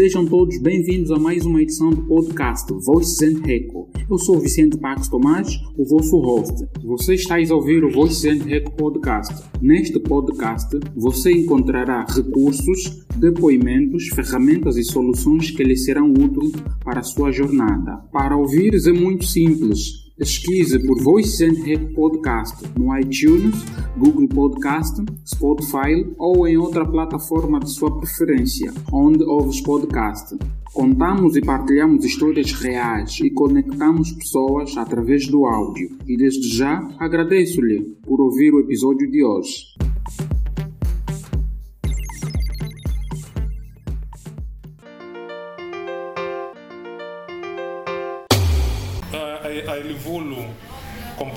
[0.00, 3.90] Sejam todos bem-vindos a mais uma edição do podcast Voices and Reco.
[4.08, 6.66] Eu sou Vicente Pax Tomás, o vosso host.
[6.82, 9.44] Você está a ouvir o Voices and Reco podcast.
[9.60, 17.02] Neste podcast, você encontrará recursos, depoimentos, ferramentas e soluções que lhe serão úteis para a
[17.02, 17.98] sua jornada.
[18.10, 23.64] Para ouvires é muito simples Pesquise por Voice and Hack Podcast no iTunes,
[23.96, 30.36] Google Podcast, Spotify ou em outra plataforma de sua preferência, onde ouves podcast.
[30.74, 35.96] Contamos e partilhamos histórias reais e conectamos pessoas através do áudio.
[36.06, 39.68] E desde já agradeço-lhe por ouvir o episódio de hoje.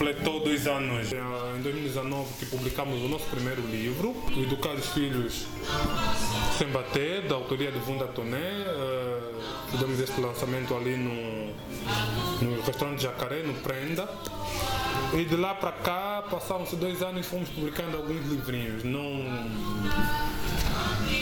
[0.03, 1.17] Completou dois anos é,
[1.57, 5.45] em 2019 que publicamos o nosso primeiro livro, Educar os Filhos
[6.57, 8.37] Sem Bater, da autoria de Vunda Toné.
[8.37, 11.45] Uh, fizemos este lançamento ali no,
[12.41, 14.09] no restaurante Jacaré, no Prenda.
[15.13, 18.83] E de lá para cá, passaram-se dois anos e fomos publicando alguns livrinhos.
[18.83, 18.99] Não,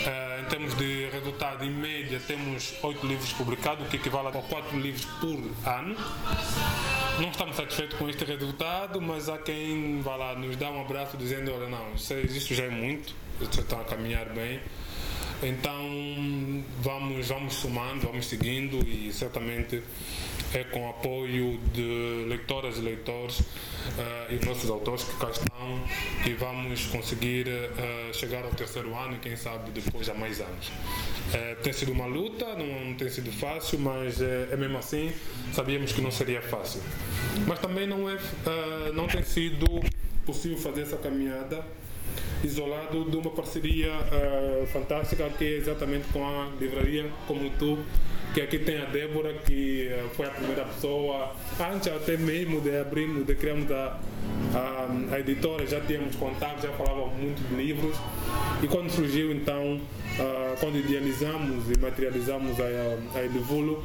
[0.07, 4.77] em termos de resultado, em média, temos oito livros publicados, o que equivale a quatro
[4.77, 5.95] livros por ano.
[7.21, 11.15] Não estamos satisfeitos com este resultado, mas há quem vá lá nos dá um abraço
[11.15, 14.59] dizendo, olha não, isso já é muito, já está a caminhar bem.
[15.43, 19.81] Então vamos, vamos somando, vamos seguindo e certamente
[20.53, 23.45] é com apoio de leitoras e leitores uh,
[24.29, 25.81] e nossos autores que cá estão
[26.23, 30.67] que vamos conseguir uh, chegar ao terceiro ano e quem sabe depois a mais anos.
[30.67, 35.11] Uh, tem sido uma luta, não, não tem sido fácil, mas é mesmo assim
[35.53, 36.81] sabíamos que não seria fácil.
[37.47, 38.17] Mas também não, é,
[38.93, 39.65] não tem sido
[40.25, 41.65] possível fazer essa caminhada
[42.43, 47.77] isolado de uma parceria uh, fantástica que é exatamente com a livraria como tu
[48.33, 51.33] que aqui tem a Débora que uh, foi a primeira pessoa.
[51.59, 53.99] Antes até mesmo de abrirmos de criarmos a,
[54.53, 57.95] a, a editora já tínhamos contato já falávamos muito de livros.
[58.63, 63.83] E quando surgiu então uh, quando idealizamos e materializamos a, a Elivulo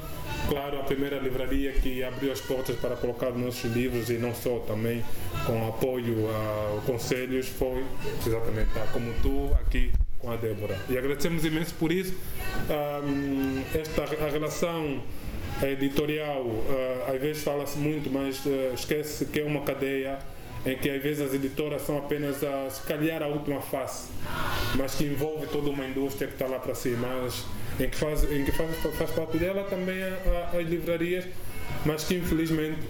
[0.49, 4.59] claro, a primeira livraria que abriu as portas para colocar nossos livros e não só,
[4.61, 5.03] também
[5.45, 7.85] com apoio a conselhos, foi
[8.25, 9.91] exatamente como tu aqui
[10.27, 10.77] com a Débora.
[10.91, 12.13] E agradecemos imenso por isso.
[12.69, 15.01] Um, esta a relação
[15.63, 20.19] editorial, uh, às vezes fala-se muito, mas uh, esquece que é uma cadeia
[20.67, 24.09] em que às vezes as editoras são apenas a, se calhar a última face,
[24.75, 27.07] mas que envolve toda uma indústria que está lá para cima.
[27.23, 27.45] Mas
[27.79, 31.25] em que faz, em que faz, faz parte dela também as livrarias,
[31.85, 32.81] mas que infelizmente,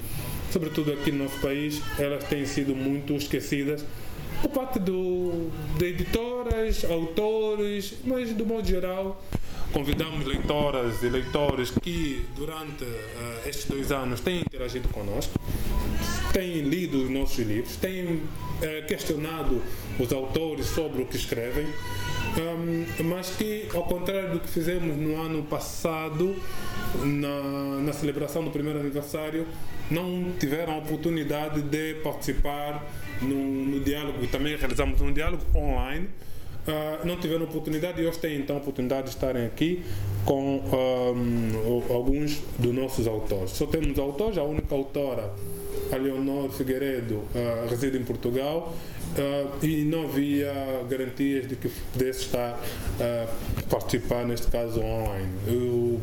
[0.50, 3.84] sobretudo aqui no nosso país, elas têm sido muito esquecidas
[4.46, 9.20] por parte do, de editoras, autores, mas do modo geral
[9.72, 15.38] convidamos leitoras e leitores que durante uh, estes dois anos têm interagido conosco,
[16.32, 18.22] têm lido os nossos livros, têm uh,
[18.86, 19.60] questionado
[19.98, 21.66] os autores sobre o que escrevem
[22.36, 26.36] um, mas que, ao contrário do que fizemos no ano passado,
[27.02, 29.46] na, na celebração do primeiro aniversário,
[29.90, 32.84] não tiveram a oportunidade de participar
[33.22, 36.08] no, no diálogo, e também realizamos um diálogo online.
[36.66, 39.84] Uh, não tiveram oportunidade e hoje têm então a oportunidade de estarem aqui
[40.24, 43.52] com um, alguns dos nossos autores.
[43.52, 45.32] Só temos autores, a única autora,
[45.92, 48.74] a Leonor Figueiredo, uh, reside em Portugal
[49.16, 50.52] Uh, e não havia
[50.90, 52.60] garantias de que pudesse estar
[53.00, 55.32] a participar, neste caso online.
[55.46, 55.98] Eu,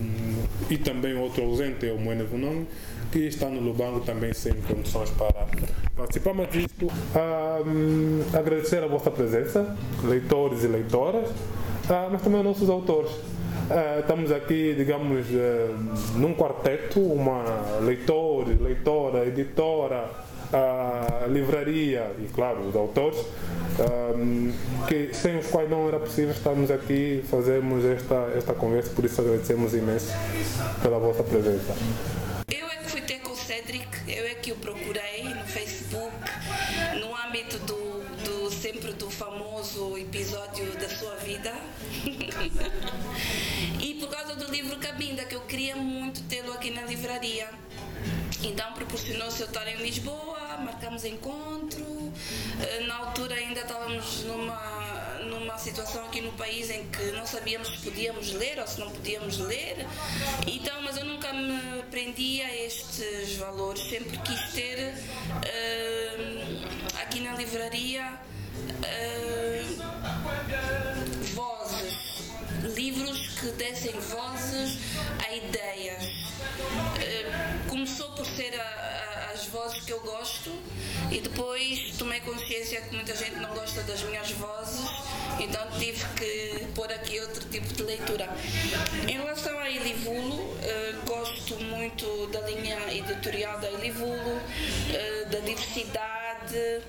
[0.68, 2.66] e também outro ausente é o Moena Vunong,
[3.13, 5.46] que está no Lubango também sem condições para
[5.96, 6.34] participar.
[6.34, 11.29] Mas isto, uh, agradecer a vossa presença, leitores e leitoras,
[12.12, 13.12] mas também aos nossos autores.
[13.12, 17.44] Uh, estamos aqui, digamos, uh, num quarteto, uma
[17.81, 20.09] leitor, leitora, editora,
[20.52, 23.18] a livraria e, claro, os autores,
[24.16, 24.52] um,
[24.88, 29.22] que, sem os quais não era possível estarmos aqui fazermos esta, esta conversa, por isso
[29.22, 30.11] agradecemos imenso
[30.82, 31.73] pela vossa presença.
[34.53, 36.14] Eu procurei no Facebook,
[37.00, 41.52] no âmbito do, do sempre do famoso episódio da sua vida.
[43.82, 47.50] e por causa do livro Cabinda, que eu queria muito tê-lo aqui na livraria.
[48.44, 52.14] Então proporcionou-se eu estar em Lisboa, marcamos encontro.
[52.61, 54.61] Eh, na altura ainda estávamos numa,
[55.43, 58.90] numa situação aqui no país em que não sabíamos se podíamos ler ou se não
[58.90, 59.85] podíamos ler.
[60.47, 65.01] Então, mas eu nunca me prendia a estes valores, sempre quis ter uh,
[67.01, 68.13] aqui na livraria
[68.79, 69.63] uh,
[71.35, 72.31] vozes,
[72.75, 74.78] livros que dessem vozes
[75.28, 76.03] a ideias.
[76.03, 78.83] Uh, começou por ser a,
[79.53, 80.52] vozes que eu gosto
[81.11, 84.90] e depois tomei consciência que muita gente não gosta das minhas vozes,
[85.40, 88.28] então tive que pôr aqui outro tipo de leitura.
[89.08, 96.56] Em relação a Elivulo, uh, gosto muito da linha editorial da Elivulo, uh, da diversidade
[96.56, 96.82] eh,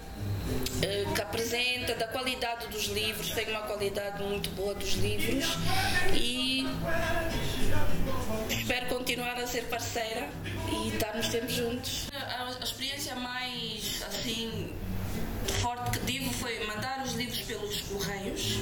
[1.15, 5.45] que apresenta, da qualidade dos livros, tem uma qualidade muito boa dos livros
[6.13, 6.67] e
[8.51, 10.29] espero continuar a ser parceira
[10.71, 12.09] e estarmos sempre juntos.
[12.13, 14.71] A, a experiência mais assim
[15.61, 18.59] forte que tive foi mandar os livros pelos correios,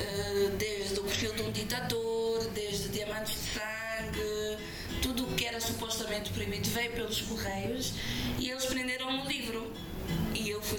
[0.00, 4.58] eh, desde o perfil de um ditador, desde Diamantes de Sangue,
[5.02, 7.94] tudo o que era supostamente proibido veio pelos correios
[8.38, 8.91] e eles prenderam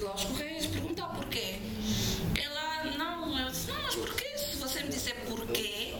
[0.03, 1.59] lá aos Correios perguntar porquê.
[2.41, 4.38] Ela, não, eu disse, não, mas porquê?
[4.38, 5.95] Se você me disser porquê,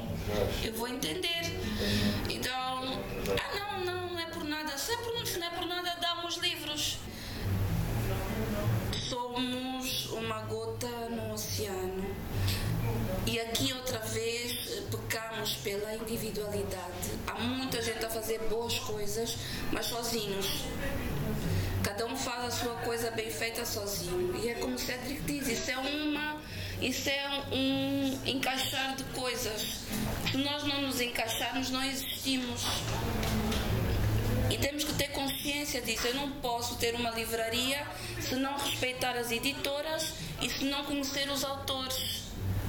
[0.64, 1.42] eu vou entender.
[2.30, 3.00] Então,
[3.40, 4.78] ah, não, não, não é por nada.
[4.78, 6.98] Se, é por, se não é por nada, damos livros.
[9.10, 12.04] Somos uma gota no oceano.
[13.26, 17.12] E aqui outra vez pecamos pela individualidade.
[17.28, 19.38] Há muita gente a fazer boas coisas,
[19.72, 20.66] mas sozinhos.
[21.84, 24.40] Cada um faz a sua coisa bem feita sozinho.
[24.42, 26.42] E é como o Cedric diz, isso é uma.
[26.82, 29.80] Isso é um encaixar de coisas.
[30.32, 32.62] Se nós não nos encaixarmos, não existimos.
[34.50, 36.08] E temos que ter consciência disso.
[36.08, 37.86] Eu não posso ter uma livraria
[38.20, 42.24] se não respeitar as editoras e se não conhecer os autores.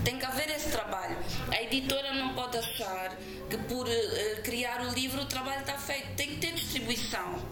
[0.04, 1.16] Tem que haver esse trabalho.
[1.50, 3.16] A editora não pode achar
[3.48, 6.14] que por uh, criar o livro o trabalho está feito.
[6.16, 7.42] Tem que ter distribuição.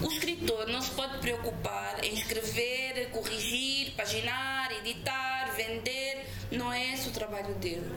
[0.00, 6.24] O escritor não se pode preocupar em escrever, corrigir, paginar, editar, vender.
[6.52, 7.90] Não é esse o trabalho dele.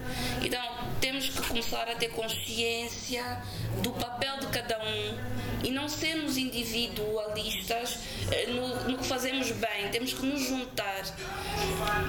[0.44, 0.62] Então,
[1.00, 3.42] temos que começar a ter consciência
[3.83, 5.18] do papel de cada um
[5.63, 8.00] e não sermos individualistas
[8.31, 9.89] eh, no, no que fazemos bem.
[9.92, 11.04] Temos que nos juntar.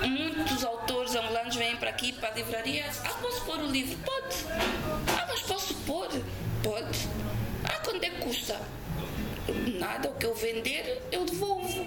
[0.08, 2.86] Muitos autores angolanos vêm para aqui, para a livraria.
[3.04, 3.96] Ah, posso pôr o livro?
[3.98, 4.36] Pode.
[5.18, 6.08] Ah, mas posso pôr?
[6.62, 7.08] Pode.
[7.64, 8.58] Ah, quanto é que custa?
[9.78, 11.86] Nada, o que eu vender eu devolvo.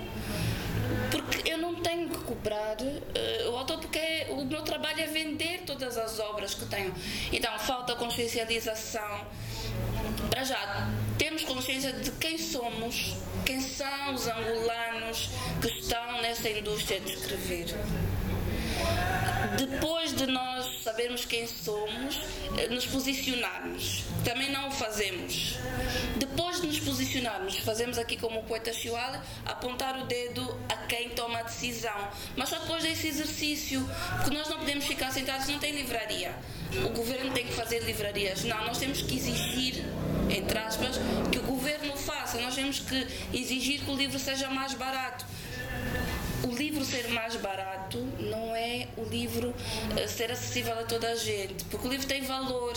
[1.12, 5.62] Porque eu não tenho que cobrar uh, o autor, porque o meu trabalho é vender
[5.66, 6.94] todas as obras que tenho.
[7.32, 9.26] Então falta consciencialização.
[10.30, 13.16] Para já, temos consciência de quem somos,
[13.46, 15.30] quem são os angolanos
[15.62, 17.76] que estão nessa indústria de escrever.
[19.58, 22.20] Depois de nós sabermos quem somos,
[22.58, 24.04] eh, nos posicionarmos.
[24.24, 25.56] Também não o fazemos.
[26.18, 31.10] Depois de nos posicionarmos, fazemos aqui como o poeta Chihuahua, apontar o dedo a quem
[31.10, 32.10] toma a decisão.
[32.36, 33.88] Mas só depois desse exercício,
[34.18, 36.36] porque nós não podemos ficar sentados, não tem livraria.
[36.86, 38.44] O governo tem que fazer livrarias.
[38.44, 39.86] Não, nós temos que exigir,
[40.30, 41.00] entre aspas,
[41.32, 42.40] que o governo faça.
[42.40, 45.26] Nós temos que exigir que o livro seja mais barato
[46.46, 49.54] o livro ser mais barato não é o livro
[49.98, 52.74] eh, ser acessível a toda a gente, porque o livro tem valor.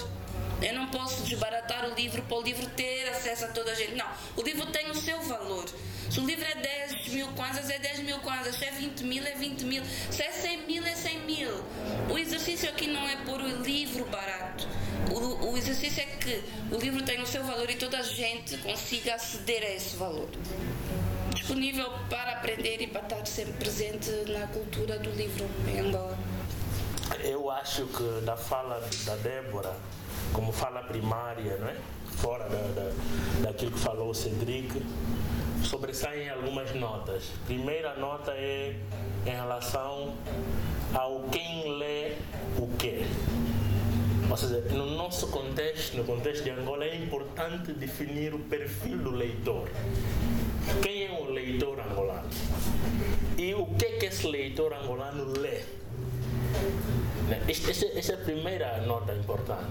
[0.61, 3.94] Eu não posso desbaratar o livro para o livro ter acesso a toda a gente.
[3.94, 4.06] Não,
[4.37, 5.67] o livro tem o seu valor.
[6.11, 8.56] Se o livro é 10 mil kwanzas, é 10 mil kwanzas.
[8.56, 9.82] Se é 20 mil, é 20 mil.
[10.11, 11.50] Se é 100 mil, é 100 mil.
[12.11, 14.67] O exercício aqui não é pôr o livro barato.
[15.13, 16.43] O, o exercício é que
[16.75, 20.29] o livro tem o seu valor e toda a gente consiga aceder a esse valor
[21.48, 26.19] disponível para aprender e para estar sempre presente na cultura do livro em Angola.
[27.24, 29.74] Eu acho que da fala da Débora,
[30.34, 31.76] como fala primária, não é?
[32.17, 32.93] fora da, da,
[33.44, 34.82] daquilo que falou o Cedric,
[35.64, 37.31] sobressaem algumas notas.
[37.46, 38.76] Primeira nota é
[39.24, 40.14] em relação
[40.93, 42.12] ao quem lê
[42.58, 43.06] o quê.
[44.31, 49.10] Ou seja, no nosso contexto, no contexto de Angola, é importante definir o perfil do
[49.10, 49.67] leitor.
[50.82, 52.29] Quem é o leitor angolano?
[53.36, 55.60] E o que é que esse leitor angolano lê?
[57.29, 57.41] Né?
[57.48, 59.67] Essa é a primeira nota importante.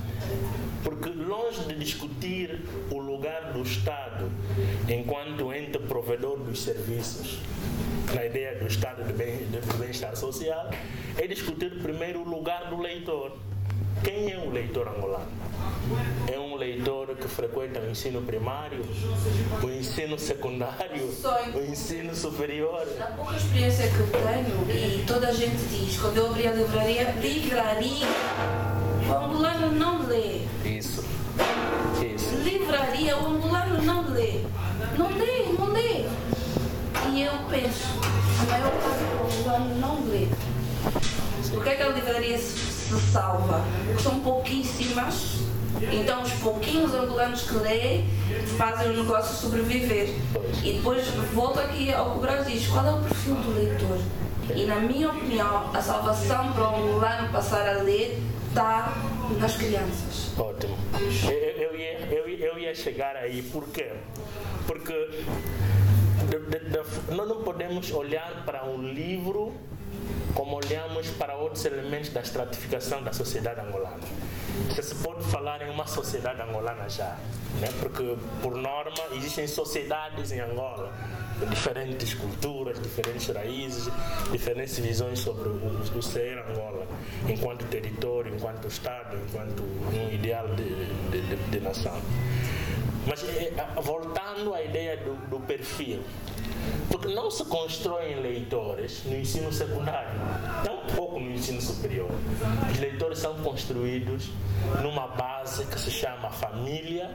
[0.84, 4.32] Porque longe de discutir o lugar do Estado
[4.88, 7.40] enquanto ente provedor dos serviços,
[8.14, 9.14] na ideia do Estado de
[9.78, 10.70] bem-estar social,
[11.18, 13.36] é discutir primeiro o lugar do leitor.
[14.04, 15.28] Quem é o leitor angolano?
[16.32, 18.84] É um leitor que frequenta o ensino primário,
[19.64, 21.10] o ensino secundário,
[21.54, 22.86] o ensino superior.
[23.00, 26.52] A pouca experiência que eu tenho, e toda a gente diz, quando eu abri a
[26.52, 28.08] livraria, livraria,
[29.10, 30.42] o angolano não lê.
[30.66, 31.04] Isso.
[32.02, 32.36] Isso.
[32.44, 34.42] Livraria, o angolano não lê.
[34.98, 36.06] Não lê, não lê.
[37.14, 37.88] E eu penso,
[38.42, 40.28] a maior parte do angolano não lê.
[41.50, 45.40] Por que, é que a livraria se se salva, porque são pouquíssimas.
[45.92, 48.06] Então, os pouquinhos angolanos que lêem
[48.58, 50.10] fazem o negócio sobreviver.
[50.64, 54.00] E depois volto aqui ao que o Brasil diz: qual é o perfil do leitor?
[54.56, 58.18] E, na minha opinião, a salvação para o angolano passar a ler
[58.48, 58.94] está
[59.40, 60.32] nas crianças.
[60.38, 60.78] Ótimo.
[61.30, 63.92] Eu, eu, ia, eu, eu ia chegar aí, por quê?
[64.66, 64.94] Porque
[66.30, 69.54] de, de, de, nós não podemos olhar para um livro
[70.34, 74.00] como olhamos para outros elementos da estratificação da sociedade angolana.
[74.70, 77.18] Você se pode falar em uma sociedade angolana já,
[77.60, 77.70] né?
[77.80, 80.94] porque, por norma, existem sociedades em Angola,
[81.50, 83.90] diferentes culturas, diferentes raízes,
[84.32, 86.88] diferentes visões sobre o, o ser Angola,
[87.28, 90.64] enquanto território, enquanto Estado, enquanto um ideal de,
[91.12, 92.00] de, de, de nação.
[93.08, 96.02] Mas eh, voltando à ideia do, do perfil,
[96.90, 100.20] porque não se constroem leitores no ensino secundário,
[100.88, 102.10] tampouco no ensino superior.
[102.72, 104.30] Os leitores são construídos
[104.82, 107.10] numa base que se chama família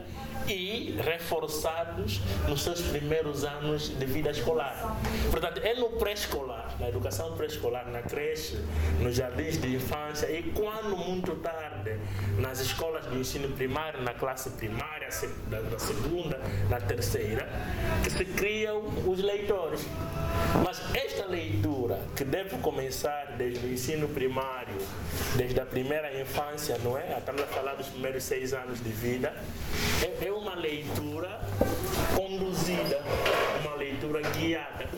[0.47, 4.97] e reforçados nos seus primeiros anos de vida escolar.
[5.31, 8.57] Portanto, é no pré-escolar, na educação pré-escolar, na creche,
[9.01, 11.99] nos jardins de infância e quando muito tarde,
[12.39, 15.09] nas escolas de ensino primário, na classe primária,
[15.49, 17.49] da segunda, na terceira,
[18.03, 19.87] que se criam os leitores.
[20.65, 24.75] Mas esta leitura, que deve começar desde o ensino primário,
[25.37, 27.17] desde a primeira infância, não é?
[27.19, 29.35] Estamos a falar dos primeiros seis anos de vida,
[30.03, 31.41] é, é uma leitura
[32.15, 33.03] conduzida,
[33.61, 34.89] uma leitura guiada.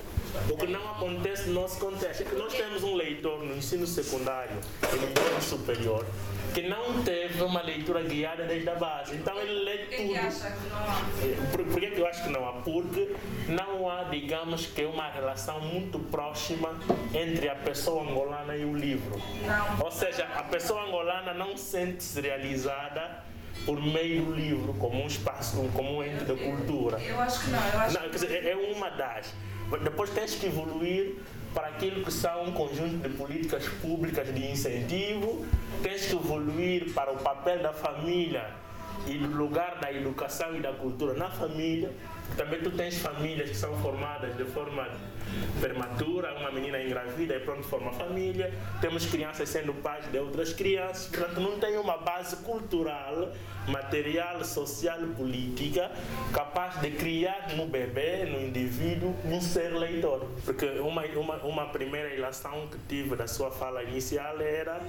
[0.50, 3.86] O que não acontece no nosso contexto é que nós temos um leitor no ensino
[3.86, 6.04] secundário e no ensino superior
[6.54, 9.16] que não teve uma leitura guiada desde a base.
[9.16, 10.14] Então ele lê tudo.
[10.14, 12.52] É, por, por que eu acho que não há?
[12.52, 13.14] Porque
[13.48, 16.70] não há, digamos que, uma relação muito próxima
[17.12, 19.20] entre a pessoa angolana e o livro.
[19.80, 23.24] Ou seja, a pessoa angolana não sente-se realizada
[23.66, 27.00] por meio do livro, como um espaço, como um ente da cultura.
[27.00, 27.68] Eu acho que não.
[27.68, 29.32] Eu acho não, dizer, é uma das.
[29.82, 31.16] Depois tens que evoluir
[31.54, 35.46] para aquilo que são um conjunto de políticas públicas de incentivo,
[35.82, 38.50] tens que evoluir para o papel da família
[39.06, 41.92] e do lugar da educação e da cultura na família.
[42.36, 44.88] Também tu tens famílias que são formadas de forma
[45.60, 48.52] prematura, uma menina engravida e pronto forma família.
[48.80, 51.06] Temos crianças sendo pais de outras crianças.
[51.06, 53.32] Portanto, não tem uma base cultural,
[53.66, 55.90] material, social, política
[56.32, 60.26] capaz de criar no bebê, no indivíduo, um ser leitor.
[60.44, 64.80] Porque uma, uma, uma primeira ilação que tive da sua fala inicial era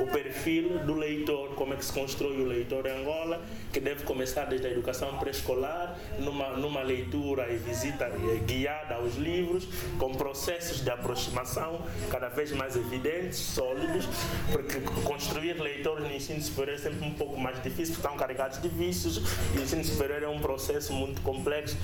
[0.00, 4.04] o perfil do leitor, como é que se constrói o leitor em Angola, que deve
[4.04, 8.10] começar desde a educação pré-escolar, numa, numa leitura e visita
[8.46, 9.66] guiada aos livros,
[9.98, 14.06] com processos de aproximação cada vez mais evidentes, sólidos,
[14.52, 18.68] porque construir leitores no ensino superior é sempre um pouco mais difícil, estão carregados de
[18.68, 19.18] vícios,
[19.54, 21.76] e o ensino superior é um processo muito complexo,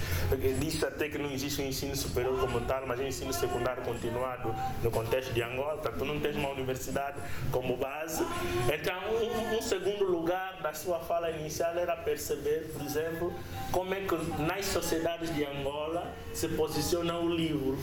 [0.59, 4.55] diz até que não existe um ensino superior como tal, mas um ensino secundário continuado
[4.83, 7.19] no contexto de Angola, portanto não tens uma universidade
[7.53, 8.25] como base.
[8.73, 13.35] Então, um, um segundo lugar da sua fala inicial era perceber, por exemplo,
[13.71, 17.79] como é que nas sociedades de Angola se posiciona o livro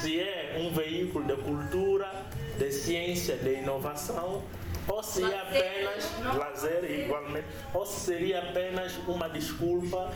[0.00, 2.10] se é um veículo de cultura,
[2.58, 4.42] de ciência, de inovação,
[4.88, 10.12] ou se é apenas lazer igualmente, ou seria apenas uma desculpa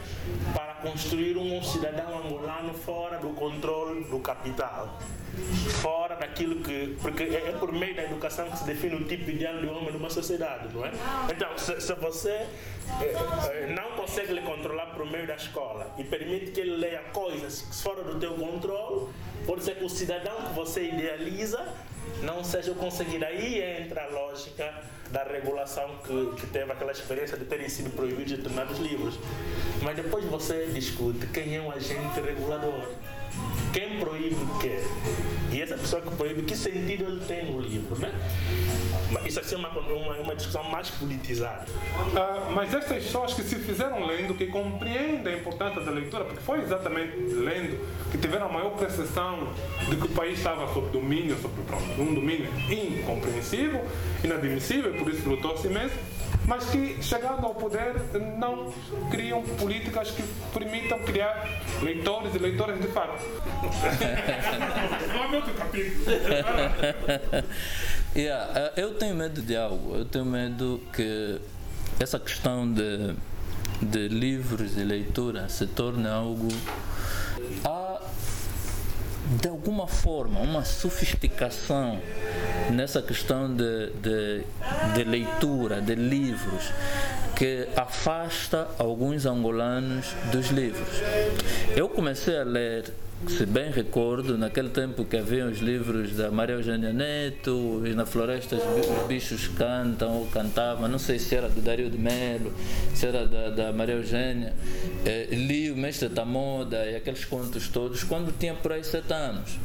[0.55, 4.99] para construir um cidadão angolano fora do controle do capital
[5.81, 6.97] fora daquilo que.
[7.01, 9.93] Porque é, é, por meio da educação que se define o tipo ideal de homem
[9.93, 10.91] numa sociedade, não é?
[11.31, 12.47] Então, se, se você é,
[13.01, 17.83] é, não consegue lhe controlar por meio da escola e permite que ele leia coisas
[17.83, 19.09] fora do teu controle,
[19.47, 21.67] pode ser que o cidadão que você idealiza
[22.23, 23.25] não seja conseguido.
[23.25, 24.75] Aí entra a lógica
[25.11, 29.19] da regulação que, que teve aquela experiência de terem sido proibidos determinados livros.
[29.83, 32.89] Mas depois você discute quem é um agente regulador.
[33.73, 34.81] Quem proíbe o quê?
[35.53, 38.13] E essa pessoa que proíbe, que sentido ele tem no livro, né?
[39.25, 41.65] Isso assim é uma, uma, uma discussão mais politizada.
[41.65, 46.41] Uh, mas essas pessoas que se fizeram lendo, que compreendem a importância da leitura, porque
[46.41, 47.79] foi exatamente lendo
[48.11, 49.49] que tiveram a maior percepção
[49.89, 51.55] de que o país estava sob domínio, sob
[51.99, 53.83] um domínio incompreensível,
[54.23, 55.95] inadmissível, por isso lutou-se imenso
[56.49, 57.95] mas que, chegando ao poder,
[58.39, 58.73] não
[59.11, 60.23] criam políticas que
[60.59, 61.47] permitam criar
[61.83, 63.23] leitores e leitoras de fato.
[68.17, 69.95] yeah, eu tenho medo de algo.
[69.95, 71.39] Eu tenho medo que
[72.01, 73.15] essa questão de,
[73.83, 76.49] de livros e leitura se torne algo.
[77.63, 77.88] Há,
[79.29, 82.01] de alguma forma, uma sofisticação
[82.71, 84.43] nessa questão de, de,
[84.95, 86.73] de leitura, de livros,
[87.37, 90.89] que afasta alguns angolanos dos livros.
[91.77, 92.93] Eu comecei a ler
[93.27, 98.07] se bem recordo, naquele tempo que havia os livros da Maria Eugênia Neto, e na
[98.07, 102.53] floresta os bichos cantam ou cantavam, não sei se era do Dario de Melo,
[102.95, 104.55] se era da, da Maria Eugênia,
[105.05, 109.13] eh, li o Mestre da Moda e aqueles contos todos quando tinha por aí sete
[109.13, 109.59] anos.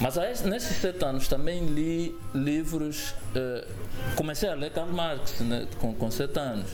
[0.00, 3.66] Mas nesses sete anos também li livros, eh,
[4.16, 6.68] comecei a ler Karl Marx né, com, com sete anos.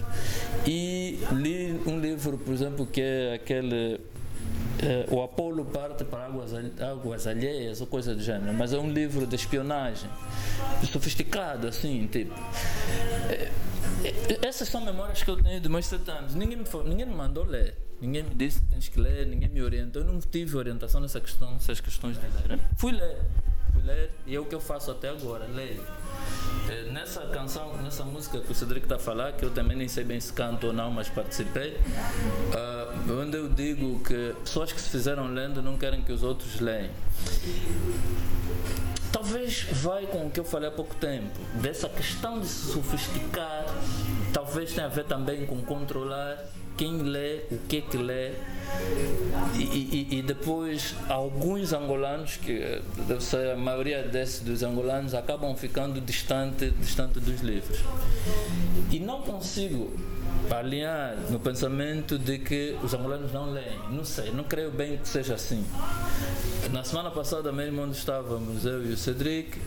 [0.67, 4.01] E li um livro, por exemplo, que é aquele
[4.79, 8.91] Uh, o Apolo parte para águas, águas alheias ou coisa do gênero, mas é um
[8.91, 10.09] livro de espionagem,
[10.93, 12.33] sofisticado, assim, tipo.
[12.33, 13.69] Uh,
[14.47, 16.35] essas são memórias que eu tenho de meus sete anos.
[16.35, 19.61] Ninguém me, ninguém me mandou ler, ninguém me disse que tens que ler, ninguém me
[19.61, 20.03] orientou.
[20.03, 22.61] Eu não tive orientação nessa questão, nessas questões de ler.
[22.77, 23.19] Fui ler,
[23.73, 25.83] fui ler e é o que eu faço até agora, leio.
[26.93, 30.05] Nessa canção, nessa música que o Cedric está a falar, que eu também nem sei
[30.05, 34.89] bem se canto ou não, mas participei, uh, onde eu digo que pessoas que se
[34.89, 36.91] fizeram lendo não querem que os outros leiam.
[39.13, 43.67] Talvez vai com o que eu falei há pouco tempo, dessa questão de se sofisticar,
[44.33, 46.43] talvez tenha a ver também com controlar
[46.77, 48.31] quem lê, o que é que lê.
[49.59, 55.55] E, e, e, depois alguns angolanos, que deve ser a maioria desses dos angolanos, acabam
[55.57, 57.79] ficando distante, distante dos livros.
[58.91, 59.93] E não consigo
[60.51, 63.79] alinhar no pensamento de que os angolanos não leem.
[63.91, 65.65] Não sei, não creio bem que seja assim.
[66.73, 69.59] Na semana passada mesmo, onde estávamos, eu e o Cedric,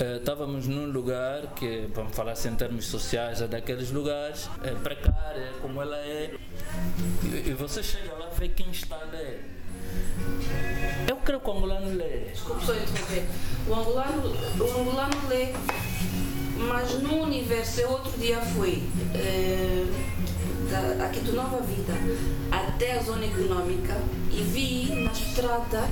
[0.00, 4.70] eh, estávamos num lugar que, vamos falar assim em termos sociais, é daqueles lugares, é
[4.70, 6.34] precária, é como ela é,
[7.22, 9.44] e, e você chega lá e vê quem está a ler.
[11.08, 12.30] Eu creio que o angolano lê.
[12.30, 13.24] Desculpe só interromper.
[13.68, 14.22] O angolano,
[14.58, 15.52] o angolano lê,
[16.56, 18.82] mas no universo, eu outro dia fui.
[19.14, 19.86] Eh,
[20.72, 21.92] da, aqui do Nova Vida
[22.50, 23.94] até a zona econômica
[24.30, 25.88] e vi na estrada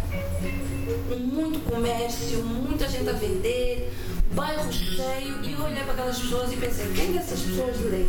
[1.19, 3.93] muito comércio, muita gente a vender,
[4.33, 8.07] bairro cheio e eu olhei para aquelas pessoas e pensei, quem dessas pessoas lê?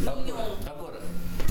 [0.00, 0.16] Vendo?
[0.24, 0.81] Nenhum.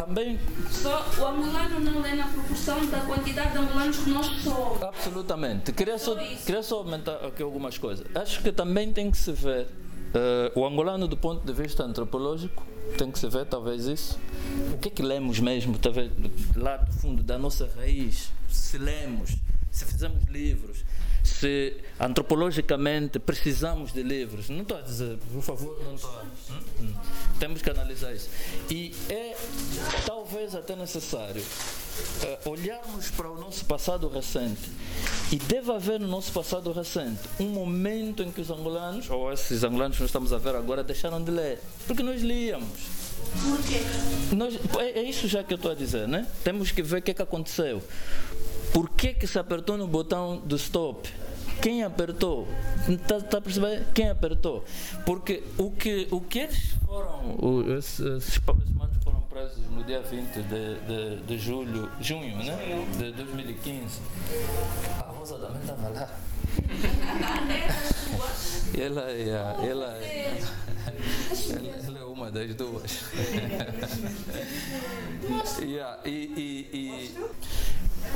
[0.06, 0.40] Também.
[0.70, 4.82] Só o angolano não lê na proporção da quantidade de angolanos que nós somos.
[4.82, 5.72] Absolutamente.
[5.72, 8.06] Queria só, queria só aumentar aqui algumas coisas.
[8.16, 9.68] Acho que também tem que se ver
[10.16, 12.66] uh, o angolano do ponto de vista antropológico
[12.98, 14.20] tem que se ver talvez isso.
[14.74, 16.12] O que é que lemos mesmo, talvez
[16.56, 19.36] lá do fundo da nossa raiz, se lemos,
[19.70, 20.84] se fizemos livros,
[21.24, 24.50] se antropologicamente precisamos de livros.
[24.50, 26.24] Não estou a dizer, por favor, não estou a.
[26.24, 26.60] Hum?
[26.82, 26.94] Hum.
[27.40, 28.30] Temos que analisar isso.
[28.70, 29.36] E é
[30.06, 34.70] talvez até necessário uh, olharmos para o nosso passado recente.
[35.32, 39.64] E deve haver no nosso passado recente um momento em que os angolanos, ou esses
[39.64, 41.60] angolanos que nós estamos a ver agora, deixaram de ler.
[41.88, 43.02] Porque nós líamos.
[43.32, 43.80] Por quê?
[44.36, 46.28] Nós, é, é isso já que eu estou a dizer, né?
[46.44, 47.82] Temos que ver o que, é que aconteceu.
[48.74, 51.08] Por que, que se apertou no botão do stop?
[51.62, 52.48] Quem apertou?
[52.90, 53.86] Está tá a perceber?
[53.94, 54.66] Quem apertou?
[55.06, 58.42] Porque o que, o que eles foram, o, esses, esses
[58.74, 62.58] manos foram presos no dia 20 de, de, de julho, junho, né?
[62.98, 64.00] De 2015.
[65.00, 66.10] A Rosa também estava lá.
[68.78, 69.98] ela, é, ela, ela,
[71.86, 73.04] ela é uma das duas.
[75.62, 77.16] yeah, e, e, e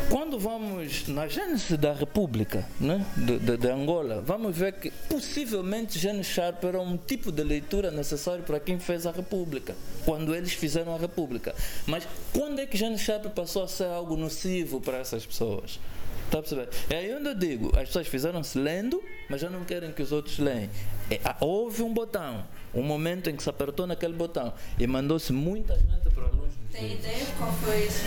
[0.10, 5.98] quando vamos na gênese da República né, de, de, de, Angola, vamos ver que possivelmente
[5.98, 10.54] Gênesis Sharp era um tipo de leitura necessário para quem fez a República, quando eles
[10.54, 11.56] fizeram a República.
[11.86, 15.80] Mas quando é que Gênesis Sharp passou a ser algo nocivo para essas pessoas?
[16.26, 16.70] Está a perceber?
[16.90, 20.12] É aí onde eu digo, as pessoas fizeram-se lendo, mas já não querem que os
[20.12, 20.70] outros leem.
[21.10, 22.44] É, houve um botão,
[22.74, 26.56] um momento em que se apertou naquele botão e mandou-se muita gente para longe.
[26.72, 28.04] Tem ideia qual foi esse?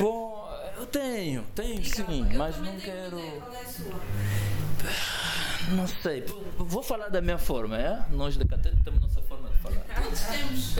[0.00, 0.29] Bom,
[0.90, 3.20] tenho, tenho sim, mas não quero.
[5.72, 6.24] Não sei,
[6.58, 8.04] vou falar da minha forma, é?
[8.10, 9.84] Nós de Catete temos nossa forma de falar.
[10.02, 10.76] Todos temos.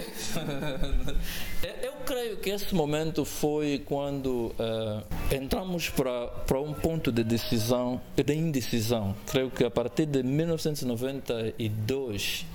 [1.83, 8.01] Eu creio que esse momento foi quando uh, entramos para, para um ponto de decisão,
[8.17, 9.15] de indecisão.
[9.27, 12.47] Creio que a partir de 1992,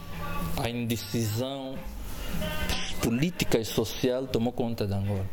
[0.57, 1.77] a indecisão
[3.01, 5.25] política e social tomou conta de Angola.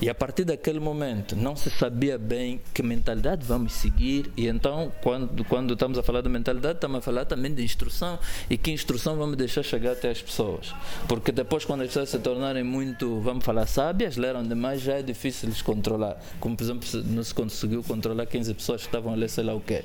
[0.00, 4.30] E a partir daquele momento não se sabia bem que mentalidade vamos seguir.
[4.36, 8.18] E então, quando, quando estamos a falar de mentalidade, estamos a falar também de instrução.
[8.50, 10.74] E que instrução vamos deixar chegar até as pessoas.
[11.08, 15.02] Porque depois, quando as pessoas se tornarem muito, vamos falar, sábias, leram demais, já é
[15.02, 16.20] difícil lhes controlar.
[16.40, 19.54] Como, por exemplo, não se conseguiu controlar 15 pessoas que estavam a ler sei lá
[19.54, 19.82] o quê.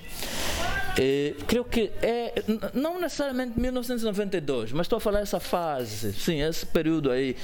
[0.98, 2.44] É, creio que é,
[2.74, 7.36] não necessariamente 1992, mas estou a falar essa fase, sim, esse período aí.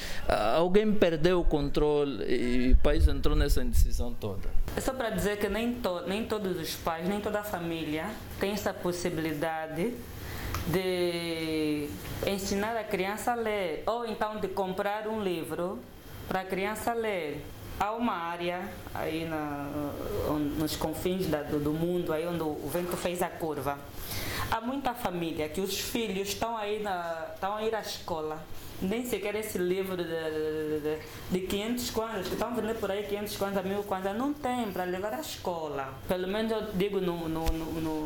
[0.56, 2.24] Alguém perdeu o controle
[2.58, 4.50] e o país entrou nessa indecisão toda.
[4.76, 8.10] É só para dizer que nem, to, nem todos os pais, nem toda a família
[8.40, 9.94] tem essa possibilidade
[10.68, 11.88] de
[12.26, 15.80] ensinar a criança a ler, ou então de comprar um livro
[16.28, 17.46] para a criança ler.
[17.80, 19.70] Há uma área aí na,
[20.58, 23.78] nos confins da, do mundo, aí onde o vento fez a curva.
[24.50, 28.40] Há muita família que os filhos estão aí na, estão a ir à escola
[28.82, 33.04] nem sequer esse livro de, de, de, de 500 kwanzas, que estão vendendo por aí
[33.04, 35.94] 500 kwanzas, mil kwanzas, não tem para levar à escola.
[36.08, 38.06] Pelo menos eu digo no, no, no,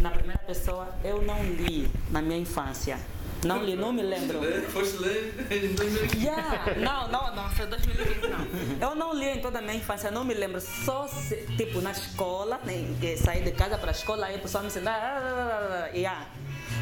[0.00, 2.98] na primeira pessoa, eu não li na minha infância.
[3.44, 4.40] Não li, não me lembro.
[4.70, 6.24] Foste ler em 2015?
[6.24, 6.74] Yeah.
[6.76, 8.88] Não, não, não, foi 2015 não.
[8.88, 10.60] Eu não li em toda a minha infância, não me lembro.
[10.60, 12.84] Só, se, tipo, na escola, né,
[13.16, 14.94] sair de casa para a escola, aí a pessoa me ensinar.
[14.94, 16.28] Ah, yeah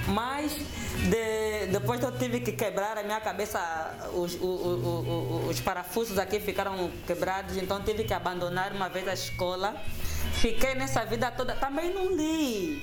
[0.09, 3.59] mas de, depois eu tive que quebrar a minha cabeça,
[4.13, 9.15] os, os, os, os parafusos aqui ficaram quebrados, então tive que abandonar uma vez a
[9.15, 9.75] escola.
[10.35, 12.83] Fiquei nessa vida toda, também não li.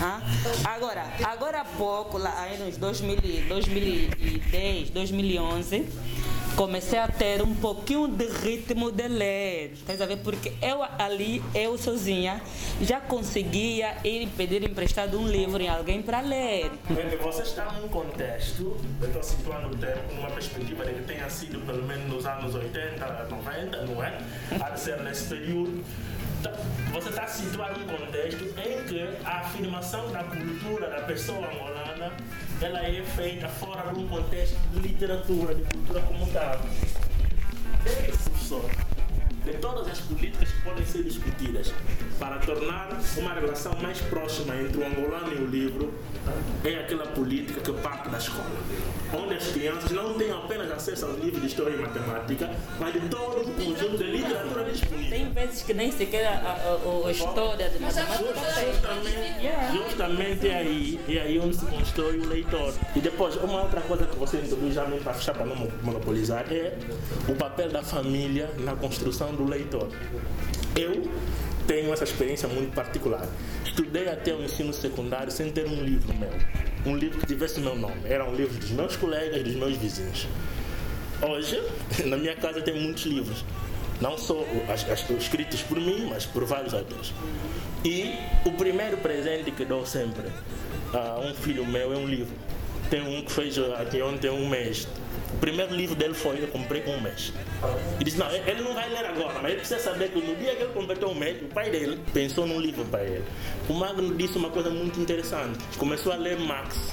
[0.00, 0.20] Ah?
[0.64, 5.88] Agora, agora há pouco, lá aí nos 2000, 2010, 2011,
[6.56, 9.72] comecei a ter um pouquinho de ritmo de ler.
[9.72, 10.18] Estás a ver?
[10.18, 12.40] Porque eu ali, eu sozinha,
[12.80, 16.70] já conseguia ir pedir emprestado um livro em alguém para ler.
[17.22, 21.64] Você está num contexto, eu estou situando o tempo numa perspectiva de que tenha sido
[21.64, 24.18] pelo menos nos anos 80, 90, não é?
[24.60, 25.82] Há de ser nesse período
[26.92, 32.12] você está situado num contexto em que a afirmação da cultura da pessoa angolana
[32.60, 36.60] ela é feita fora de um contexto de literatura, de cultura como tal.
[37.84, 38.91] É isso só
[39.44, 41.72] de todas as políticas que podem ser discutidas
[42.18, 45.94] para tornar uma relação mais próxima entre o angolano e o livro
[46.64, 48.50] é aquela política que parte da escola,
[49.12, 53.00] onde as crianças não têm apenas acesso aos livros de história e matemática, mas de
[53.08, 55.10] todo o conjunto de literatura disponível.
[55.10, 58.22] Tem vezes que nem sequer a, a, a, a história de matemática
[58.62, 62.74] justamente, justamente é aí, é aí onde se constrói o leitor.
[62.94, 66.44] E depois, uma outra coisa que você introduz já mesmo para fechar, para não monopolizar,
[66.50, 66.78] é
[67.28, 69.88] o papel da família na construção do leitor.
[70.76, 71.02] Eu
[71.66, 73.26] tenho essa experiência muito particular.
[73.64, 76.30] Estudei até o ensino secundário sem ter um livro meu.
[76.84, 78.02] Um livro que tivesse meu nome.
[78.04, 80.26] Era um livro dos meus colegas, dos meus vizinhos.
[81.22, 81.62] Hoje,
[82.06, 83.44] na minha casa tem muitos livros.
[84.00, 87.12] Não só as, as, escritos por mim, mas por vários outros.
[87.84, 88.14] E
[88.44, 90.26] o primeiro presente que dou sempre
[90.92, 92.34] a um filho meu é um livro.
[92.90, 94.88] Tem um que fez aqui ontem um mês
[95.32, 97.32] o primeiro livro dele foi Eu Comprei com um mês.
[98.00, 100.54] E disse: Não, ele não vai ler agora, mas ele precisa saber que no dia
[100.54, 103.24] que ele completou um mês, o pai dele pensou num livro para ele.
[103.68, 105.58] O Magno disse uma coisa muito interessante.
[105.78, 106.92] Começou a ler Max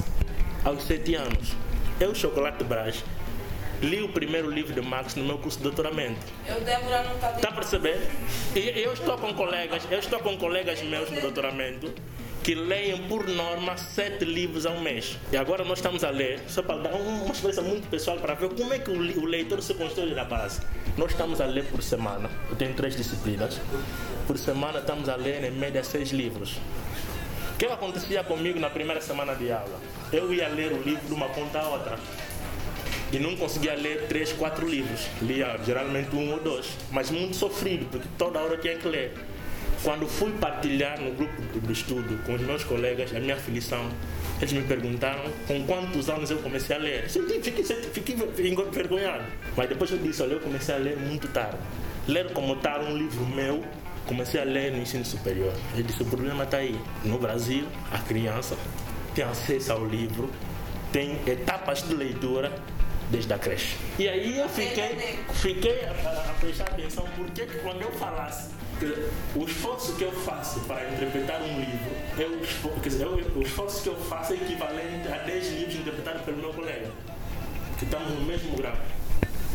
[0.64, 1.56] aos sete anos.
[2.00, 3.04] Eu, Chocolate Brás,
[3.82, 6.20] li o primeiro livro de Max no meu curso de doutoramento.
[6.48, 8.10] Eu, Débora, não está Está a perceber?
[8.56, 11.94] E eu estou com colegas, eu estou com colegas meus no doutoramento
[12.44, 15.18] que leem por norma sete livros ao mês.
[15.32, 18.50] E agora nós estamos a ler, só para dar uma experiência muito pessoal para ver
[18.50, 20.62] como é que o leitor se constrói da base.
[20.98, 23.60] Nós estamos a ler por semana, eu tenho três disciplinas.
[24.26, 26.58] Por semana estamos a ler em média seis livros.
[27.54, 29.80] O que acontecia comigo na primeira semana de aula?
[30.14, 32.00] Eu ia ler o livro de uma ponta a outra
[33.12, 35.02] e não conseguia ler três, quatro livros.
[35.22, 39.14] Lia geralmente um ou dois, mas muito sofrido, porque toda hora tinha que ler.
[39.84, 43.90] Quando fui partilhar no grupo do estudo com os meus colegas a minha aflição,
[44.40, 47.10] eles me perguntaram com quantos anos eu comecei a ler.
[47.10, 47.64] Fiquei,
[47.94, 49.24] fiquei envergonhado.
[49.56, 51.58] Mas depois eu disse, olha, eu comecei a ler muito tarde.
[52.08, 53.64] Ler como tal um livro meu,
[54.06, 55.54] comecei a ler no ensino superior.
[55.76, 56.78] Eu disse, o problema está aí.
[57.06, 58.58] No Brasil, a criança
[59.16, 60.30] tem acesso ao livro,
[60.92, 62.52] tem etapas de leitura
[63.10, 63.78] desde a creche.
[63.98, 68.50] E aí eu fiquei, fiquei a, a prestar atenção porque quando eu falasse
[69.36, 73.90] o esforço que eu faço para interpretar um livro é o dizer, o esforço que
[73.90, 76.90] eu faço é equivalente a 10 livros interpretados pelo meu colega,
[77.78, 78.78] que estamos no mesmo grau.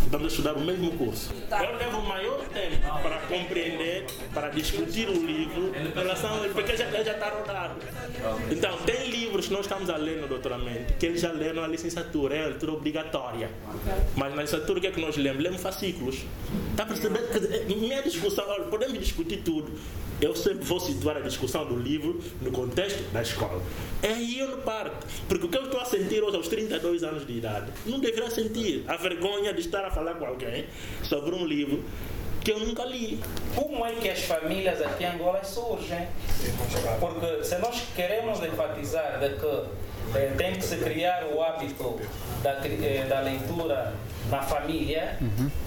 [0.05, 1.33] Estamos a estudar o mesmo curso.
[1.51, 6.77] Eu levo maior tempo para compreender, para discutir o livro em relação a ele, porque
[6.77, 7.75] já, já está rodado.
[8.51, 11.69] Então, tem livros que nós estamos a ler no doutoramento, que eles já leram na
[11.69, 13.51] licenciatura, é a leitura obrigatória.
[14.15, 15.43] Mas na licenciatura, o que é que nós lemos?
[15.43, 16.25] Lemos fascículos.
[16.71, 17.67] Está a perceber?
[17.67, 19.73] Minha discussão, olha, podemos discutir tudo.
[20.21, 23.61] Eu sempre vou situar a discussão do livro no contexto da escola.
[24.03, 25.07] É aí eu não parto.
[25.29, 28.31] Porque o que eu estou a sentir hoje, aos 32 anos de idade, não deveria
[28.31, 30.67] sentir a vergonha de estar a falar com alguém
[31.03, 31.83] sobre um livro
[32.43, 33.21] que eu nunca li.
[33.55, 36.07] Como é que as famílias aqui em Angola surgem?
[37.01, 41.99] Porque se nós queremos enfatizar de que eh, tem que se criar o hábito
[42.43, 43.95] da, eh, da leitura
[44.31, 45.19] na família,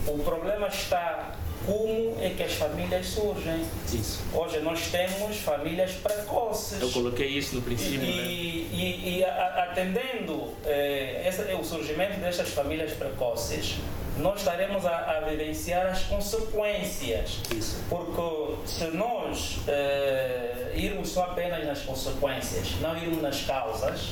[0.06, 3.64] o problema está como é que as famílias surgem.
[3.94, 4.22] Isso.
[4.34, 6.82] Hoje nós temos famílias precoces.
[6.82, 8.24] Eu coloquei isso no princípio, E, né?
[8.28, 13.76] e- e atendendo eh, esse- o surgimento destas famílias precoces,
[14.18, 17.40] nós estaremos a, a vivenciar as consequências.
[17.56, 17.78] Isso.
[17.90, 24.10] Porque se nós eh, irmos só apenas nas consequências, não irmos nas causas,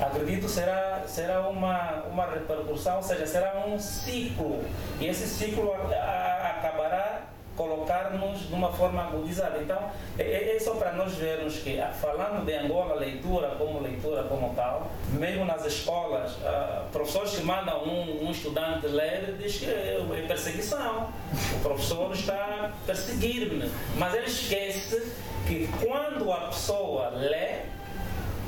[0.00, 4.62] acredito será será uma uma repercussão, ou seja, será um ciclo
[5.00, 7.22] e esse ciclo a- a- acabará
[7.56, 9.58] colocar-nos de uma forma agudizada.
[9.60, 14.22] Então, é- é, só para nós vermos que, ah, falando de Angola, leitura como leitura
[14.24, 19.66] como tal, mesmo nas escolas, ah, professores que mandam um, um estudante ler, diz que
[19.66, 21.08] é é perseguição.
[21.56, 23.68] O professor está a perseguir-me.
[23.96, 25.12] Mas ele esquece
[25.48, 27.62] que quando a pessoa lê,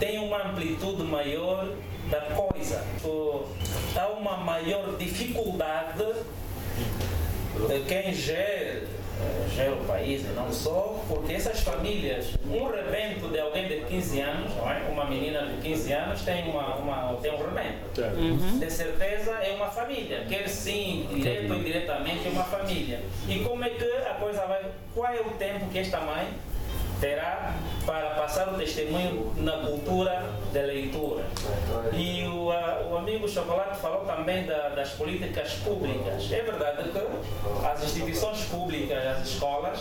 [0.00, 1.68] tem uma amplitude maior
[2.10, 2.82] da coisa.
[3.94, 6.02] Há uma maior dificuldade
[7.68, 8.82] de quem gera,
[9.20, 13.80] eh, gera o país e não só, porque essas famílias, um rebento de alguém de
[13.84, 14.80] 15 anos, não é?
[14.90, 17.90] uma menina de 15 anos tem, uma, uma, tem um rebento.
[18.58, 23.00] De certeza é uma família, quer sim, direto ou indiretamente é uma família.
[23.28, 26.26] E como é que a coisa vai, qual é o tempo que esta mãe
[27.00, 27.54] terá
[27.86, 31.24] para passar o testemunho na cultura da leitura.
[31.92, 36.30] E o, a- o amigo Chocolate falou também da- das políticas públicas.
[36.30, 39.80] É verdade que as instituições públicas, as escolas,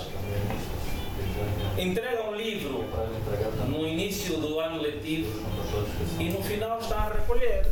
[1.77, 2.85] entregam um livro
[3.67, 5.41] no início do ano letivo
[6.19, 7.65] e no final estão a recolher.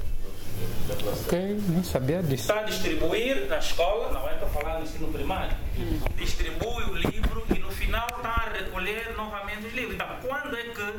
[1.25, 2.43] Ok, nem sabia disso.
[2.43, 5.55] Está a distribuir na escola, não é para falar no ensino primário,
[6.15, 9.95] distribui o livro e no final está a recolher novamente os livros.
[9.95, 10.93] Então, quando é que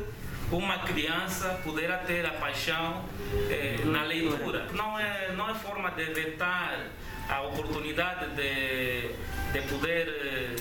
[0.51, 3.05] uma criança poderá ter a paixão
[3.49, 4.67] eh, na leitura?
[4.73, 6.87] Não é, não é forma de vetar
[7.29, 9.09] a oportunidade de,
[9.53, 10.55] de poder eh,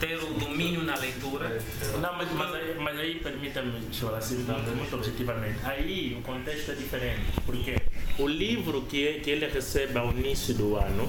[0.00, 1.60] ter o domínio na leitura.
[2.00, 5.58] Não, mas, mas, aí, mas aí permita-me, senhor, assim, muito objetivamente.
[5.64, 7.76] Aí o contexto é diferente, porque
[8.18, 11.08] o livro que, que ele recebe ao início do ano,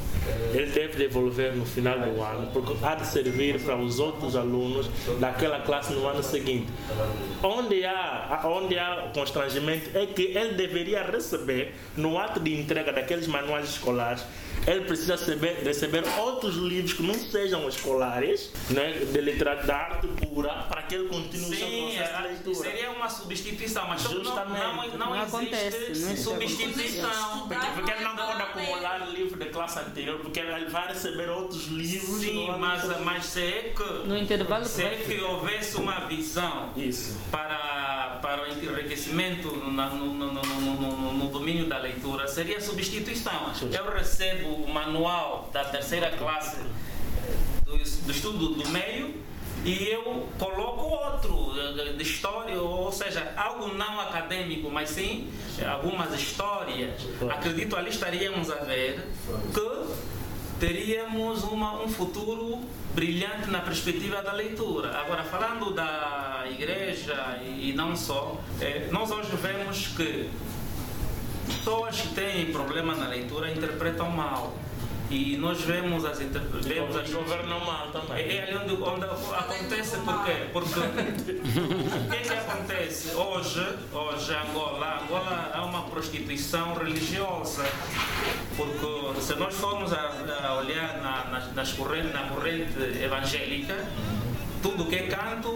[0.53, 4.89] ele deve devolver no final do ano, porque há de servir para os outros alunos
[5.19, 6.67] daquela classe no ano seguinte.
[7.43, 13.27] Onde há, onde há constrangimento é que ele deveria receber, no ato de entrega daqueles
[13.27, 14.23] manuais escolares,
[14.67, 20.07] ele precisa receber, receber outros livros que não sejam escolares, né, de literatura, da arte
[20.07, 22.55] pura, para que ele continue o seu Sim, processo de a- leitura.
[22.55, 24.59] seria uma substituição, mas só que não, Justamente.
[24.59, 27.47] não, não, Não existe acontece, não existe substituição.
[27.47, 31.67] Porque, porque ele não pode acumular livro de classe anterior, porque ele vai receber outros
[31.67, 32.19] livros.
[32.21, 37.17] Sim, mas, mas se é que, No intervalo se é que houvesse uma visão Isso.
[37.31, 43.51] para, para o enriquecimento no, no, no, no, no- no domínio da leitura, seria substituição.
[43.71, 46.57] Eu recebo o manual da terceira classe
[47.65, 49.25] do, do estudo do meio
[49.65, 55.27] e eu coloco outro eh, de história, ou seja, algo não acadêmico, mas sim
[55.57, 57.01] eh, algumas histórias.
[57.27, 59.07] Acredito ali estaríamos a ver
[59.51, 59.95] que
[60.59, 62.61] teríamos uma, um futuro
[62.93, 64.95] brilhante na perspectiva da leitura.
[64.99, 70.29] Agora, falando da igreja e, não só, eh, nós hoje vemos que
[71.45, 74.53] pessoas que têm problema na leitura interpretam mal.
[75.09, 76.41] E nós vemos as, inter...
[76.41, 78.25] vemos as governam mal também.
[78.25, 80.47] É, é ali onde, onde acontece, por quê?
[80.51, 83.15] Porque o que é que acontece?
[83.15, 87.65] Hoje, hoje Angola, Angola há uma prostituição religiosa.
[88.57, 90.11] Porque se nós formos a,
[90.43, 93.85] a olhar na, nas, nas corrente, na corrente evangélica,
[94.63, 95.53] tudo que é canto,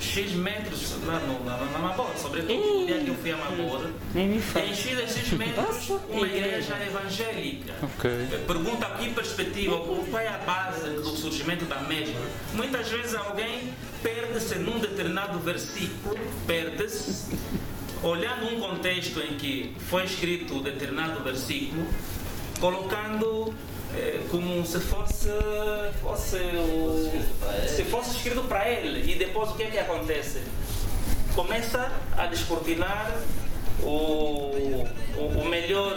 [0.00, 3.90] X metros lá no, na, na Mabor, sobretudo no dia que eu fui a Mabor,
[4.14, 4.64] Nem me fala.
[4.64, 6.76] tem X a X metros uma igreja.
[6.86, 7.74] evangélica.
[7.82, 8.10] Ok.
[8.46, 12.20] Pergunta que perspectiva, qual é a base do surgimento da mesma?
[12.54, 17.36] Muitas vezes alguém perde-se num determinado versículo, perde-se,
[18.02, 21.86] olhando um contexto em que foi escrito um determinado versículo,
[22.60, 23.54] colocando
[23.96, 25.28] eh, como se fosse,
[26.02, 27.10] fosse o-
[27.68, 29.10] se fosse escrito para ele.
[29.12, 30.42] E depois o que é que acontece?
[31.34, 33.12] Começa a descortinar
[33.82, 33.86] o,
[35.16, 35.92] o, o melhor,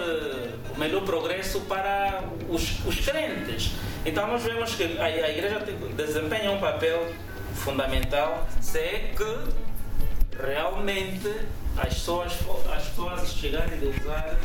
[0.75, 3.71] o melhor progresso para os, os crentes.
[4.05, 5.59] Então nós vemos que a, a igreja
[5.95, 7.11] desempenha um papel
[7.55, 11.27] fundamental se é que realmente
[11.77, 12.33] as pessoas,
[12.75, 14.35] as pessoas chegarem a usar,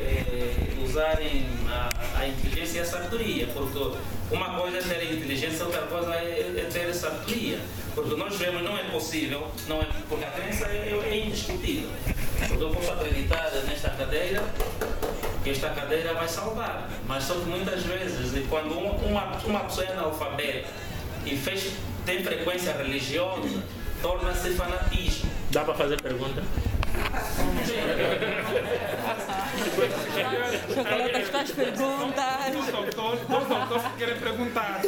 [0.00, 3.98] eh, usarem a, a, inteligência e a sabedoria, porque
[4.30, 7.58] uma coisa é ter inteligência, outra coisa é, é ter sabedoria,
[7.94, 11.90] porque nós vemos não é possível, não é, porque a crença é, é indiscutível.
[12.48, 14.42] Porque eu posso acreditar nesta cadeira
[15.42, 19.92] que esta cadeira vai salvar, mas só que muitas vezes, quando uma, uma pessoa é
[19.92, 20.68] analfabeta
[21.24, 21.72] e fez,
[22.04, 23.62] tem frequência religiosa,
[24.02, 25.30] torna-se fanatismo.
[25.50, 26.42] Dá para fazer pergunta?
[30.74, 32.52] Chocolate faz perguntas.
[32.52, 34.80] Dois autores, dois autores que querem perguntar.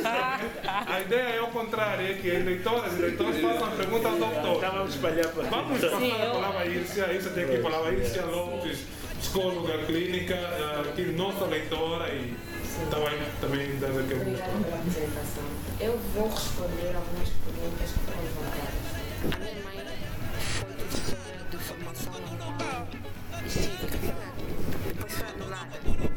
[0.86, 4.56] A ideia é o contrário, é que leitoras e leitores façam a pergunta ao doutor.
[4.56, 7.06] Então vamos espalhar para Vamos passar a palavra a Ilcia.
[7.06, 8.78] A Ilcia tem aqui a palavra a Ilcia Lopes,
[9.20, 12.36] psicóloga clínica, eh, aqui nossa leitora e
[12.90, 15.44] também, também dando aqui Obrigada pela apresentação.
[15.80, 18.92] Eu vou responder algumas perguntas que foram levantadas.
[21.62, 22.88] Professora de formação normal
[23.46, 23.98] e cívica,
[24.84, 26.11] depois foi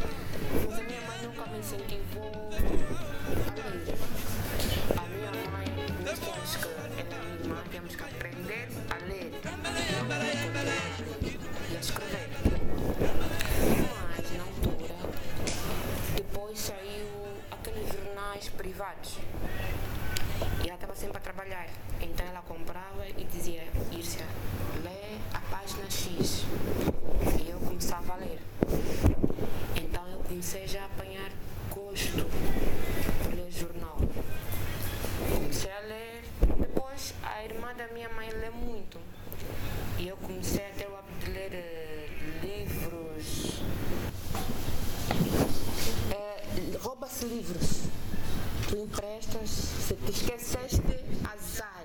[50.15, 50.81] esqueceste,
[51.23, 51.83] azar.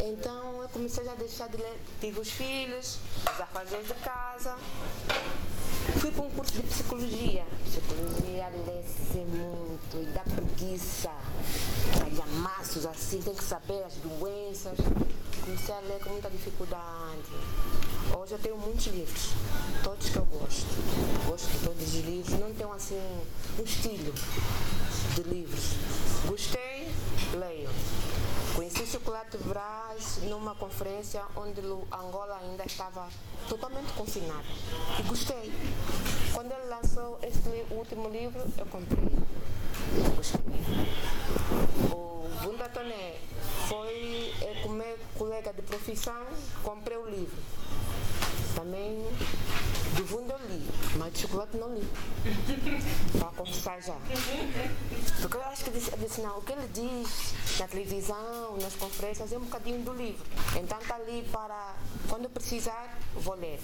[0.00, 1.80] Então eu comecei a deixar de ler.
[2.00, 2.98] Tive os filhos,
[3.32, 4.56] os afazeres de casa.
[5.98, 7.44] Fui para um curso de psicologia.
[7.64, 11.10] Psicologia lê-se muito e dá preguiça.
[11.98, 14.78] Calhamaços assim, tem que saber as doenças.
[15.44, 17.32] Comecei a ler com muita dificuldade.
[18.16, 19.30] Hoje eu tenho muitos livros,
[19.82, 20.66] todos que eu gosto.
[21.26, 22.96] Gosto de todos os livros, não tenho assim
[23.58, 24.12] um estilo
[25.14, 25.60] de livros.
[26.26, 26.88] Gostei,
[27.34, 27.70] leio.
[28.54, 33.08] Conheci Chocolate Brás numa conferência onde Angola ainda estava
[33.48, 34.44] totalmente confinada.
[34.98, 35.52] E gostei.
[36.34, 39.08] Quando ele lançou este li- último livro, eu comprei.
[40.16, 40.40] Gostei.
[41.92, 43.16] O Bunda Toné
[43.68, 46.26] foi é, meu colega de profissão,
[46.62, 47.36] comprei o livro.
[48.54, 49.02] Também
[49.96, 51.86] do Bunda eu li, mas de chocolate não li.
[53.18, 53.96] Para confessar já.
[55.20, 59.32] Porque eu acho que disse, disse, não, o que ele diz na televisão, nas conferências,
[59.32, 60.24] é um bocadinho do livro.
[60.56, 61.74] Então está ali para,
[62.08, 63.60] quando precisar, vou ler.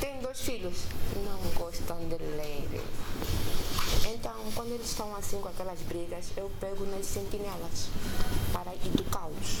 [0.00, 0.84] Tenho dois filhos,
[1.24, 2.82] não gostam de ler.
[4.14, 7.88] Então, quando eles estão assim com aquelas brigas, eu pego nas sentinelas
[8.52, 9.60] para educá-los.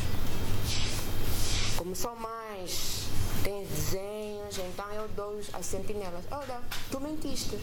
[1.86, 3.04] Como são mais,
[3.44, 6.24] tem desenhos, então eu dou as sentinelas.
[6.32, 7.60] Olha, tu mentiste.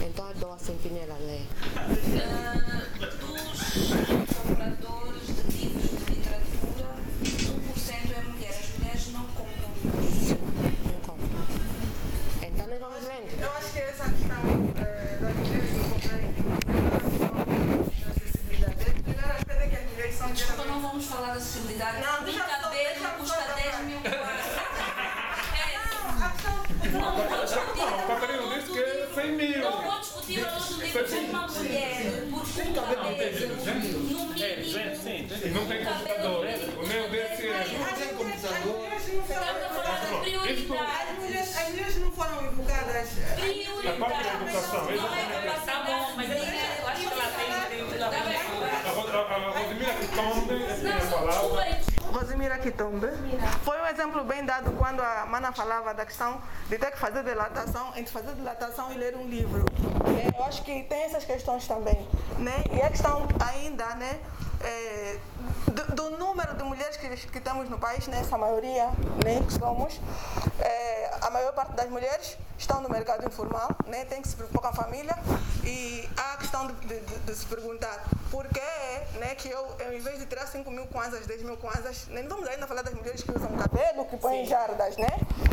[0.00, 1.46] Então eu dou a sentinela a ler.
[3.20, 3.60] dos
[4.38, 8.58] compradores de livros de literatura, 1% é mulher.
[8.58, 10.28] As mulheres não compram livros.
[10.86, 11.28] Não compro.
[12.40, 13.38] Então nós vamos lendo.
[13.38, 16.32] Eu acho que essa questão eh, das mulheres não comprarem
[18.00, 18.80] da acessibilidade.
[18.80, 22.00] A primeira coisa é que as mulheres são Desculpa, não vamos falar de acessibilidade.
[22.00, 22.47] Não, deixa
[51.18, 51.78] palavra.
[52.58, 53.06] Kitombe.
[53.62, 57.22] Foi um exemplo bem dado quando a Mana falava da questão de ter que fazer
[57.22, 59.64] dilatação, entre fazer dilatação e ler um livro.
[60.06, 62.06] É, Eu acho que tem essas questões também.
[62.38, 62.64] Né?
[62.72, 64.18] E a questão ainda, né?
[64.60, 65.18] é,
[65.72, 68.20] do, do número de mulheres que, que temos no país, né?
[68.20, 68.86] essa maioria
[69.24, 69.42] né?
[69.46, 70.00] que somos,
[70.60, 74.04] é, a maior parte das mulheres estão no mercado informal, né?
[74.04, 75.16] tem que se preocupar com a família
[75.64, 78.60] e há a questão de, de- de- se perguntar por que
[79.18, 82.26] né, que eu, eu, em vez de tirar 5 mil kwanzas, 10 mil kwanzas, nem
[82.26, 85.08] vamos ainda falar das mulheres que usam cabelo, que põem jardas, né?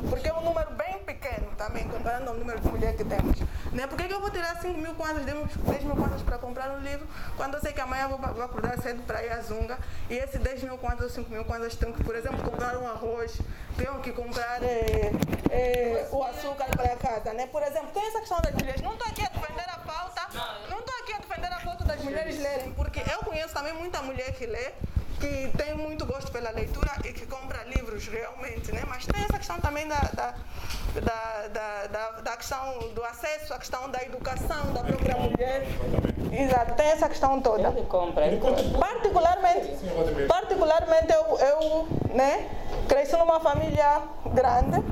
[0.09, 1.87] Porque é um número bem pequeno também.
[1.87, 3.37] comparando ao número de mulheres que temos.
[3.71, 3.87] Né?
[3.87, 6.79] Por que, que eu vou tirar 5 mil kwanzas, 10 mil kwanzas para comprar um
[6.79, 9.77] livro, quando eu sei que amanhã vou, vou acordar cedo para ir à Zunga
[10.09, 12.87] e esses 10 mil kwanzas ou 5 mil kwanzas tenho que, por exemplo, comprar um
[12.87, 13.37] arroz,
[13.77, 15.11] tenho que comprar é,
[15.49, 17.33] é, o açúcar para casa.
[17.33, 17.47] Né?
[17.47, 18.81] Por exemplo, tem essa questão das mulheres.
[18.81, 20.21] Não estou aqui a defender a pauta,
[20.69, 24.01] não estou aqui a defender a pauta das mulheres lerem, porque eu conheço também muita
[24.01, 24.73] mulher que lê
[25.19, 28.83] que tem muito gosto pela leitura e que compra livros realmente, né?
[28.87, 30.35] Mas tem essa questão também da, da,
[31.47, 35.65] da, da, da questão do acesso, a questão da educação da própria mulher.
[36.37, 37.69] Exato, tem essa questão toda.
[37.69, 38.27] Ele compra.
[38.27, 38.63] Ele compra.
[38.77, 39.77] Particularmente,
[40.27, 42.47] particularmente eu, eu né,
[42.87, 44.01] cresci numa família
[44.33, 44.83] grande.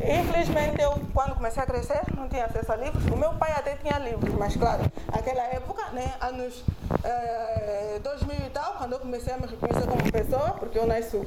[0.00, 3.04] Infelizmente, eu, quando comecei a crescer, não tinha acesso a livros.
[3.06, 6.64] O meu pai até tinha livros, mas, claro, naquela época, né, anos
[7.04, 11.20] eh, 2000 e tal, quando eu comecei a me reconhecer como pessoa, porque eu nasci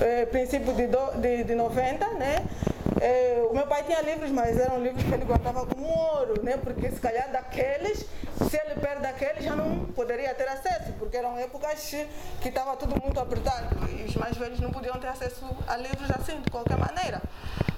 [0.00, 2.44] eh, princípio de, do, de, de 90, né,
[3.06, 6.56] eh, o meu pai tinha livros, mas eram livros que ele guardava como ouro, né,
[6.56, 8.04] porque se calhar daqueles,
[8.48, 11.94] se ele perde aqueles, já não poderia ter acesso, porque eram épocas
[12.40, 16.10] que estava tudo muito apertado e os mais velhos não podiam ter acesso a livros
[16.10, 17.22] assim, de qualquer maneira.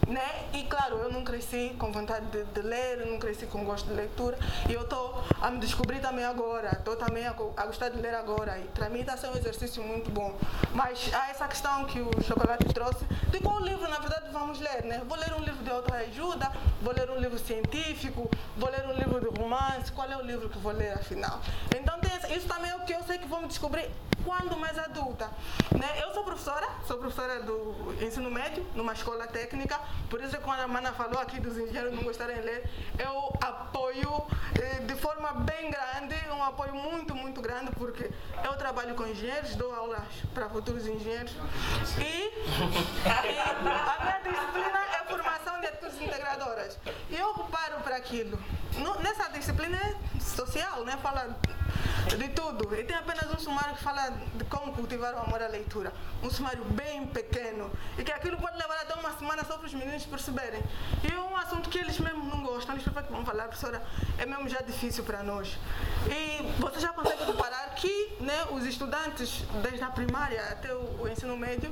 [0.09, 0.49] Né?
[0.55, 3.93] E claro, eu não cresci com vontade de, de ler, não cresci com gosto de
[3.93, 8.01] leitura e eu estou a me descobrir também agora, estou também a, a, gostar de
[8.01, 10.35] ler agora e para mim está ser um exercício muito bom.
[10.73, 14.83] Mas há essa questão que o Chocolate trouxe de qual livro na verdade vamos ler,
[14.85, 15.03] né?
[15.07, 16.51] Vou ler um livro de autoajuda,
[16.81, 20.49] vou ler um livro científico, vou ler um livro de romance, qual é o livro
[20.49, 21.39] que vou ler afinal?
[21.79, 21.99] Então
[22.35, 23.91] isso também é o que eu sei que vou me descobrir
[24.25, 25.31] quando mais adulta.
[25.73, 25.89] Né?
[26.03, 30.69] Eu sou professora, sou professora do ensino médio, numa escola técnica, por isso quando a
[30.69, 34.27] Mana falou aqui dos engenheiros não gostarem de ler, eu apoio
[34.61, 38.11] eh, de forma bem grande, um apoio muito, muito grande, porque
[38.45, 41.33] eu trabalho com engenheiros, dou aulas para futuros engenheiros
[41.99, 46.79] e, e a minha disciplina é formação de atitudes integradoras.
[47.11, 48.39] E eu paro para aquilo.
[49.03, 50.97] Nessa disciplina é social, né?
[51.03, 51.37] Fala
[52.17, 52.75] de tudo.
[52.75, 55.93] E tem apenas um sumário que fala de como cultivar o amor à leitura.
[56.23, 57.71] Um sumário bem pequeno.
[57.99, 60.63] E que aquilo pode levar até uma semana só para os meninos perceberem.
[61.03, 62.75] E é um assunto que eles mesmo não gostam.
[62.75, 63.83] Eles que vão falar, professora,
[64.17, 65.59] é mesmo já difícil para nós.
[66.07, 71.09] E você já consegue reparar que né, os estudantes, desde a primária até o, o
[71.09, 71.71] ensino médio,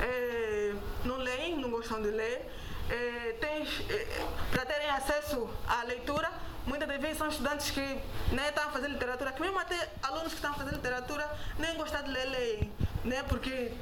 [0.00, 0.74] eh,
[1.04, 2.50] não leem, não gostam de ler.
[2.90, 6.30] Eh, tem, eh, para terem acesso à leitura,
[6.66, 10.28] muitas das vezes são estudantes que né, estão a fazer literatura, que mesmo até alunos
[10.28, 11.28] que estão a fazer literatura
[11.58, 12.72] nem gostam de ler, leem,
[13.04, 13.72] né, porque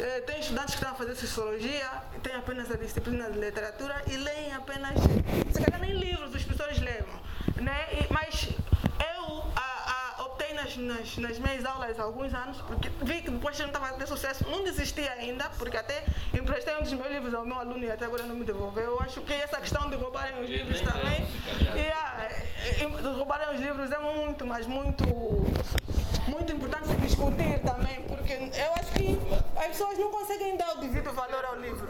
[0.00, 1.88] eh, tem estudantes que estão a fazer sociologia,
[2.22, 4.94] têm apenas a disciplina de literatura e leem apenas,
[5.52, 7.20] se calhar nem livros os professores levam,
[7.56, 8.48] né, e, mas
[9.11, 9.11] eu
[10.52, 13.94] nas, nas, nas minhas aulas há alguns anos, porque vi que depois eu não estava
[13.94, 17.56] a ter sucesso, não desisti ainda, porque até emprestei um dos meus livros ao meu
[17.56, 18.84] aluno e até agora não me devolveu.
[18.84, 21.26] Eu acho que essa questão de roubarem os livros também,
[21.76, 25.04] e, de roubarem os livros é muito, mas muito,
[26.28, 29.18] muito importante se discutir também, porque eu acho que
[29.56, 31.88] as pessoas não conseguem dar o devido valor ao livro.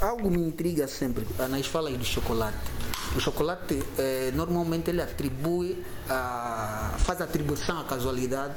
[0.00, 2.79] Algo me intriga sempre nas falas do chocolate.
[3.16, 8.54] O chocolate eh, normalmente ele atribui, a, faz atribuição à casualidade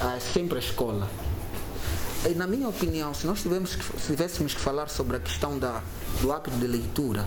[0.00, 1.08] a, sempre à escola.
[2.26, 5.58] E, na minha opinião, se nós tivéssemos que, se tivéssemos que falar sobre a questão
[5.58, 5.82] da,
[6.22, 7.26] do hábito de leitura,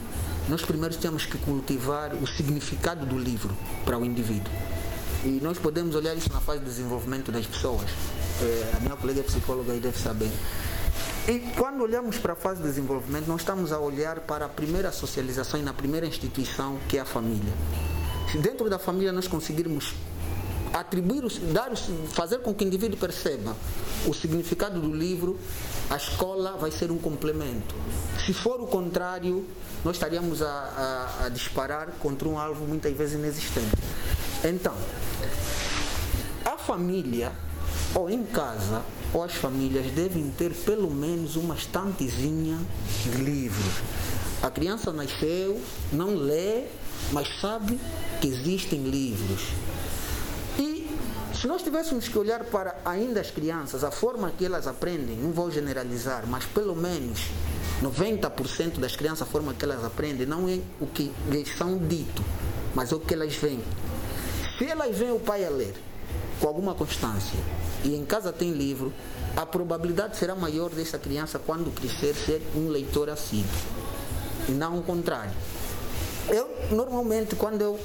[0.49, 3.55] nós primeiro temos que cultivar o significado do livro
[3.85, 4.51] para o indivíduo.
[5.23, 7.87] E nós podemos olhar isso na fase de desenvolvimento das pessoas.
[8.41, 10.31] É, a minha colega psicóloga aí deve saber.
[11.27, 14.93] E quando olhamos para a fase de desenvolvimento, nós estamos a olhar para a primeira
[14.93, 17.51] socialização e na primeira instituição, que é a família.
[18.31, 19.93] Se dentro da família nós conseguirmos
[20.73, 21.75] atribuir, dar,
[22.13, 23.57] fazer com que o indivíduo perceba
[24.05, 25.37] o significado do livro,
[25.89, 27.75] a escola vai ser um complemento.
[28.25, 29.45] Se for o contrário,
[29.83, 33.75] nós estaríamos a, a, a disparar contra um alvo muitas vezes inexistente.
[34.45, 34.75] Então,
[36.45, 37.33] a família,
[37.93, 38.81] ou em casa,
[39.13, 42.59] ou as famílias devem ter pelo menos uma estantezinha
[43.03, 43.73] de livros.
[44.41, 45.59] A criança nasceu,
[45.91, 46.65] não lê,
[47.11, 47.79] mas sabe
[48.21, 49.47] que existem livros.
[50.59, 50.87] E
[51.33, 55.31] se nós tivéssemos que olhar para ainda as crianças, a forma que elas aprendem, não
[55.31, 57.21] vou generalizar, mas pelo menos
[57.81, 62.23] 90% das crianças, a forma que elas aprendem, não é o que lhes são dito,
[62.75, 63.63] mas é o que elas veem.
[64.57, 65.75] Se elas veem o pai a ler
[66.39, 67.39] com alguma constância
[67.83, 68.93] e em casa tem livro,
[69.35, 73.45] a probabilidade será maior dessa criança, quando crescer, ser um leitor assíduo.
[74.49, 75.31] E não o contrário.
[76.29, 77.79] Eu, normalmente, quando eu,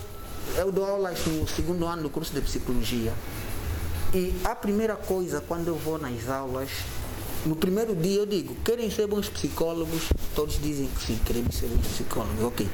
[0.57, 3.13] eu dou aulas no segundo ano do curso de psicologia,
[4.15, 6.71] e a primeira coisa, quando eu vou nas aulas,
[7.45, 10.05] No primeiro dia eu digo, querem ser bons psicólogos?
[10.33, 12.45] Todos dizem que sim, queremos ser bons psicólogos.
[12.45, 12.69] Ok.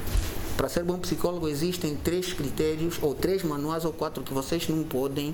[0.55, 4.83] Para ser bom psicólogo existem três critérios, ou três manuais ou quatro que vocês não
[4.83, 5.33] podem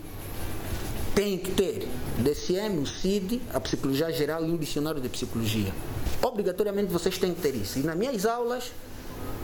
[1.15, 1.87] tem que ter
[2.17, 5.71] DCM, o CID, a Psicologia Geral e um dicionário de Psicologia.
[6.21, 7.79] Obrigatoriamente vocês têm que ter isso.
[7.79, 8.73] E nas minhas aulas,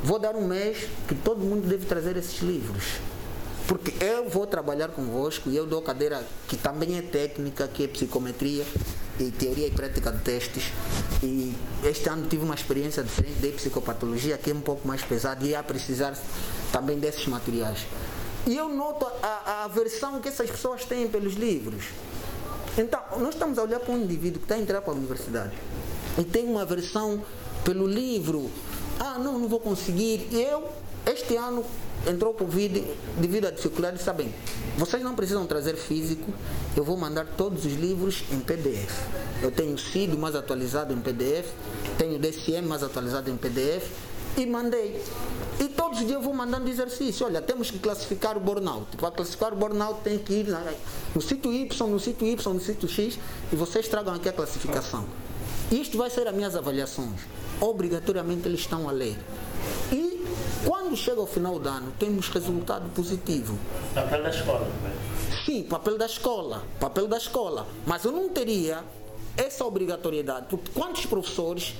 [0.03, 2.84] vou dar um mês que todo mundo deve trazer esses livros.
[3.67, 7.88] Porque eu vou trabalhar convosco e eu dou cadeira que também é técnica, que é
[7.88, 8.65] psicometria
[9.17, 10.65] e teoria e prática de testes.
[11.24, 11.55] E
[11.86, 15.51] este ano tive uma experiência diferente de psicopatologia, que é um pouco mais pesada e
[15.51, 16.17] ia precisar
[16.74, 17.86] também desses materiais.
[18.47, 21.85] E eu noto a, a aversão que essas pessoas têm pelos livros.
[22.77, 25.51] Então, nós estamos a olhar para um indivíduo que está a entrar para a universidade
[26.17, 27.21] e tem uma aversão
[27.63, 28.49] pelo livro.
[28.99, 30.27] Ah, não, não vou conseguir.
[30.31, 30.69] Eu,
[31.05, 31.63] este ano,
[32.07, 32.83] entrou Covid
[33.19, 34.33] devido à dificuldade, está bem.
[34.77, 36.33] Vocês não precisam trazer físico,
[36.75, 38.91] eu vou mandar todos os livros em PDF.
[39.43, 41.51] Eu tenho o CID mais atualizado em PDF,
[41.97, 45.01] tenho o DCM mais atualizado em PDF e mandei.
[45.59, 47.25] E todos os dias eu vou mandando exercício.
[47.25, 48.97] Olha, temos que classificar o burnout.
[48.97, 50.47] Para classificar o burnout tem que ir
[51.13, 53.19] no sítio Y, no sítio Y, no sítio X
[53.51, 55.05] e vocês tragam aqui a classificação.
[55.71, 57.21] Isto vai ser as minhas avaliações.
[57.59, 59.15] Obrigatoriamente eles estão a ler.
[59.91, 60.25] E
[60.65, 63.57] quando chega ao final do ano, temos resultado positivo.
[63.93, 64.95] Papel da escola, né?
[65.45, 66.63] Sim, papel da escola.
[66.79, 67.67] Papel da escola.
[67.86, 68.84] Mas eu não teria
[69.38, 71.75] essa obrigatoriedade, porque quantos professores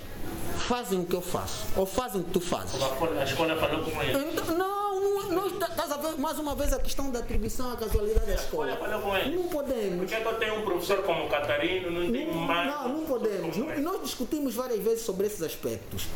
[0.68, 2.82] fazem o que eu faço, ou fazem o que tu fazes.
[2.82, 4.32] A escola falou com ele.
[4.32, 8.26] Então, não, não, estás a ver mais uma vez a questão da atribuição à casualidade
[8.26, 8.76] da escola.
[8.78, 9.36] falou com ele.
[9.36, 9.98] Não podemos.
[9.98, 12.68] Porque é que eu tenho um professor como Catarino, não tem mais.
[12.68, 13.58] Não, não podemos.
[13.58, 16.08] Não, nós discutimos várias vezes sobre esses aspectos.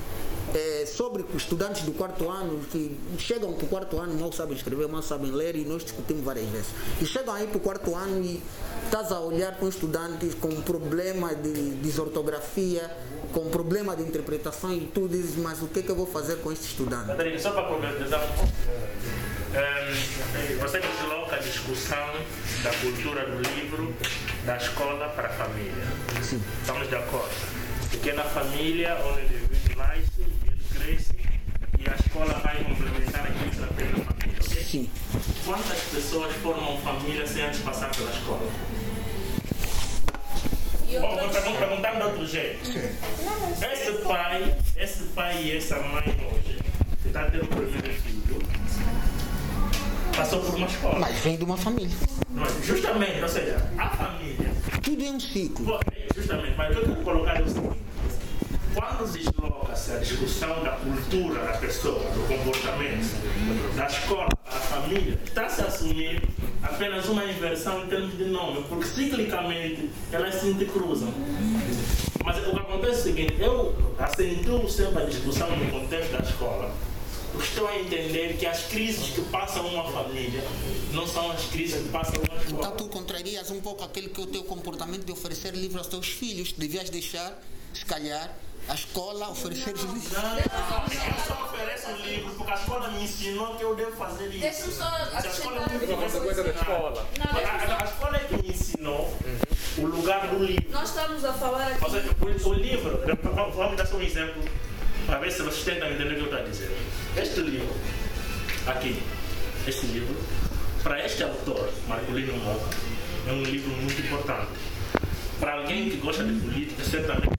[0.54, 4.88] É, sobre estudantes do quarto ano que chegam para o quarto ano, mal sabem escrever,
[4.88, 6.68] mal sabem ler, e nós discutimos várias vezes.
[7.02, 8.42] E chegam aí para o quarto ano e
[8.86, 12.90] estás a olhar com estudantes com problema de desortografia,
[13.36, 16.38] com problema de interpretação e tu dizes, mas o que é que eu vou fazer
[16.38, 17.08] com este estudante?
[17.08, 18.52] Catarina, só para concretizar um pouco.
[19.52, 22.08] Um, você desloca a discussão
[22.64, 23.94] da cultura do livro
[24.46, 25.84] da escola para a família.
[26.24, 26.42] Sim.
[26.62, 27.36] Estamos de acordo.
[27.92, 31.14] Porque é na família onde ele nasce, ele cresce
[31.78, 34.64] e a escola vai complementar aquilo que ele aprende na família?
[34.64, 34.90] Sim.
[35.44, 38.50] Quantas pessoas formam família sem antes passar pela escola?
[41.00, 42.60] Bom, vou pergun- perguntar de outro jeito.
[43.74, 46.60] Esse pai, esse pai e essa mãe hoje,
[47.02, 48.40] que está ter o primeiro filho,
[50.16, 51.00] passou por uma escola.
[51.00, 51.96] Mas vem de uma família.
[52.38, 52.64] É?
[52.66, 54.52] Justamente, ou seja, a família.
[54.84, 55.80] Tudo é um ciclo.
[55.92, 57.78] É Justamente, mas o que eu quero colocar é o seguinte:
[58.76, 63.16] quando desloca-se a discussão da cultura da pessoa, do comportamento,
[63.76, 66.22] da escola, da família, está-se a assumir
[66.62, 71.12] apenas uma inversão em termos de nome, porque ciclicamente elas se intercruzam.
[72.24, 76.20] Mas o que acontece é o seguinte: eu acentuo sempre a discussão no contexto da
[76.20, 76.76] escola.
[77.32, 80.44] porque Estou a entender que as crises que passam uma família
[80.92, 82.68] não são as crises que passam uma escola.
[82.68, 85.88] Então tu contrarias um pouco aquele que é o teu comportamento de oferecer livros aos
[85.88, 86.52] teus filhos.
[86.52, 87.40] Devias deixar,
[87.74, 88.36] se calhar,
[88.68, 90.12] a escola oferecer os livros.
[90.12, 90.46] Não, eu
[91.28, 94.40] só ofereço um livro porque a escola me ensinou que eu devo fazer isso.
[94.40, 97.08] Deixa-me só A escola acrescentar me uma consequência da escola.
[97.18, 99.18] Não, A, a- a escola é que me ensinou
[99.78, 100.66] o lugar do livro.
[100.72, 101.84] Nós estamos a falar aqui.
[101.84, 103.02] Ou seja, o, o livro,
[103.36, 104.44] vamos vamos dar só um exemplo
[105.06, 106.78] para ver se vocês tentam entender o que eu estou a dizer.
[107.18, 107.76] Este livro,
[108.68, 109.02] aqui,
[109.68, 110.16] este livro,
[110.82, 112.76] para este autor, Marcolino Moca,
[113.28, 114.50] é um livro muito importante.
[115.40, 117.36] Para alguém que gosta de política, certamente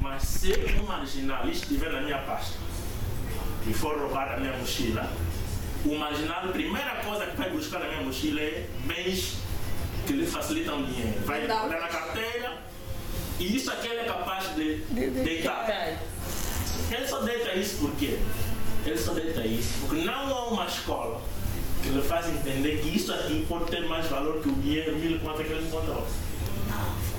[0.00, 2.56] Mas se um marginal estiver na minha pasta
[3.68, 5.10] e for roubar a minha mochila,
[5.84, 9.36] o marginal, a primeira coisa que vai buscar na minha mochila é bens
[10.06, 11.20] que lhe facilitam dinheiro.
[11.24, 12.58] Vai olhar na carteira
[13.38, 14.76] e isso aqui ele é capaz de
[15.24, 15.66] deitar.
[16.90, 18.18] Ele só deita isso por quê?
[18.84, 21.20] Ele só deita isso porque não há uma escola
[21.82, 25.18] que lhe faz entender que isso aqui pode ter mais valor que o dinheiro mil
[25.20, 26.06] quanto é que ele encontrou.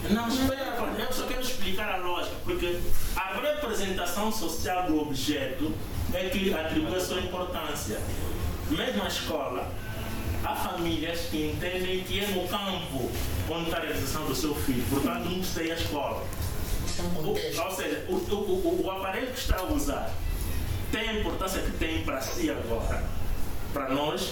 [0.10, 2.80] Não, espera, eu só quero explicar a lógica, porque
[3.16, 5.74] a representação social do objeto
[6.14, 8.00] é que atribui a sua importância.
[8.70, 9.72] Mesmo a escola,
[10.44, 13.12] há famílias que entendem que é no campo
[13.50, 16.26] onde está a realização do seu filho, portanto não precisa ir à escola.
[17.18, 20.12] O- ou seja, o, o, o, o aparelho que está a usar
[20.92, 23.04] tem a importância que tem para si agora,
[23.74, 24.32] para nós,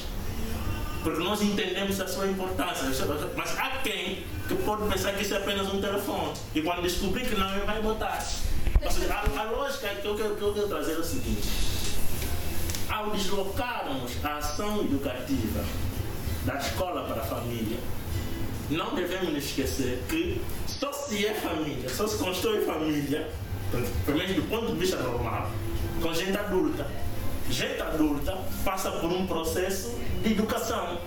[1.06, 3.06] porque nós entendemos a sua importância.
[3.36, 6.34] Mas há quem que pode pensar que isso é apenas um telefone.
[6.56, 8.26] E quando descobrir que não, ele vai botar.
[8.84, 11.47] Ou seja, a, a lógica que eu, quero, que eu quero trazer é o seguinte.
[12.89, 15.64] Ao deslocarmos a ação educativa
[16.43, 17.78] da escola para a família,
[18.72, 23.30] não devemos nos esquecer que só se é família, só se constrói família,
[24.08, 25.51] pelo menos do ponto de vista normal,
[26.01, 27.05] com gente adulta.
[27.50, 30.98] Gente adulta passa por um processo de educação.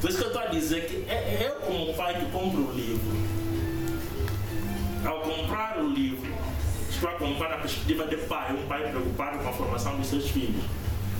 [0.00, 2.60] Por isso que eu estou a dizer que é, é eu, como pai, que compro
[2.60, 3.34] o livro.
[5.04, 6.32] Ao comprar o livro,
[6.90, 10.30] estou a comprar na perspectiva de pai, um pai preocupado com a formação dos seus
[10.30, 10.64] filhos.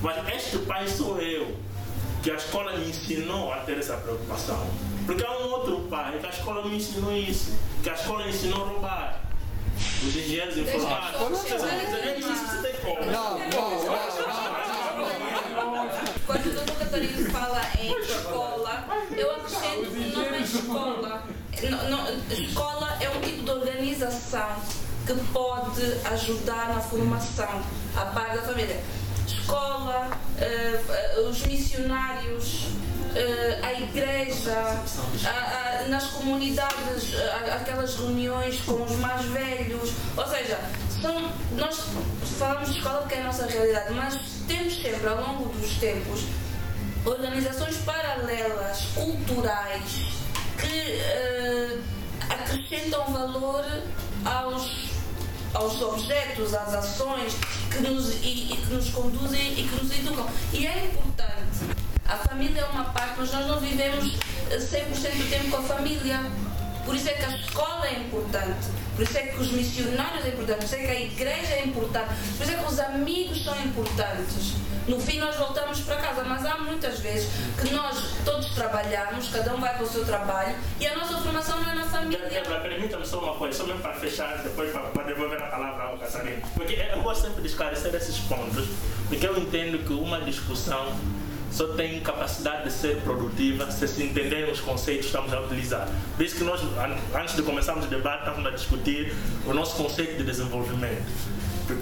[0.02, 1.56] Mas este pai sou eu,
[2.22, 4.66] que a escola me ensinou a ter essa preocupação.
[5.06, 8.64] Porque há um outro pai que a escola me ensinou isso, que a escola ensinou
[8.64, 9.20] a roubar.
[9.76, 11.28] Os engenheiros informáticos.
[11.28, 13.10] Vocês vão dizer, isso você tem como.
[13.10, 13.70] Não, não,
[15.74, 15.88] não,
[16.26, 18.84] Quando o doutor Catarino fala em escola,
[19.16, 21.24] eu acrescento que não é escola.
[21.70, 22.00] Não, não,
[22.30, 24.56] escola é um tipo de organização
[25.06, 27.62] que pode ajudar na formação
[27.96, 28.82] a par da família.
[29.40, 32.66] Escola, eh, os missionários,
[33.14, 34.82] eh, a igreja,
[35.88, 37.14] nas comunidades,
[37.52, 39.92] aquelas reuniões com os mais velhos.
[40.16, 40.58] Ou seja,
[41.00, 41.84] são, nós
[42.38, 46.22] falamos de escola porque é a nossa realidade, mas temos sempre, ao longo dos tempos,
[47.04, 50.14] organizações paralelas, culturais,
[50.58, 51.78] que eh,
[52.28, 53.64] acrescentam valor
[55.54, 57.34] aos objetos, às ações
[57.70, 60.26] que nos, e, e que nos conduzem e que nos educam.
[60.52, 61.84] E é importante.
[62.06, 64.14] A família é uma parte, mas nós não vivemos
[64.50, 66.20] eh, 100% do tempo com a família.
[66.84, 70.28] Por isso é que a escola é importante, por isso é que os missionários é
[70.28, 73.42] importante, por isso é que a igreja é importante, por isso é que os amigos
[73.42, 74.52] são importantes.
[74.86, 77.28] No fim nós voltamos para casa, mas há muitas vezes
[77.60, 81.58] que nós todos trabalhamos, cada um vai para o seu trabalho e a nossa formação
[81.60, 82.28] não é na família.
[82.28, 85.84] Débora, permita-me só uma coisa, só mesmo para fechar, depois para, para devolver a palavra
[85.84, 86.42] ao Catarina.
[86.54, 88.66] Porque eu gosto sempre de esclarecer esses pontos,
[89.08, 90.94] porque eu entendo que uma discussão
[91.50, 95.88] só tem capacidade de ser produtiva se se entenderem os conceitos que estamos a utilizar.
[96.16, 99.14] Por isso que nós, an- antes de começarmos o debate, estamos a discutir
[99.46, 101.04] o nosso conceito de desenvolvimento.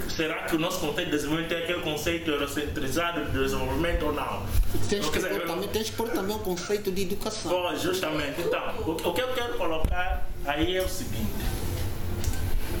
[0.09, 4.43] Será que o nosso conceito de desenvolvimento é aquele conceito eurocentrizado de desenvolvimento ou não?
[4.89, 7.51] Tens que, dizer, pôr também, tens que pôr também o conceito de educação.
[7.51, 8.41] Pois, justamente.
[8.41, 11.27] Então, o, o que eu quero colocar aí é o seguinte.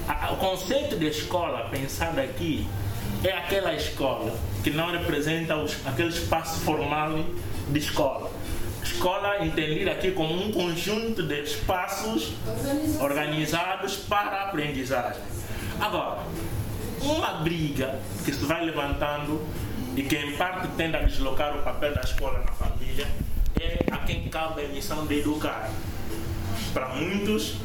[0.07, 2.67] A- o conceito de escola pensado aqui
[3.23, 4.33] é aquela escola
[4.63, 7.19] que não representa os, aquele espaço formal
[7.69, 8.31] de escola.
[8.83, 12.33] Escola entendida aqui como um conjunto de espaços
[13.01, 15.21] organizados para a aprendizagem.
[15.79, 16.19] Agora,
[17.05, 19.41] uma briga que se vai levantando
[19.95, 23.07] e que em parte tende a deslocar o papel da escola na família
[23.59, 25.69] é a quem cabe a missão de educar.
[26.73, 27.55] Para muitos,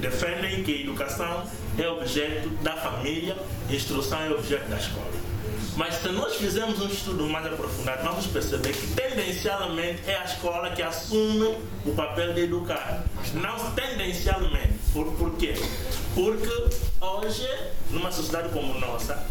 [0.00, 1.44] defendem que educação
[1.78, 3.36] é objeto da família,
[3.70, 5.33] instrução é objeto da escola.
[5.76, 10.70] Mas se nós fizermos um estudo mais aprofundado, vamos perceber que tendencialmente é a escola
[10.70, 13.04] que assume o papel de educar.
[13.34, 14.74] Não tendencialmente.
[14.92, 15.54] Por, por quê?
[16.14, 16.48] Porque
[17.00, 17.48] hoje,
[17.90, 19.26] numa sociedade como nossa,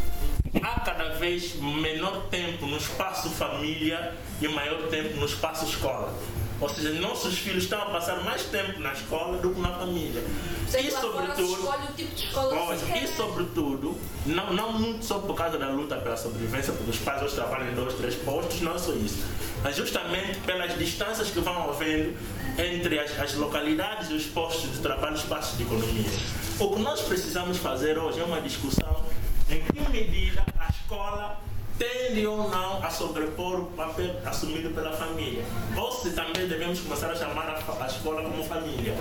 [0.62, 6.14] há cada vez menor tempo no espaço família e maior tempo no espaço escola.
[6.60, 10.24] Ou seja, nossos filhos estão a passar mais tempo na escola do que na família.
[10.68, 16.74] E sobretudo, tipo e sobretudo, não, não muito só por causa da luta pela sobrevivência,
[16.74, 19.24] porque os pais hoje trabalham em dois, três postos, não é só isso.
[19.62, 22.18] Mas justamente pelas distâncias que vão havendo
[22.58, 26.10] entre as, as localidades e os postos de trabalho, os espaços de economia.
[26.60, 29.04] O que nós precisamos fazer hoje é uma discussão
[29.50, 31.40] em que medida a escola
[31.78, 35.44] tende ou não a sobrepor o papel assumido pela família.
[35.76, 38.96] Ou se também devemos começar a chamar a, a escola como família.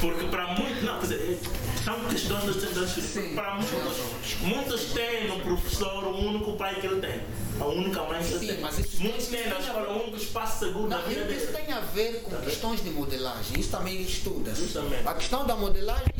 [0.00, 1.40] Porque para muitos, não, quer dizer,
[1.84, 7.00] são questões das, das para muitos, muitos têm no professor o único pai que ele
[7.00, 7.20] tem,
[7.60, 8.60] a única mãe que ele tem.
[8.60, 11.58] mas isso muitos têm na escola o único espaço seguro da Não, vida isso dele.
[11.66, 14.54] tem a ver com questões de modelagem, isso também estuda.
[14.54, 15.06] Justamente.
[15.06, 16.11] A questão da modelagem,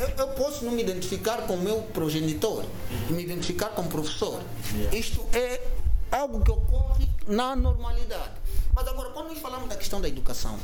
[0.00, 2.64] eu, eu posso não me identificar com o meu progenitor,
[3.10, 4.42] me identificar com o professor.
[4.92, 5.60] Isto é
[6.10, 8.40] algo que ocorre na normalidade.
[8.74, 10.58] Mas agora, quando nós falamos da questão da educação,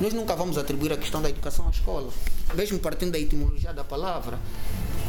[0.00, 2.12] nós nunca vamos atribuir a questão da educação à escola.
[2.54, 4.38] Mesmo partindo da etimologia da palavra,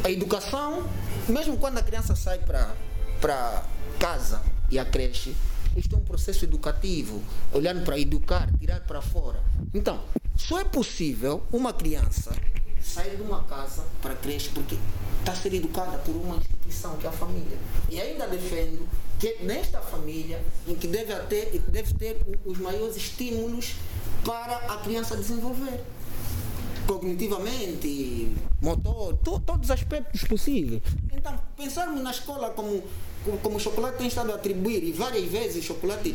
[0.02, 0.84] a educação,
[1.28, 2.74] mesmo quando a criança sai para
[3.20, 3.64] para
[3.98, 5.34] casa e a creche,
[5.76, 7.20] isto é um processo educativo,
[7.52, 9.42] olhando para educar, tirar para fora.
[9.74, 10.00] Então,
[10.36, 12.32] só é possível uma criança
[12.82, 14.76] sair de uma casa para creche porque
[15.20, 17.58] está a ser educada por uma instituição que é a família.
[17.88, 18.86] E ainda defendo
[19.18, 23.74] que é nesta família em que deve ter, deve ter os maiores estímulos
[24.24, 25.80] para a criança desenvolver
[26.86, 30.80] cognitivamente, motor, to- todos os aspectos possíveis.
[31.12, 32.82] Então, pensarmos na escola como,
[33.42, 36.14] como o chocolate tem estado a atribuir, e várias vezes o chocolate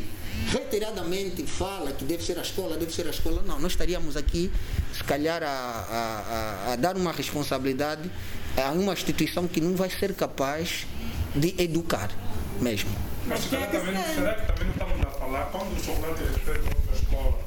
[0.52, 4.52] reiteradamente fala que deve ser a escola, deve ser a escola, não, nós estaríamos aqui,
[4.94, 8.10] se calhar, a, a, a, a dar uma responsabilidade
[8.58, 10.86] a uma instituição que não vai ser capaz
[11.36, 12.10] de educar
[12.62, 12.90] mesmo.
[13.26, 16.90] Mas será, também, será que também não estamos a falar, quando o chocolate respeita muito
[16.92, 17.43] a escola,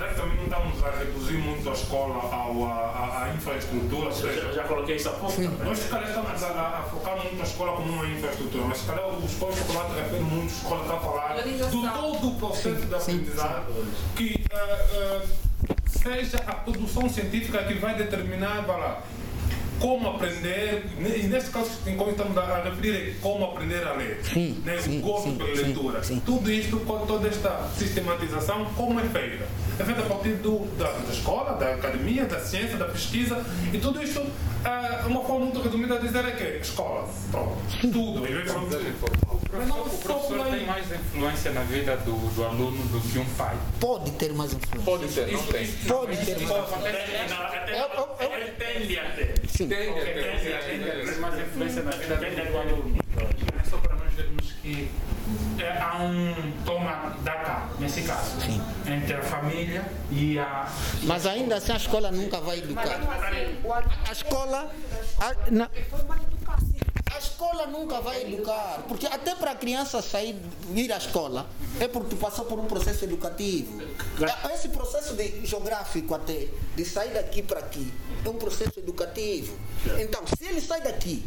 [0.00, 4.10] será que também não estamos a reduzir muito a escola ao, a, a infraestrutura?
[4.12, 5.50] Seja, Eu já coloquei isso a pouco também.
[5.62, 8.86] nós se calhar estamos a, a focar muito a escola como uma infraestrutura, mas se
[8.86, 12.34] calhar o escola de chocolate refere muito, a escola está a falar do todo o
[12.36, 13.64] processo de aprendizagem,
[14.16, 15.22] que ah, ah,
[15.86, 19.02] seja a produção científica que vai determinar, vai lá,
[19.80, 24.20] como aprender, e nesse caso em como estamos a referir é como aprender a ler,
[24.22, 24.78] Sim, né?
[24.78, 26.02] sim, o gosto sim, pela sim, leitura.
[26.04, 26.22] sim.
[26.24, 29.44] Tudo isto, com toda esta sistematização, como é feita?
[29.78, 33.78] É feita a partir do, da, da escola, da academia, da ciência, da pesquisa, e
[33.78, 34.22] tudo isto,
[34.64, 38.92] ah, uma forma muito resumida de dizer é que escola, pronto, tudo, e vamos dizer,
[38.92, 43.24] O professor, o professor tem mais influência na vida do, do aluno do que um
[43.36, 43.56] pai.
[43.80, 44.84] Pode ter mais influência.
[44.84, 45.66] Pode ter, não tem.
[45.66, 46.98] Pode ter Isso mais acontece.
[47.30, 50.14] Não, até- Eu- eu- eu- Ele tende a ter.
[50.14, 52.96] Tem, tem, tem, tem, tem mais influência na vida do, aluno.
[53.58, 54.90] É só para nós vermos que
[55.80, 58.36] há um toma da cá, nesse caso,
[58.86, 60.68] entre a família e a.
[61.04, 63.00] Mas ainda assim a escola nunca vai educar.
[64.08, 64.72] A escola.
[65.20, 65.70] A, na-
[67.10, 68.84] a escola nunca vai educar.
[68.88, 70.36] Porque até para a criança sair,
[70.74, 71.46] ir à escola,
[71.78, 73.82] é porque passou por um processo educativo.
[74.22, 77.92] É- Esse processo de, geográfico até, de sair daqui para aqui,
[78.24, 79.56] é um processo educativo.
[80.00, 81.24] Então, se ele sai daqui,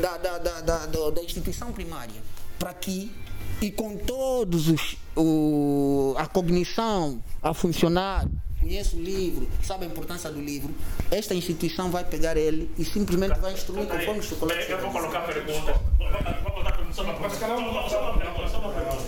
[0.00, 2.20] da, da, da, da, da- da instituição primária,
[2.58, 3.12] para aqui,
[3.60, 8.26] e com todos os o, a cognição a funcionar,
[8.64, 10.74] conhece o livro, sabe a importância do livro,
[11.10, 14.70] esta instituição vai pegar ele e simplesmente vai instruir conforme o chocolate.
[14.70, 15.72] Eu vou colocar a pergunta.
[15.98, 16.08] Vou
[16.42, 17.36] vou botar a pergunta, só uma pergunta.
[17.36, 19.04] Só uma só uma pergunta, só uma pergunta.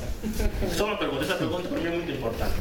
[0.76, 1.24] Só uma pergunta.
[1.24, 2.54] Essa pergunta para mim é muito importante.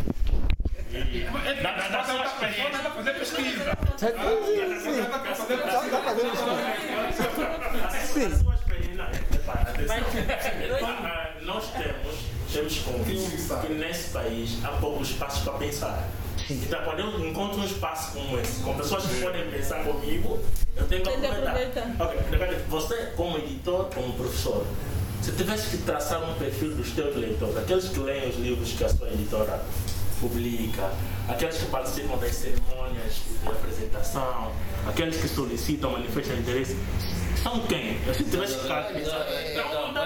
[0.93, 1.25] E
[1.61, 2.91] Da sua experiência.
[2.91, 3.75] fazer pesquisa.
[3.75, 5.35] A
[8.37, 8.95] sua experiência.
[8.95, 9.97] Não, repara, atenção.
[10.87, 12.15] Ah, Nós temos,
[12.53, 12.79] temos
[13.61, 16.07] que nesse país há pouco espaço para pensar.
[16.49, 20.39] Então, quando eu encontro um espaço como esse, com pessoas que podem pensar comigo,
[20.75, 21.49] eu tenho que aproveitar.
[21.49, 21.95] aproveitar.
[21.99, 24.65] Ok, de repente, você, como editor, como professor,
[25.23, 28.83] se tivesse que traçar um perfil dos teus leitores, aqueles que leem os livros que
[28.83, 29.59] a sua editora
[30.19, 30.91] publica,
[31.27, 34.51] aqueles que participam das cerimônias de apresentação,
[34.87, 36.77] aqueles que solicitam, manifestam interesse,
[37.45, 37.99] são quem?
[39.55, 40.05] Não, não.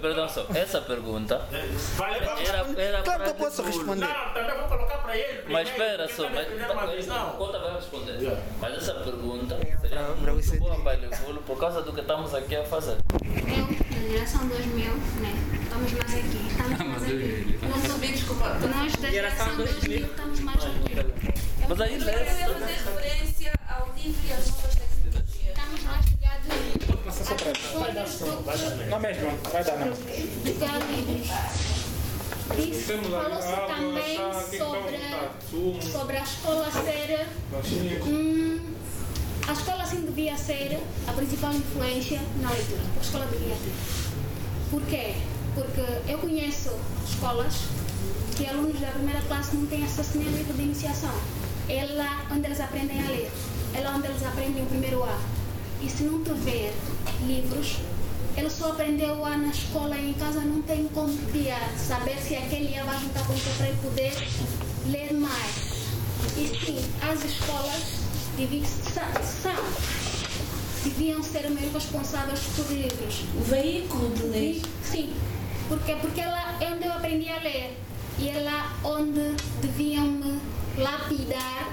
[0.00, 4.06] Perdão só, essa pergunta era, era Claro que eu posso responder.
[4.06, 5.42] Não, também vou colocar para ele.
[5.48, 7.06] Mas espera só, ele mas.
[7.36, 8.12] Conta vai responder.
[8.20, 8.40] Yeah.
[8.60, 12.32] Mas essa pergunta seria pra muito você boa para Levulo por causa do que estamos
[12.32, 12.98] aqui a fazer.
[13.24, 15.34] Eu, da geração 2000, né?
[15.60, 16.46] Estamos mais aqui.
[16.48, 17.58] Estamos mais aqui.
[17.62, 18.48] Não sabia, desculpa.
[18.50, 20.94] Nós da geração 2000 estamos mais aqui.
[21.68, 22.44] Mas aí Eu queria desce.
[22.44, 25.48] fazer referência ao livro e às novas tecnologias.
[25.48, 26.17] Estamos mais
[27.06, 29.92] às Não mesmo, vai dar não.
[33.10, 34.16] falou-se também
[34.58, 37.28] sobre, sobre a escola ser.
[38.06, 38.60] Hum,
[39.46, 42.80] a escola sim devia ser a principal influência na leitura.
[42.96, 43.72] A escola devia ter.
[44.70, 45.14] Por quê?
[45.54, 46.70] Porque eu conheço
[47.06, 47.54] escolas
[48.36, 51.14] que alunos da primeira classe não têm acesso nem livro de iniciação.
[51.68, 53.30] É lá onde eles aprendem a ler.
[53.74, 55.18] É lá onde eles aprendem o primeiro A.
[55.80, 56.74] E se não tiver
[57.26, 57.76] livros,
[58.36, 62.34] ele só aprendeu A na escola e em casa não tem como criar, saber se
[62.36, 64.12] aquele A vai juntar com o para poder
[64.86, 65.68] ler mais.
[66.36, 67.98] E sim, as escolas
[68.36, 69.52] deviam, são,
[70.84, 73.24] deviam ser meio responsáveis por livros.
[73.36, 74.62] O veículo de ler.
[74.84, 75.12] Sim,
[75.68, 77.76] porque, porque é lá é onde eu aprendi a ler
[78.18, 80.40] e é lá onde deviam me
[80.76, 81.72] lapidar.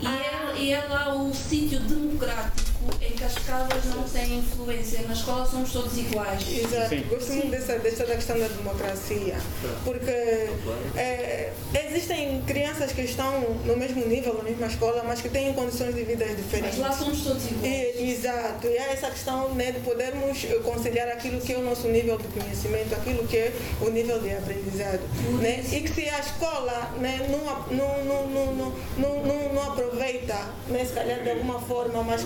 [0.00, 5.02] E é, e é lá o sítio democrático em que as casas não têm influência.
[5.02, 6.42] Na escola somos todos iguais.
[6.48, 9.36] Exato, gosto muito dessa, dessa da questão da democracia,
[9.84, 10.10] porque
[10.96, 11.52] é,
[11.86, 16.04] existem crianças que estão no mesmo nível, na mesma escola, mas que têm condições de
[16.04, 16.78] vida Mas diferentes.
[16.78, 17.64] lá somos todos iguais.
[17.64, 21.62] E, exato, e há essa questão né, de podermos eh, conciliar aquilo que é o
[21.62, 25.00] nosso nível de conhecimento, aquilo que é o nível de aprendizado.
[25.40, 25.64] Né?
[25.72, 30.36] E que se a escola né, não, não, não, não, não, não, aproveita,
[30.68, 32.24] né, se calhar de alguma forma mais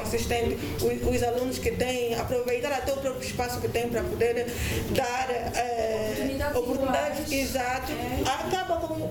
[0.00, 4.46] consistente os, os alunos que têm, aproveitar até o próprio espaço que têm para poder
[4.90, 7.92] dar eh, oportunidades, exato,
[8.26, 9.10] acaba com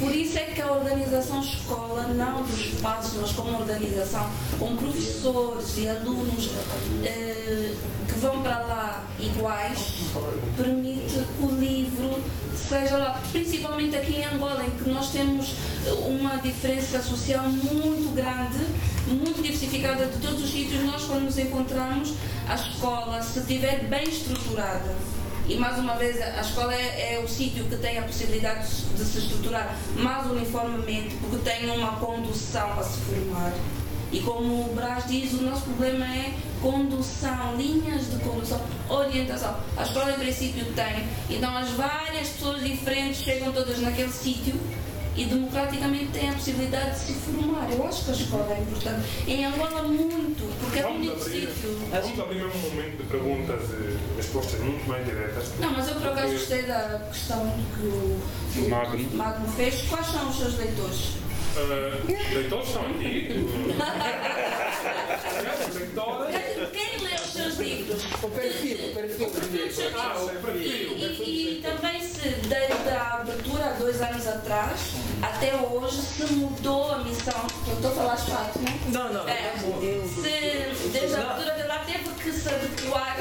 [0.00, 5.76] Por isso é que a organização escola, não dos espaços, mas como organização, com professores
[5.76, 6.50] e alunos
[7.04, 7.74] eh,
[8.08, 9.96] que vão para lá iguais,
[10.56, 12.18] permite que o livro
[12.66, 15.54] seja lá, principalmente aqui em Angola, em que nós temos
[16.06, 18.64] uma diferença social muito grande,
[19.06, 22.14] muito diversificada de todos os sítios, nós quando nos encontramos,
[22.48, 24.94] a escola, se estiver bem estruturada,
[25.50, 29.04] e mais uma vez, a escola é, é o sítio que tem a possibilidade de
[29.04, 33.52] se estruturar mais uniformemente, porque tem uma condução para se formar.
[34.12, 39.56] E como o Brás diz, o nosso problema é condução, linhas de condução, orientação.
[39.76, 41.08] A escola, em princípio, tem.
[41.28, 44.54] Então, as várias pessoas diferentes chegam todas naquele sítio
[45.20, 47.70] e democraticamente têm a possibilidade de se formar.
[47.70, 49.06] Eu acho que a escola é importante.
[49.28, 51.78] Em Angola, muito, porque é o Vamos único abrir, sítio.
[51.90, 55.52] vamos abrir mesmo um momento de perguntas e respostas muito mais diretas.
[55.60, 58.20] Não, mas eu por acaso gostei da questão que o,
[58.64, 59.10] o Magno.
[59.12, 59.82] Magno fez.
[59.82, 61.10] Quais são os seus leitores?
[61.56, 63.28] Uh, leitores estão aqui.
[65.74, 66.34] Leitoras.
[66.72, 68.04] Quem lê os seus livros?
[68.22, 69.28] O perfil, o perfil.
[69.96, 70.92] Ah, o perfil.
[70.96, 76.92] E, e também se desde a abertura há dois anos atrás até hoje se mudou
[76.92, 77.46] a missão.
[77.66, 78.78] Eu estou a falar chato, né?
[78.88, 79.28] Não, não.
[79.28, 79.52] É,
[80.06, 83.16] se desde a abertura dela teve que se adequar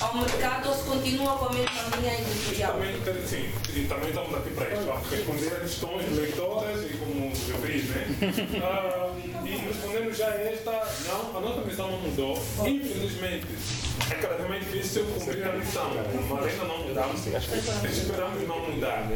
[0.00, 2.72] ao mercado ou se continua com a mesma linha editorial?
[2.72, 7.24] Também, sim, e também estamos aqui para isso, para responder a questões leitoras e como
[7.26, 8.06] eu fiz, né?
[8.62, 9.10] Ah,
[9.44, 10.70] e respondendo já a esta,
[11.06, 12.38] não, a nossa missão não mudou.
[12.66, 13.46] Infelizmente,
[14.10, 15.90] é cada vez mais difícil cumprir a missão,
[16.30, 17.26] mas ainda não mudamos.
[17.26, 19.06] Esperamos não mudar.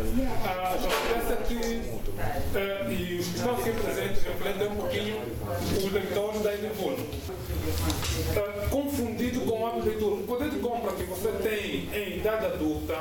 [0.44, 1.82] Ah, acontece que,
[2.18, 5.20] ah, e os que estão aqui presentes refletem um pouquinho
[5.76, 7.06] os leitores da Edivuno.
[8.36, 10.14] Ah, confundido com leitura.
[10.14, 12.96] O poder de compra que você tem em idade adulta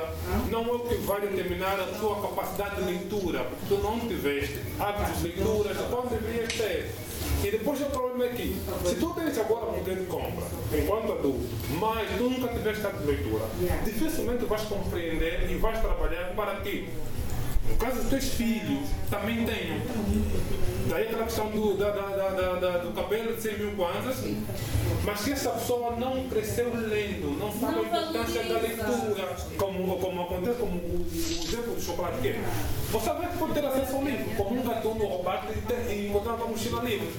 [0.49, 4.59] não é o que vai determinar a sua capacidade de leitura, porque tu não tiveste
[4.77, 6.91] hábitos de leitura, então deverias ter.
[7.41, 10.45] E depois o problema é que, se tu tens agora poder de compra,
[10.77, 11.49] enquanto adulto,
[11.79, 13.45] mas tu nunca tiveste hábito de leitura,
[13.85, 16.89] dificilmente vais compreender e vais trabalhar para que
[17.69, 19.79] no caso dos teus filhos, também tenham.
[20.89, 24.17] Daí aquela questão do, da, da, da, da- do cabelo de 100 mil kwanzas,
[25.05, 30.21] mas que essa pessoa não cresceu lendo, não sabe a importância da leitura, como, como
[30.23, 32.39] acontece como o, o exemplo do chocolate que é.
[32.91, 35.47] Você vai pode ter acesso ao livro, como um gatuno roubado
[35.89, 37.09] e encontrar uma mochila livre.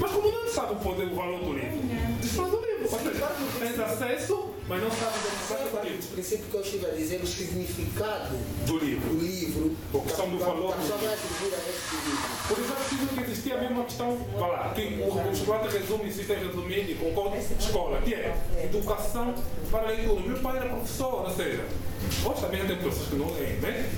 [0.00, 1.78] Mas como não sabe o poder, o valor do livro,
[2.20, 2.69] desfaz o livro.
[3.58, 6.04] Tens acesso, mas não sabe o do livro.
[6.04, 8.34] O princípio que eu estive a dizer, o significado
[8.66, 9.08] Do livro.
[9.10, 10.74] do livro, A questão do valor.
[10.78, 12.20] esse livro.
[12.48, 15.76] Por isso é preciso que existia a mesma questão, vá lá, que o, o chocolate
[15.76, 19.34] resume, insiste em resumir e concordo, escola, que é educação
[19.70, 20.20] para a leitura.
[20.20, 21.64] Meu pai era professor, ou seja,
[22.40, 23.90] também tem pessoas que não leem, né?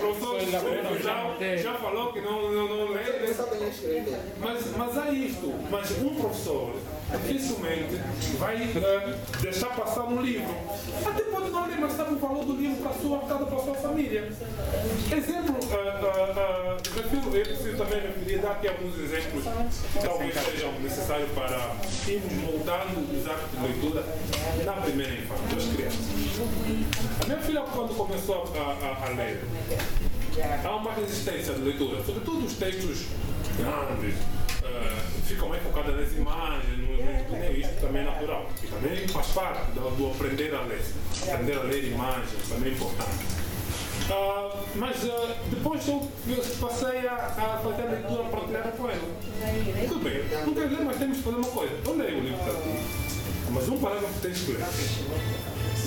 [0.00, 0.40] o professor
[1.02, 3.34] já, já falou que não, não, não lê, né?
[4.38, 6.74] Mas, mas há isto, mas um professor
[7.26, 7.96] dificilmente
[8.38, 10.54] vai eh, deixar passar um livro.
[11.06, 13.56] Até pode não ler, mas sabe o valor do livro para a sua casa, para
[13.56, 14.28] a sua família.
[15.10, 19.44] Exemplo, eu prefiro- eu preciso também referir, dar aqui alguns exemplos
[19.92, 21.76] que talvez sejam necessários para
[22.06, 24.04] irmos moldando os hábitos de leitura
[24.66, 26.17] na primeira infância, das crianças.
[27.26, 29.40] Minha filha, quando começou a, a- a ler,
[30.64, 33.06] há uma resistência de leitura, sobretudo os textos
[33.56, 34.14] grandes,
[34.64, 34.96] eh,
[35.26, 38.46] ficam mais focadas nas imagens, no, isso também é natural.
[38.62, 40.82] E também faz parte do, do aprender a ler.
[41.32, 43.24] Aprender a ler imagens também é importante.
[44.10, 49.00] Ah, mas ah, depois eu, eu passei a, a fazer a leitura partilhada com ela.
[49.88, 51.74] Tudo bem, não quero ler, mas temos que fazer uma coisa.
[51.84, 52.78] Eu leio o livro para ti,
[53.50, 54.64] mas um parágrafo tens que ler.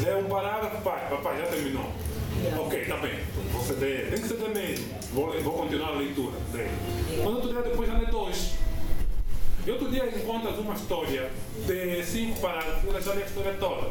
[0.03, 1.85] Lê um parágrafo, pai, papai, já terminou.
[2.59, 3.19] Ok, tá bem.
[3.53, 4.85] Você lê, tem que ser mesmo.
[5.13, 6.35] Vou, vou continuar a leitura.
[6.53, 6.65] Lê.
[7.21, 8.51] Quando outro dia depois já lê dois.
[9.65, 11.29] E outro dia encontras uma história
[11.67, 13.89] de cinco parágrafos, ela já lê a história toda.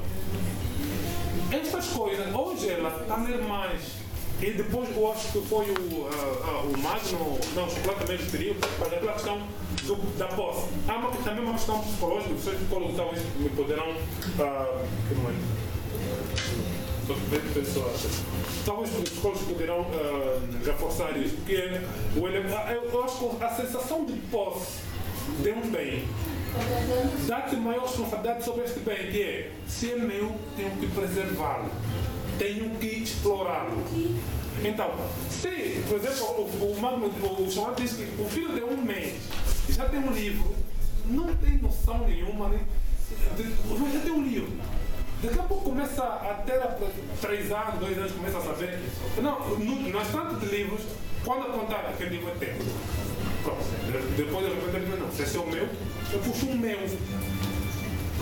[1.53, 4.01] Estas coisas, hoje ela está a ler mais.
[4.43, 8.17] E depois eu acho que foi o, ah, ah, o Magno, não, o chocolate também
[8.17, 9.39] referiu, para aquela questão
[9.85, 10.67] do- da posse.
[10.89, 13.95] Há uma, também uma questão psicológica, os psicólogos talvez me poderão.
[14.41, 14.83] ah,
[17.31, 18.01] bem pessoas.
[18.65, 24.13] Talvez os psicólogos poderão ah, reforçar isso, porque ah, eu, acho que a sensação de
[24.31, 24.81] posse
[25.43, 26.05] de um bem
[27.27, 31.71] dá-te maior responsabilidade sobre este bem, que é, se é meu, tenho que preservá-lo,
[32.39, 33.85] tenho que explorá-lo.
[34.65, 34.91] Então,
[35.31, 39.15] se, por exemplo, o, o, o diz que o filho de um mês
[39.69, 40.55] já tem um livro,
[41.07, 42.61] não tem noção nenhuma, né?
[43.39, 44.53] Já tem um livro.
[45.23, 46.61] Daqui a pouco começa a ter
[47.21, 48.79] três anos, dois anos, começa a saber.
[49.21, 50.81] Não, no, nas tantas de livros,
[51.25, 52.55] quando apontar aquele livro é teu.
[53.43, 53.63] Pronto.
[53.63, 55.69] De- Depois de repente não, se esse é o meu,
[56.13, 56.79] eu puxo um meu.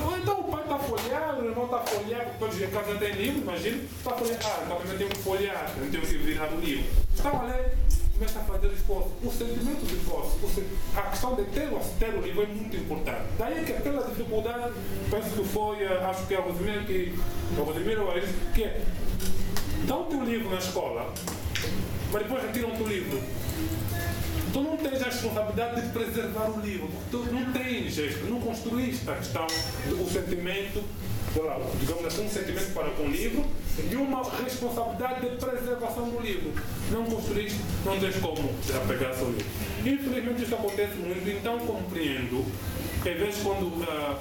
[0.05, 2.95] Ou então o pai está a folhear, o irmão está a folhear, todos em casa
[2.97, 6.19] têm livro, imagina, está a folhear, ah, então também tenho que folhear, eu tenho que
[6.19, 6.85] virar o livro.
[7.15, 7.77] Estão a ler,
[8.19, 9.11] começa a fazer esforço.
[9.23, 12.77] O sentimento de esforço, o a questão de ter, o- ter o livro é muito
[12.77, 13.23] importante.
[13.39, 14.73] Daí que aquela dificuldade,
[15.11, 17.15] penso que foi, eh, acho que é a Rosemiro que,
[17.57, 18.83] a Rosemiro ou a Elis, que é,
[19.87, 21.13] dão-te o livro na escola,
[22.13, 23.21] mas depois retiram-te o livro.
[24.53, 29.09] Tu não tens a responsabilidade de preservar o livro, tu não tens, este, não construíste
[29.11, 30.83] a questão do sentimento,
[31.81, 33.45] digamos assim, um sentimento para com o livro
[33.91, 36.53] e uma responsabilidade de preservação do livro.
[36.91, 39.47] Não construíste, não tens como apegar-se ao livro.
[39.85, 42.45] Infelizmente isso acontece muito, então compreendo
[43.01, 44.19] às vezes quando ah,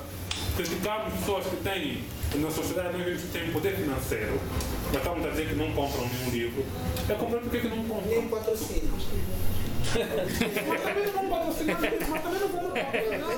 [0.56, 2.04] criticamos pessoas que têm
[2.36, 4.40] na sociedade nós têm poder financeiro,
[4.88, 6.66] mas estamos a dizer que não compram nenhum livro,
[7.10, 8.12] é compreendo porque que não compram.
[8.12, 8.92] Nem patrocínio.
[10.68, 13.38] Mas também não vão patrocinar, mas também não vão patrocinar.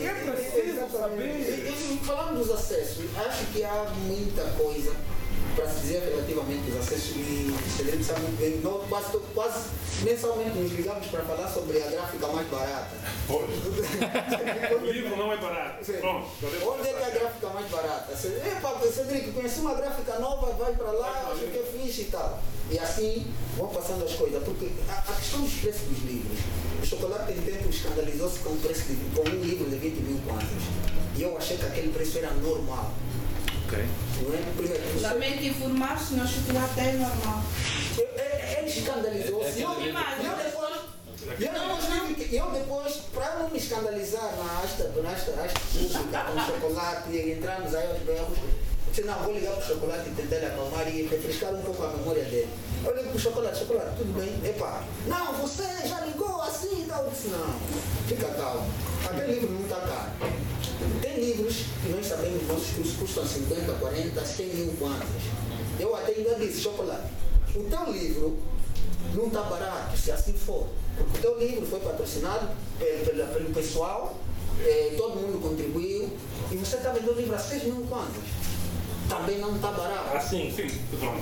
[0.00, 1.66] É preciso saber.
[1.68, 4.92] E falando dos acessos, acho que há muita coisa
[5.56, 8.60] para se dizer relativamente aos acessos e o Cedric sabe muito bem.
[8.60, 9.70] Nós quase, quase
[10.02, 12.96] mensalmente nos ligamos para falar sobre a gráfica mais barata.
[14.76, 15.92] O livro não é barato.
[15.92, 16.28] Pronto.
[16.66, 18.14] Onde é que é a gráfica mais barata?
[18.16, 22.40] Cedric, conheci uma gráfica nova, vai para lá, acho que é fixe e tal.
[22.70, 24.42] E assim vão passando as coisas.
[24.44, 26.38] Porque a, a questão dos preços dos livros,
[26.82, 30.18] o chocolate tem tempo escandalizou-se com, o preço de, com um livro de 20 mil
[30.26, 30.62] kwanzas.
[31.16, 32.92] E eu achei que aquele preço era normal.
[34.22, 34.42] Não é?
[34.56, 37.42] Primeiro, você- Lamento informar, se não chocolate é normal.
[38.58, 39.60] ele escandalizou-se.
[39.60, 39.76] Eu, eu
[40.36, 40.76] depois,
[41.40, 46.38] eu, que- eu depois, para não me escandalizar na asta, na asta, asta pública, com
[46.46, 48.38] chocolate, e entramos aí aos berros,
[48.96, 51.82] disse, não, vou ligar para o chocolate e tentar lhe acalmar e refrescar um pouco
[51.84, 52.48] a memória dele.
[52.84, 54.50] Eu ligo para o chocolate, chocolate, tudo bem?
[54.50, 57.04] Epá, não, você já ligou assim e tal.
[57.04, 57.54] Eu disse, não,
[58.08, 58.66] fica calmo.
[59.04, 60.10] Aquele livro não está caro.
[61.02, 65.06] Tem livros que nós sabemos, nossos cursos custam 50, 40, 100 mil kwanzas.
[65.78, 67.06] Eu até ainda disse, chocolate,
[67.54, 68.38] o teu livro
[69.14, 70.66] não está barato, se assim for.
[70.96, 74.16] Porque o teu livro foi patrocinado pe- pela- pelo pessoal,
[74.64, 76.10] eh, todo mundo contribuiu,
[76.50, 77.86] e você está vendendo o livro a 6 mil
[79.06, 79.18] kwanzas.
[79.18, 80.16] Também não está barato.
[80.16, 80.68] Assim, sim.
[80.98, 81.20] Pronto.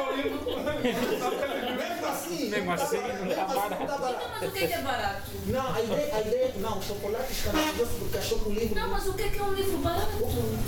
[0.00, 0.40] O livro.
[0.82, 3.68] Mesmo assim, Mesmo assim, não está barato.
[3.86, 4.26] Tá barato.
[4.40, 5.22] Mas o que é que é barato?
[5.46, 8.74] Não, a ideia, a ideia não, o chocolate escandalizou-se porque achou que o livro.
[8.80, 10.10] Não, mas o que é que é um livro barato?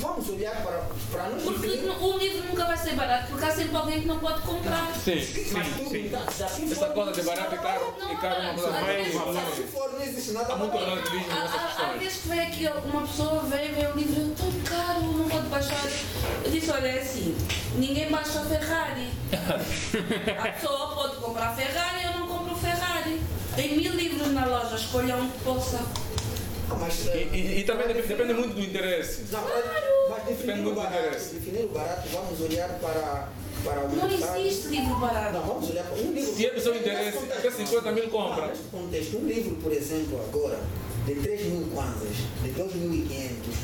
[0.01, 1.43] Vamos olhar para, para nós.
[1.43, 1.68] Porque
[2.01, 4.93] um livro nunca vai ser barato, porque há sempre alguém que não pode comprar.
[4.95, 5.45] Sim, sim,
[5.88, 6.12] sim.
[6.72, 9.43] Essa coisa de barato e caro, e caro é uma coisa mais valor.
[9.55, 10.90] Se for, não existe nada Há muito barato.
[10.90, 11.99] relativismo Há- nessas há- questões.
[12.01, 15.47] vezes que vem aqui uma pessoa, vem ver o livro, é tão caro, não pode
[15.49, 15.86] baixar.
[16.45, 17.36] Eu disse, olha, é assim,
[17.76, 19.09] ninguém baixa a Ferrari.
[19.32, 23.20] A pessoa pode comprar a Ferrari, eu não compro Ferrari.
[23.57, 25.78] Tem mil livros na loja, escolha um que possa.
[26.70, 29.24] Ah, mas, E, e- e também dep- depende muito do interesse.
[29.30, 29.64] Não, mas,
[30.09, 31.35] mas definir Depende o muito do barato, interesse.
[31.35, 33.28] definir o barato, vamos olhar para,
[33.64, 35.33] para o Não existe livro barato.
[35.35, 36.35] Não, vamos olhar para um livro.
[36.35, 38.47] Se é do seu interesse, até 50 mil compra.
[38.47, 40.59] Neste contexto, um livro, por exemplo, agora,
[41.05, 43.55] de 3 mil kwanzas, de 2.500,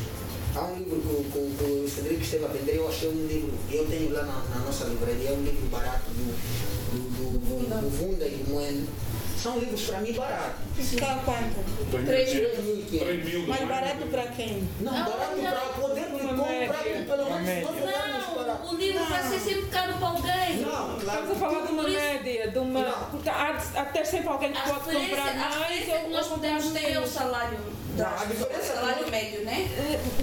[0.54, 3.26] há um livro que, o- que, que o Cedric esteve a vender, eu achei um
[3.26, 6.77] livro, eu tenho lá na, na nossa livraria, é um livro barato do,
[7.18, 8.88] do, do, do, do Vunda e do Moendo.
[9.36, 10.92] São livros para mim baratos.
[10.92, 11.64] Está quanto?
[11.92, 13.24] 3.500.
[13.24, 13.46] mil.
[13.46, 14.68] Mas barato para quem?
[14.80, 18.17] Não, barato para poder comprar, pelo menos
[18.62, 20.56] Não, o livro vai ser sempre caro para alguém.
[20.60, 20.98] Não, claro.
[21.00, 22.82] Estamos a falar de uma isso- média, de uma.
[23.10, 23.52] Porque há,
[23.92, 26.92] ter sempre alguém que A pode comprar a mais diferença é que nós podemos ter
[26.92, 27.58] é o salário.
[27.96, 29.68] Não, a diferença é que salário nós- médio, né?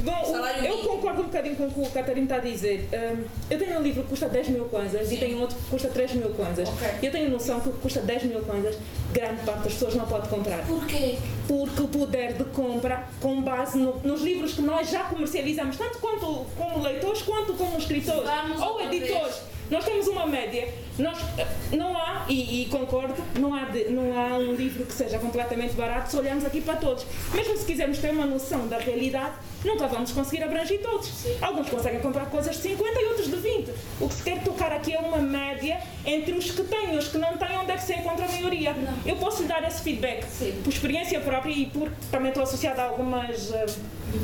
[0.01, 0.89] Bom, o- Salário eu mínimo.
[0.95, 2.87] concordo um bocadinho com o que o Catarina está a dizer.
[2.93, 5.89] Hum, eu tenho um livro que custa 10 mil kwanzas e tenho outro que custa
[5.89, 6.69] 3 mil kwanzas.
[6.69, 6.87] Ok.
[7.03, 8.77] Eu tenho noção que o que custa 10 mil kwanzas,
[9.11, 10.59] grande parte das pessoas não pode comprar.
[10.65, 11.17] Porquê?
[11.49, 15.97] Porque o poder de compra, com base no- nos livros que nós já comercializamos, tanto
[15.99, 19.35] quanto como leitores, quanto como escritores Vamos ou editores.
[19.35, 19.54] vez.
[19.69, 20.67] Nós temos uma média,
[20.99, 21.45] nós, eh,
[21.75, 25.73] não há, e, e concordo, não há, de- não há um livro que seja completamente
[25.73, 27.05] barato se olharmos aqui para todos.
[27.33, 31.11] Mesmo se quisermos ter uma noção da realidade, nunca vamos conseguir abranger todos.
[31.41, 33.71] Alguns conseguem comprar coisas de 50 e outros de 20.
[33.99, 37.07] O que se quer tocar aqui é uma média entre os que têm e os
[37.07, 38.75] que não têm, onde é que se encontra a maioria.
[39.05, 40.25] Eu posso lhe dar esse feedback
[40.63, 43.65] por experiência própria e porque também estou associada a algumas eh,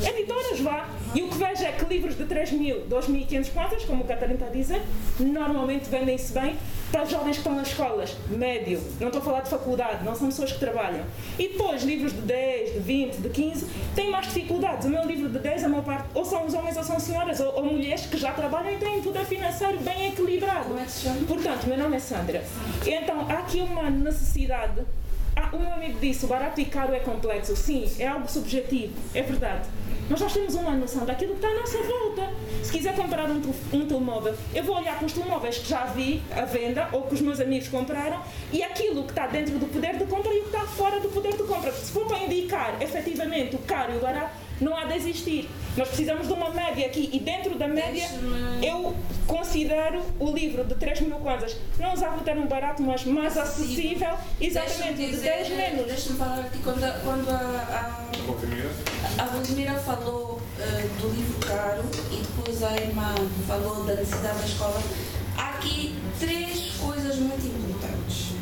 [0.08, 0.88] editoras, vá.
[1.14, 4.34] E o que vejo é que livros de 3 mil, 2.500 contas, como o Catarina
[4.34, 4.80] está a dizer,
[5.32, 6.56] normalmente vendem-se bem
[6.92, 10.14] para os jovens que estão nas escolas, médio, não estou a falar de faculdade, não
[10.14, 11.04] são pessoas que trabalham.
[11.38, 14.86] E depois, livros de 10, de 20, de 15, têm mais dificuldades.
[14.86, 17.40] O meu livro de 10, a maior parte, ou são os homens ou são senhoras,
[17.40, 20.66] ou, ou mulheres que já trabalham e têm poder financeiro bem equilibrado.
[20.66, 21.26] Como é que se chama?
[21.26, 22.44] Portanto, meu nome é Sandra.
[22.86, 24.82] Então, há aqui uma necessidade.
[25.36, 27.56] Ah, o meu amigo disse, barato e caro é complexo.
[27.56, 29.68] Sim, é algo subjetivo, é verdade.
[30.08, 32.30] Mas nós temos uma noção daquilo que está à nossa volta.
[32.62, 33.40] Se quiser comprar um,
[33.72, 37.14] um telemóvel, eu vou olhar para os telemóveis que já vi à venda ou que
[37.14, 38.20] os meus amigos compraram
[38.52, 41.08] e aquilo que está dentro do poder de compra e o que está fora do
[41.08, 41.72] poder de compra.
[41.72, 45.48] Se for para indicar efetivamente o caro e o barato, não há de existir.
[45.76, 48.06] Nós precisamos de uma média aqui e dentro da média
[48.62, 48.94] eu
[49.26, 54.14] considero o livro de 3 mil kwanzas, não usava o termo barato, mas mais acessível,
[54.40, 55.86] exatamente, de dizer, 10 menos.
[55.86, 58.02] Deixa-me falar aqui quando, a- quando a,
[59.18, 63.14] a, a Rosemira falou eh, do livro caro e depois a irmã
[63.46, 64.82] falou da necessidade da escola.
[65.36, 68.32] Há aqui três coisas muito importantes.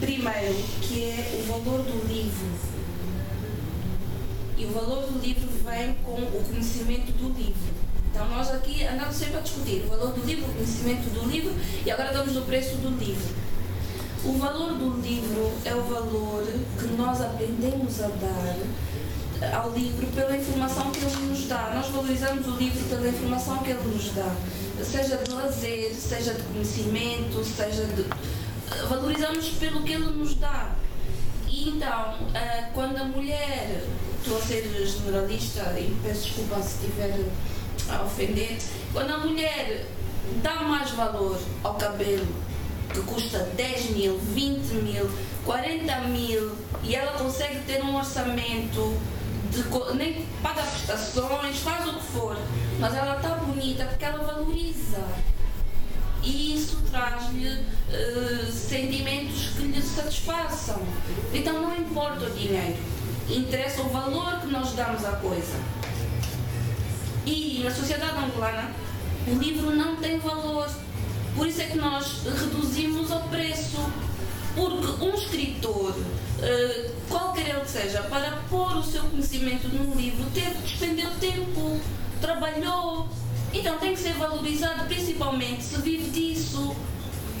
[0.00, 2.79] Primeiro, que é o valor do livro.
[4.60, 7.72] E o valor do livro vem com o conhecimento do livro.
[8.10, 11.54] Então nós aqui andamos sempre a discutir o valor do livro, o conhecimento do livro
[11.86, 13.34] e agora damos o preço do livro.
[14.22, 16.44] O valor do livro é o valor
[16.78, 21.72] que nós aprendemos a dar ao livro pela informação que ele nos dá.
[21.74, 24.36] Nós valorizamos o livro pela informação que ele nos dá,
[24.84, 28.04] seja de lazer, seja de conhecimento, seja de.
[28.90, 30.76] Valorizamos pelo que ele nos dá.
[31.62, 33.82] Então, ah, quando a mulher,
[34.18, 37.18] estou a ser generalista e peço desculpa se estiver
[37.90, 38.56] a ofender,
[38.94, 39.86] quando a mulher
[40.42, 42.26] dá mais valor ao cabelo
[42.94, 45.10] que custa 10 mil, 20 mil,
[45.44, 48.96] 40 mil e ela consegue ter um orçamento
[49.50, 49.62] de
[49.96, 52.38] nem paga prestações, faz o que for,
[52.78, 55.04] mas ela está bonita porque ela valoriza.
[56.22, 60.80] E isso traz-lhe eh, sentimentos que lhe satisfaçam.
[61.32, 62.76] Então não importa o dinheiro,
[63.28, 65.58] interessa o valor que nós damos à coisa.
[67.24, 68.70] E na sociedade angolana,
[69.26, 70.68] o livro não tem valor.
[71.34, 73.78] Por isso é que nós reduzimos o preço.
[74.54, 75.94] Porque um escritor,
[76.42, 81.80] eh, qualquer ele seja, para pôr o seu conhecimento num livro, teve que despender tempo,
[82.20, 83.08] trabalhou.
[83.52, 86.74] Então tem que ser valorizado, principalmente se vive disso.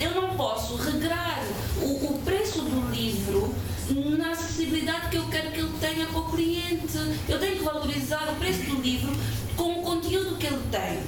[0.00, 1.40] Eu não posso regrar
[1.80, 3.54] o, o preço do livro
[4.18, 6.98] na acessibilidade que eu quero que ele tenha para o cliente.
[7.28, 9.12] Eu tenho que valorizar o preço do livro
[9.56, 11.00] com o conteúdo que ele tem.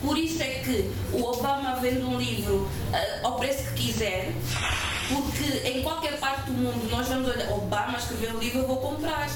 [0.00, 4.32] Por isso é que o Obama vende um livro eh, ao preço que quiser,
[5.08, 8.76] porque em qualquer parte do mundo nós vamos olhar, Obama escreveu um livro, eu vou
[8.76, 9.28] comprar.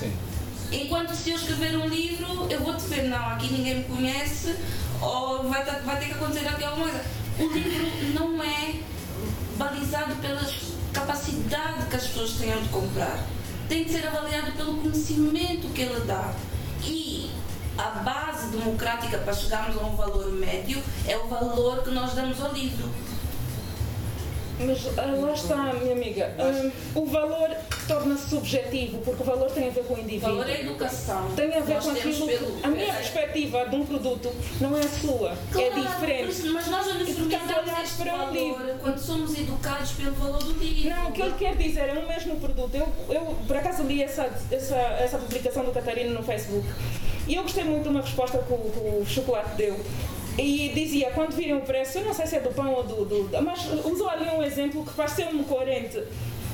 [0.73, 4.57] Enquanto se eu escrever um livro, eu vou dizer, não, aqui ninguém me conhece,
[5.01, 7.05] ou vai, vai ter que acontecer alguma coisa.
[7.39, 8.81] O livro não é
[9.57, 10.41] balizado pela
[10.93, 13.23] capacidade que as pessoas tenham de comprar.
[13.69, 16.33] Tem de ser avaliado pelo conhecimento que ele dá.
[16.85, 17.31] E
[17.77, 22.41] a base democrática para chegarmos a um valor médio é o valor que nós damos
[22.41, 22.89] ao livro.
[24.61, 26.33] Mas ah, lá está, minha amiga.
[26.39, 27.51] ah, o valor
[27.89, 30.29] torna-se subjetivo, porque o valor tem a ver com o indivíduo.
[30.29, 31.31] O valor é educação.
[31.35, 32.27] Tem a ver Nós com aquilo.
[32.27, 34.31] pelo- a minha é- perspectiva de um produto
[34.61, 35.37] não é a sua, é
[35.71, 36.43] Claro, diferente.
[36.49, 38.75] Mas nós uniformizamos olhar para um valor livro.
[38.83, 40.91] quando somos educados pelo valor do livro.
[40.91, 42.75] Não, o que ele quer dizer é o mesmo produto.
[42.75, 46.67] Eu, eu por acaso li essa, essa, essa publicação do Catarino no Facebook
[47.27, 49.77] e eu gostei muito de uma resposta que o, que o chocolate deu.
[50.39, 53.05] E dizia, quando virem o preço, eu não sei se é do pão ou do.
[53.05, 56.03] do mas usou ali um exemplo que pareceu-me coerente.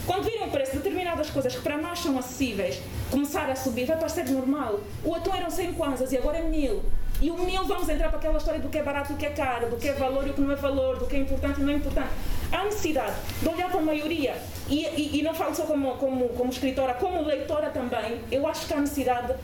[0.07, 3.85] Quando virem o preço de determinadas coisas que para nós são acessíveis, começar a subir,
[3.85, 4.81] vai parecer normal.
[5.05, 6.83] O atum eram 100 kwanzas e agora é 1000.
[7.21, 9.27] E o 1000 vamos entrar para aquela história do que é barato e o que
[9.27, 11.19] é caro, do que é valor e o que não é valor, do que é
[11.19, 12.09] importante e não é importante.
[12.51, 14.37] Há necessidade de olhar para a maioria.
[14.69, 18.21] E, e, e não falo só como, como, como escritora, como leitora também.
[18.31, 19.35] Eu acho que há necessidade.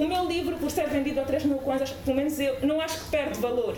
[0.00, 3.04] O meu livro, por ser vendido a 3 mil kwanzas, pelo menos eu não acho
[3.04, 3.76] que perde valor.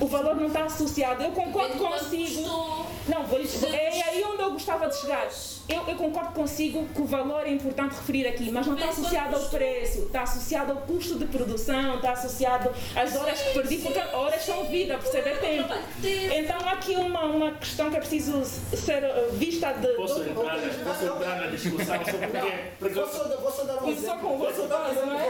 [0.00, 1.22] O valor não está associado.
[1.22, 2.86] Eu concordo consigo.
[3.08, 5.28] Não, vou, é aí onde eu gostava de chegar.
[5.68, 9.36] Eu, eu concordo consigo que o valor é importante referir aqui, mas não está associado
[9.36, 13.98] ao preço, está associado ao custo de produção, está associado às horas que perdi, porque
[13.98, 15.30] horas são vida, percebe?
[15.30, 15.74] É tempo.
[16.02, 19.88] Então há aqui uma, uma questão que é preciso ser eh, vista de.
[19.94, 22.52] Posso entrar, posso entrar na discussão sobre o quê?
[22.78, 24.18] Porque Vou só, vou só dar um exemplo.
[24.20, 25.28] com o vosso caso, não é?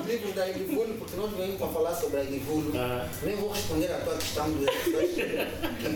[0.00, 2.72] Os livros da Edivulo, porque nós venimos para falar sobre a Edivulo.
[3.22, 4.66] Nem vou responder à tua questão do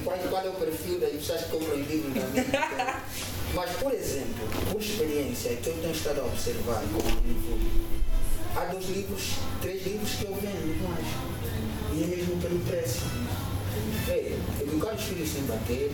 [0.04, 3.02] qual, qual é o perfil das pessoas que compram livros da minha
[3.54, 6.82] Mas, por exemplo, por experiência que eu tenho estado a observar
[8.56, 11.06] há dois livros, três livros que eu vendo mais.
[11.92, 13.00] E é mesmo pelo preço.
[14.08, 15.92] é educar os filhos sem bater,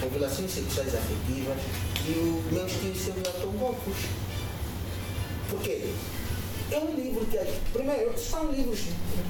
[0.00, 1.58] revelações sexuais afetivas
[2.06, 3.16] e os meus tios
[3.58, 3.96] loucos.
[5.50, 5.92] Por quê?
[6.70, 7.38] É um livro que,
[7.72, 8.80] primeiro, são livros,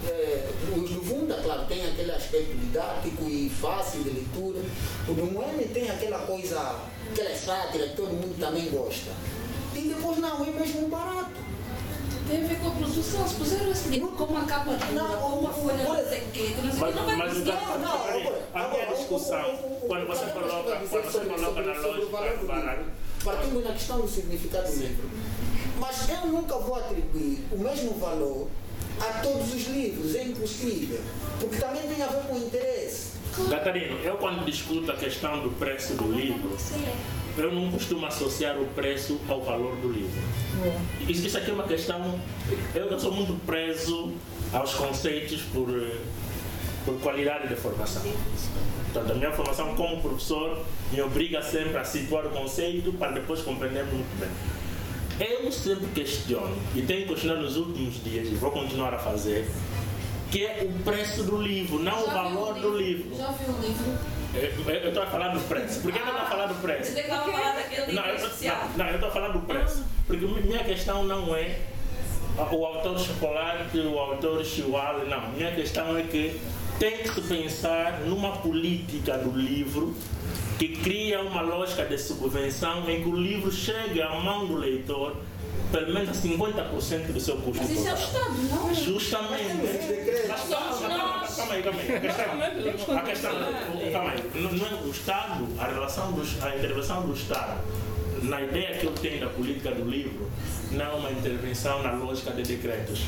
[0.09, 4.61] é, os do Vunda, claro, tem aquele aspecto didático e fácil de leitura.
[5.07, 6.77] O do Moeme tem aquela coisa,
[7.13, 9.11] aquela sátira que todo mundo também gosta.
[9.75, 11.31] E depois não, é mesmo barato.
[12.29, 15.29] Tem a ver com a produção, se puseram esse livro com uma capa dura, com
[15.39, 17.41] uma folha não sei o quê, que não sei o quê, não vai conseguir.
[17.41, 22.85] o da- a minha discussão, quando você coloca, quando você coloca na lógica
[23.25, 25.09] Partindo na questão do significado do livro.
[25.79, 28.49] Mas eu nunca vou atribuir o mesmo valor
[29.01, 31.01] a todos os livros, é impossível.
[31.39, 33.19] Porque também tem a ver com interesse.
[33.49, 36.57] Catarino, eu quando discuto a questão do preço do livro,
[37.37, 40.21] eu não costumo associar o preço ao valor do livro.
[41.09, 42.19] Isso, isso aqui é uma questão.
[42.75, 44.13] Eu, eu sou muito preso
[44.53, 45.99] aos conceitos por, eh,
[46.85, 48.03] por qualidade de formação.
[48.93, 53.41] Portanto, a minha formação como professor me obriga sempre a situar o conceito para depois
[53.43, 54.31] compreender muito bem.
[55.21, 59.49] Eu sempre questiono, e tenho questionado nos últimos dias, e vou continuar a fazer,
[60.31, 63.17] que é o preço do livro, não o Já viu valor o do livro?
[63.17, 63.99] Já viu o livro?
[64.35, 65.81] Eu- estou a falar do preço.
[65.81, 66.93] Por que eu estou a falar do preço?
[66.93, 68.69] Você estava daquele livro Não, eu, especial.
[68.77, 69.85] não, não, eu estou a falar do preço.
[70.07, 71.59] Porque minha questão não é
[72.53, 75.31] o autor chocolate, o autor chihuahua, não.
[75.31, 76.39] Minha questão é que
[76.79, 79.95] tem que se pensar numa política do livro
[80.59, 85.17] que cria uma lógica de subvenção em que o livro chegue à mão do leitor
[85.71, 87.63] pelo menos a 50% do seu custo.
[87.63, 87.97] Mas isso é o.
[87.97, 88.75] Estado, não?
[88.75, 90.27] Justamente.
[90.29, 91.95] Mas calma, calma, calma aí, calma aí.
[91.95, 93.33] A questão, a questão
[93.93, 94.25] calma aí.
[94.35, 97.61] Não, é o Estado, a relação dos, a intervenção do Estado,
[98.23, 100.31] na ideia que eu tenho da política do livro,
[100.73, 103.03] não é uma intervenção na lógica de decretos.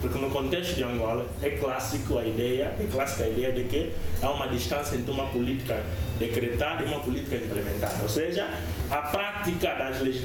[0.00, 3.92] Porque no contexto de Angola é clássico a ideia, é clássica a ideia de que
[4.22, 5.82] há uma distância entre uma política
[6.18, 8.02] decretada e uma política implementada.
[8.02, 8.48] Ou seja,
[8.90, 9.74] a prática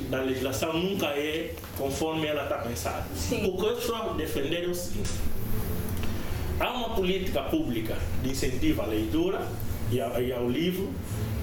[0.09, 3.05] da legislação nunca é conforme ela está pensada.
[3.45, 5.09] O que eu estou a defender é o seguinte.
[6.59, 9.41] Há uma política pública de incentivo à leitura
[9.91, 10.91] e ao, e ao livro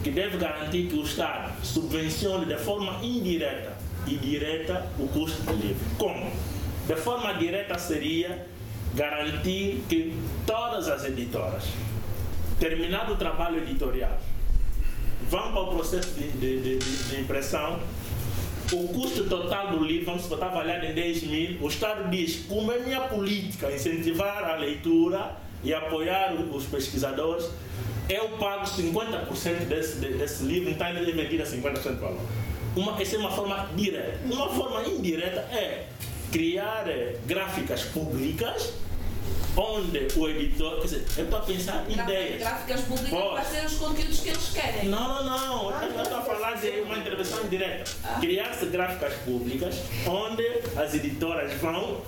[0.02, 3.76] que deve garantir que o Estado subvencione de forma indireta
[4.06, 5.84] e direta o custo do livro.
[5.98, 6.30] Como?
[6.90, 8.44] De forma direta seria
[8.96, 10.12] garantir que
[10.44, 11.62] todas as editoras,
[12.58, 14.18] terminado o trabalho editorial,
[15.30, 17.78] vão para o processo de, de- de- de- impressão
[18.72, 22.72] o custo total do livro, vamos botar avaliado em 10 mil, o Estado diz, como
[22.72, 27.48] é minha política incentivar a leitura e apoiar os pesquisadores,
[28.08, 32.20] eu pago 50% desse, de- desse livro, então ele é vendido a 50% do valor.
[32.74, 34.18] Uma, essa é uma forma direta.
[34.24, 35.86] Uma forma indireta é
[36.30, 38.72] criar eh, gráficas públicas
[39.56, 42.38] onde o editor, quer dizer, eu estou a pensar ideias.
[42.38, 44.88] Gráficas públicas para ser os conteúdos que eles querem.
[44.88, 45.70] Não, não, não.
[45.82, 47.90] Eu estou a falar de uma intervenção direta.
[48.20, 49.76] Criar-se gráficas públicas
[50.06, 50.44] onde
[50.76, 52.00] as editoras vão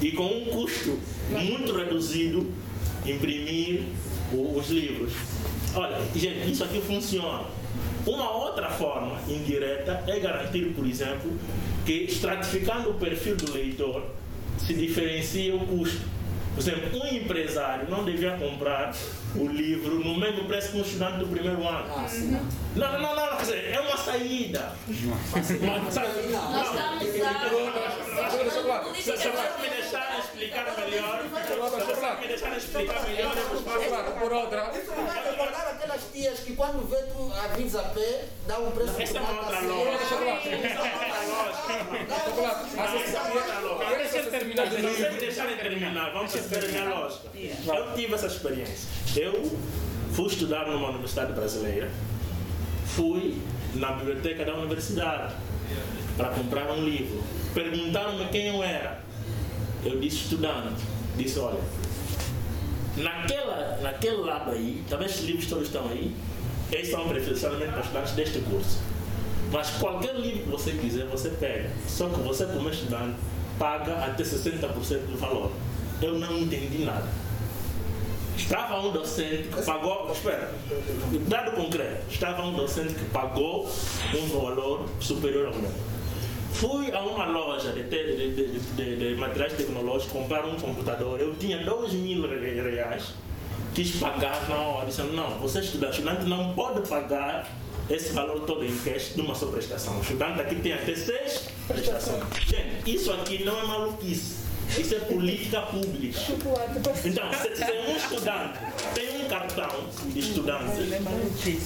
[0.00, 0.98] e com um custo
[1.30, 2.52] muito reduzido
[3.04, 3.82] imprimir
[4.32, 5.12] os livros.
[5.74, 7.46] Olha, gente, isso aqui funciona.
[8.06, 11.32] Uma outra forma indireta é garantir, por exemplo,
[11.86, 14.04] que estratificando o perfil do leitor
[14.58, 16.12] se diferencia o custo.
[16.54, 18.94] Por exemplo, um empresário não devia comprar
[19.34, 21.88] o livro no mesmo preço que um estudante do primeiro ano.
[22.76, 24.72] Não, não, não, não, quer dizer, é uma saída.
[24.86, 27.02] Mas, sabe, Nós estamos
[28.96, 33.62] Se se você me deixar explicar melhor, se você me deixar explicar melhor, eu vou
[33.62, 34.72] falar por outra.
[36.12, 39.60] Tias que quando vê tu avisa a pé, dá um preço Essa é uma outra
[39.60, 40.04] lógica.
[40.04, 40.18] Essa é
[43.22, 43.96] uma outra lógica.
[43.96, 44.94] Deixa ele terminar de Se novo.
[44.94, 47.28] você me deixarem terminar, vamos ver a minha lógica.
[47.34, 48.88] Eu tive essa experiência.
[49.16, 49.50] Eu
[50.12, 51.90] fui estudar numa universidade brasileira,
[52.84, 53.40] fui
[53.74, 55.34] na biblioteca da universidade
[56.16, 57.22] para comprar um livro.
[57.54, 59.02] Perguntaram-me quem eu era.
[59.84, 60.82] Eu disse estudante.
[61.16, 61.60] Disse, olha,
[62.96, 66.14] naquela, naquele lado aí, também esses livros todos estão aí,
[66.70, 68.78] eles são preferencialmente para estudantes deste curso.
[69.52, 71.70] Mas qualquer livro que você quiser, você pega.
[71.86, 73.16] Só que você, como estudante,
[73.58, 75.52] paga até 60% do valor.
[76.00, 77.06] Eu não entendi nada.
[78.36, 80.50] Estava um docente que pagou, espera,
[81.28, 83.70] dado concreto, estava um docente que pagou
[84.14, 85.70] um valor superior ao meu.
[86.52, 91.20] Fui a uma loja de, te- de, de, de- materiais tecnológicos comprar um computador.
[91.20, 93.14] Eu tinha dois mil re- reais,
[93.74, 94.86] quis pagar na hora.
[94.86, 97.50] Disseram, não, você é estudante, estudante não pode pagar
[97.90, 99.96] esse valor todo em cash numa só prestação.
[99.98, 102.22] O estudante aqui tem até seis prestações.
[102.46, 104.42] Gente, isso aqui não é maluquice.
[104.78, 106.18] Isso é política pública.
[107.04, 108.58] Então, se, se um estudante
[108.94, 109.68] tem um cartão
[110.06, 110.72] de estudante,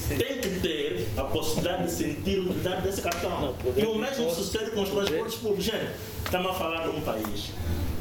[0.09, 3.55] tem que ter a possibilidade de sentir a utilidade desse cartão.
[3.77, 5.65] E o mesmo sucede com os transportes públicos.
[5.65, 5.91] Gente,
[6.25, 7.53] estamos a falar de um país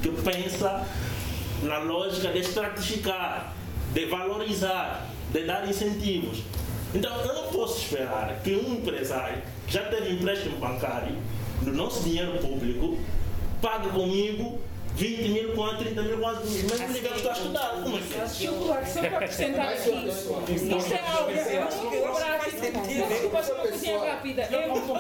[0.02, 0.86] que pensa
[1.64, 3.54] na lógica de estratificar,
[3.94, 6.44] de valorizar, de dar incentivos.
[6.94, 11.16] Então, eu não posso esperar que um empresário que já teve empréstimo bancário
[11.62, 12.98] do nosso dinheiro público
[13.62, 14.62] pague comigo
[14.96, 17.70] 20 mil, quanto, 30 mil, quanto, mesmo nível que estou a estudar.
[17.84, 18.28] Como é que é?
[18.30, 20.08] Chocolate, só para acrescentar aqui.
[20.56, 23.08] Isto é algo muito prático.
[23.10, 24.42] Desculpa, só uma coisinha rápida.
[24.44, 24.94] É muito,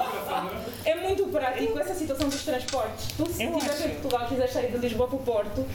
[0.86, 3.08] é muito prático essa situação dos transportes.
[3.16, 5.66] Tu, se estiveres em Portugal, quiseres sair de Lisboa para o Porto,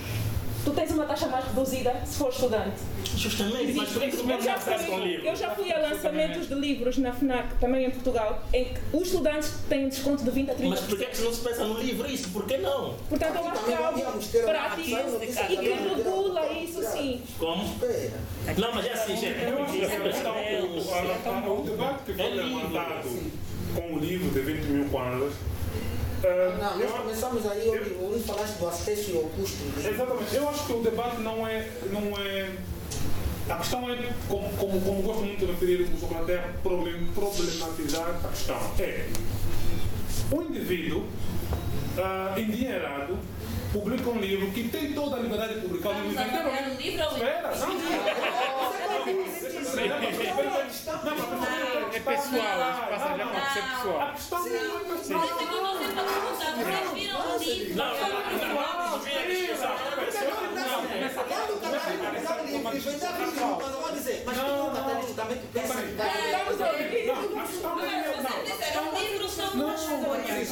[0.65, 2.77] tu tens uma taxa mais reduzida se for estudante.
[3.16, 5.27] Justamente, mas por isso eu já, fui, livro.
[5.27, 9.09] eu já fui a lançamentos de livros na FNAC, também em Portugal, em que os
[9.09, 10.69] estudantes têm desconto de 20 a 30%.
[10.69, 12.31] Mas por que é que não se pensa no livro isso?
[12.31, 12.95] Por que não?
[13.09, 14.01] Portanto, eu acho que é algo
[14.45, 14.81] prático
[15.51, 17.23] e que regula isso sim.
[17.39, 17.65] Como?
[18.59, 19.41] Não, mas é assim, gente.
[20.03, 20.35] Questão,
[21.57, 22.55] o, debate que foi É livre.
[22.55, 23.09] levantado
[23.74, 25.32] com o livro de 20 mil kwanzas.
[26.23, 27.69] Não, nós começamos aí,
[28.01, 29.57] o Luís falaste do acesso e ao custo.
[29.79, 30.37] Exatamente.
[30.37, 31.69] Eu acho que o debate não é.
[31.91, 32.51] Não é
[33.49, 33.97] a questão é,
[34.29, 38.57] como, como, como gosto muito de referir o Chocolate, é problem- problematizar a questão.
[38.79, 39.07] É,
[40.31, 41.05] o indivíduo
[41.99, 43.19] ah, endinheirado
[43.73, 46.15] publica um livro que tem toda a liberdade de publicar o livro.
[46.15, 46.49] Vamos inteiro.
[46.49, 47.29] avaliar o livro ou o livro?
[47.29, 47.71] Espera, não.
[52.01, 54.01] É pessoal, passa já para ser pessoal.
[54.01, 55.24] A questão não é isso pessoal.
[55.24, 57.77] é que eu vou sempre perguntar, vocês viram o livro?
[57.77, 59.74] Não, não, não, não, não, não, devia discussão.
[61.28, 64.22] Quando o cara vai publicar o livro, ele vai dar risco, mas eu vou dizer,
[64.27, 66.10] mas tu, um catarista, também tu pensa que vai.
[66.44, 66.90] Vamos ouvir.
[68.20, 70.48] Vocês disseram, o livro são duas folhas.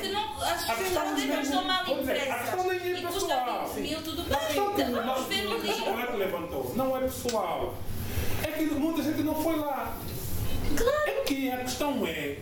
[0.00, 2.40] Que não, as pessoas letras estão mal Vou dizer, a impressas.
[2.50, 3.68] questão nem é E custa pessoal.
[3.74, 4.86] 20 mil, tudo A questão que bem.
[4.86, 5.78] o Então vamos nosso ver o o livro.
[5.78, 7.74] chocolate levantou não é pessoal.
[8.42, 9.96] É que muita gente não foi lá.
[11.06, 12.36] É que a questão é,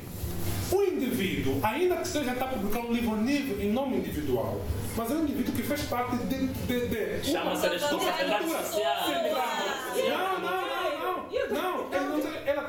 [0.73, 4.61] o indivíduo, ainda que seja está publicando um livro nível, em nome individual,
[4.97, 6.47] mas é um indivíduo que faz parte de...
[6.48, 9.09] de, de Chama-se responsabilidade social.
[9.09, 10.66] Não, não, não,
[11.01, 11.27] não.
[11.51, 12.62] Não, ele não tem- ela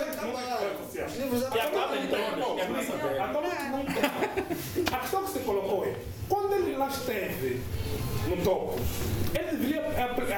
[0.00, 0.64] é trabalhado.
[0.86, 1.06] social.
[1.06, 1.60] Os livros é E.
[3.20, 4.94] Atualmente não tem.
[4.94, 5.94] A questão que você colocou é,
[6.30, 7.60] quando ele lá esteve
[8.28, 8.78] no topo,
[9.34, 9.82] ele deveria,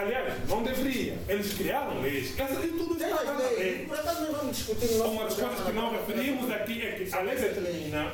[0.00, 3.58] aliás, não deveria, eles criaram leis, essa, e tudo isso está na leis.
[3.58, 3.86] lei.
[3.86, 8.10] Uma das coisas que não referimos aqui é que a lei determina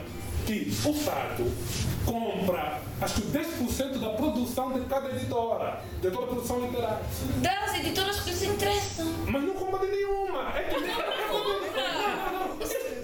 [0.47, 1.53] que o Estado
[2.05, 7.01] compra acho que 10% da produção de cada editora, de toda a produção literária.
[7.41, 9.07] Das editoras que lhes interessam.
[9.27, 10.53] Mas não compra de nenhuma.
[10.57, 10.89] É que não
[11.29, 11.69] compra.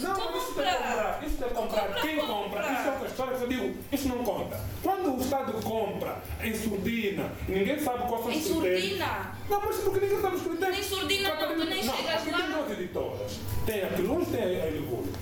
[0.05, 0.37] Não.
[0.39, 1.21] Isso- é comprar.
[1.27, 1.81] Isso é comprar.
[1.87, 2.35] Compra, Quem compra.
[2.63, 2.73] compra?
[2.73, 3.35] Isso é outra história.
[3.37, 4.61] Eu digo, isso não conta.
[4.83, 8.81] Quando o Estado compra em surdina, ninguém sabe quais são os Em critérios.
[8.83, 9.35] surdina?
[9.49, 10.79] Não, mas porque ninguém sabe os critérios.
[10.79, 12.39] Nem surdina não, tu nem não, chegas lá.
[12.39, 13.39] tem duas editoras.
[13.67, 15.13] Tem a Quilons, tem a Eligúrio.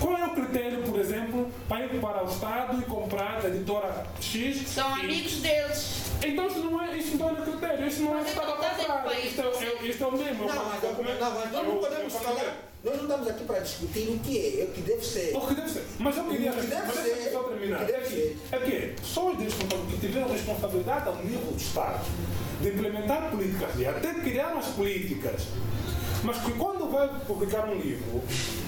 [0.00, 4.06] Qual é o critério, por exemplo, para ir para o Estado e comprar da editora
[4.20, 4.68] X?
[4.68, 6.02] São e- amigos deles.
[6.22, 8.56] Então isso não é, isso não é critério, isso não é o Mas Estado a
[8.56, 9.18] comprar.
[9.18, 10.46] Isto é, é, isto é o mesmo.
[10.46, 10.82] Não, mas,
[11.20, 12.56] não, mas nós não podemos falar.
[12.84, 15.36] Nós não estamos aqui para discutir o que é, é o que deve ser.
[15.36, 15.84] O que deve ser.
[15.98, 17.82] Mas eu queria O que deve mas ser, só terminar.
[17.82, 22.04] o que deve é que, é que pessoas que tiveram responsabilidade ao nível do Estado
[22.60, 25.42] de implementar políticas e até criaram as políticas.
[26.26, 28.20] Mas que quando vai publicar um livro,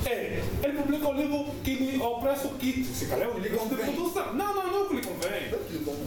[0.06, 3.74] é, ele publica o livro que lhe, ao preço que, se calhar, o livro de
[3.74, 4.32] produção.
[4.32, 5.50] Não, não, não é o que lhe convém.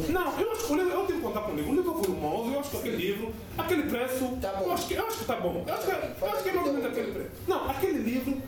[0.07, 1.72] Não, eu acho que o livro, eu tenho que contar com o livro.
[1.72, 4.65] O livro é volumoso, eu acho que aquele livro, aquele preço, Tá bom.
[4.65, 5.64] eu acho que eu acho que está bom.
[5.68, 7.30] Eu acho que, eu acho que é mais ou menos aquele preço.
[7.45, 8.41] Não, aquele livro,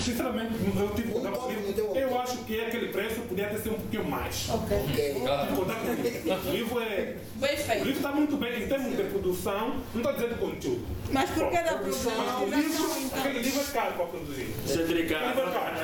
[0.00, 1.96] sinceramente, eu tive com o livro.
[1.96, 4.48] Eu acho que aquele preço podia ter sido um pouquinho mais.
[4.50, 5.14] Ok.
[5.14, 6.76] Contar com o livro.
[6.76, 7.16] O é.
[7.36, 7.84] Bem O feito.
[7.84, 10.84] livro está muito bem em termos de produção, não estou dizendo conteúdo.
[11.12, 12.46] Mas por que da Mas o produção?
[12.46, 12.84] livro,
[13.16, 14.54] aquele livro é caro para produzir.
[14.66, 15.24] Livro é caro.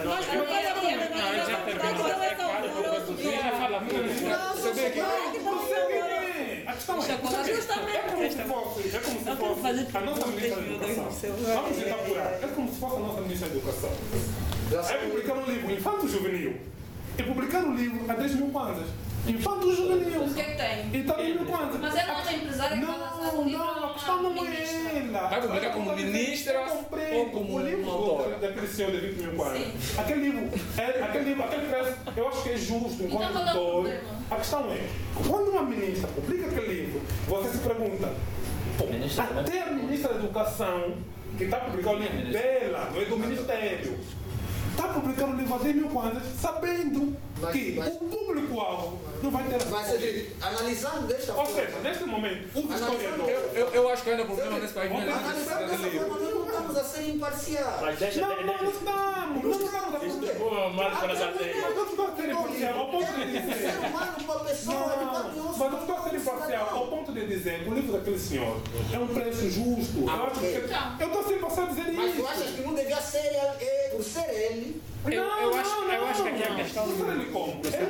[0.04, 0.74] Mas por que da
[1.14, 2.08] Não, já terminou.
[2.08, 3.80] É claro,
[4.74, 4.98] vê que
[5.40, 6.64] Não sei quem é.
[6.66, 10.66] A questão é, é como se fosse, é como se fosse a nossa ministra da
[10.66, 11.08] Educação.
[11.54, 12.32] Vamos tentar apurar.
[12.42, 13.90] É como se fosse a nossa ministra da Educação.
[14.90, 16.56] É publicar um livro infanto juvenil
[17.18, 18.86] e publicar um livro a 10 mil kwanzas.
[19.26, 20.24] Infanto juvenil.
[20.24, 20.90] O que é que tem?
[20.92, 21.80] E está 10 mil kwanzas.
[21.80, 25.28] Mas é empresária que vai lançar Não, um livro, não, a questão não é ela.
[25.28, 27.16] Vai publicar como ministra Eu compreendo.
[27.16, 28.36] ou como o livro autora?
[28.38, 29.98] daquele senhor de 20 mil kwanzas.
[29.98, 33.48] Aquele livro, é, aquele livro, aquele preço, eu acho que é justo enquanto Então é
[33.50, 33.90] autor.
[34.30, 34.88] A questão é,
[35.28, 38.12] quando uma ministra publica aquele livro, você se pergunta,
[38.76, 38.84] pô,
[39.38, 40.94] até a ministra da Educação,
[41.38, 43.98] que está publicando o livro dela, não é do Ministério,
[44.74, 44.88] está
[45.26, 47.16] um livro a 10 mil kwanzas, sabendo
[47.52, 51.60] que o público-alvo não vai ter Mas, Cedric, analisando desta Ou forma.
[51.60, 53.28] seja, neste momento, o historiador.
[53.28, 55.76] Eu, eu, eu acho que ainda o problema nesse país não é Analisando necessidade desta
[55.88, 56.08] de livro.
[56.08, 57.80] forma, não estamos a ser imparciais.
[57.80, 59.98] Mas deixa Não, não, não estamos, não estamos a
[61.44, 63.54] eu não estou a ser imparcial, ao ponto de dizer.
[63.54, 65.04] Ser humano, uma pessoa, está
[65.34, 68.18] Não, mas eu estou a ser imparcial ao ponto de dizer que o livro daquele
[68.18, 68.60] senhor
[68.92, 69.98] é um preço justo.
[69.98, 71.02] Eu que.
[71.02, 71.96] Eu estou sempre a dizer isso.
[71.96, 74.82] Mas tu achas que não devia ser ele, é, por ser ele?
[75.06, 77.30] Eu, eu, acho, eu acho que aqui a questão Não do, ele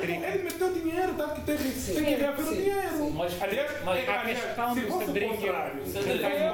[0.03, 1.29] Ele, ele meteu dinheiro, tá?
[1.29, 3.11] Que tem, tem que reaver o dinheiro.
[3.13, 6.53] Mas- aliás, mas é, a questão do Cedric é- fosse é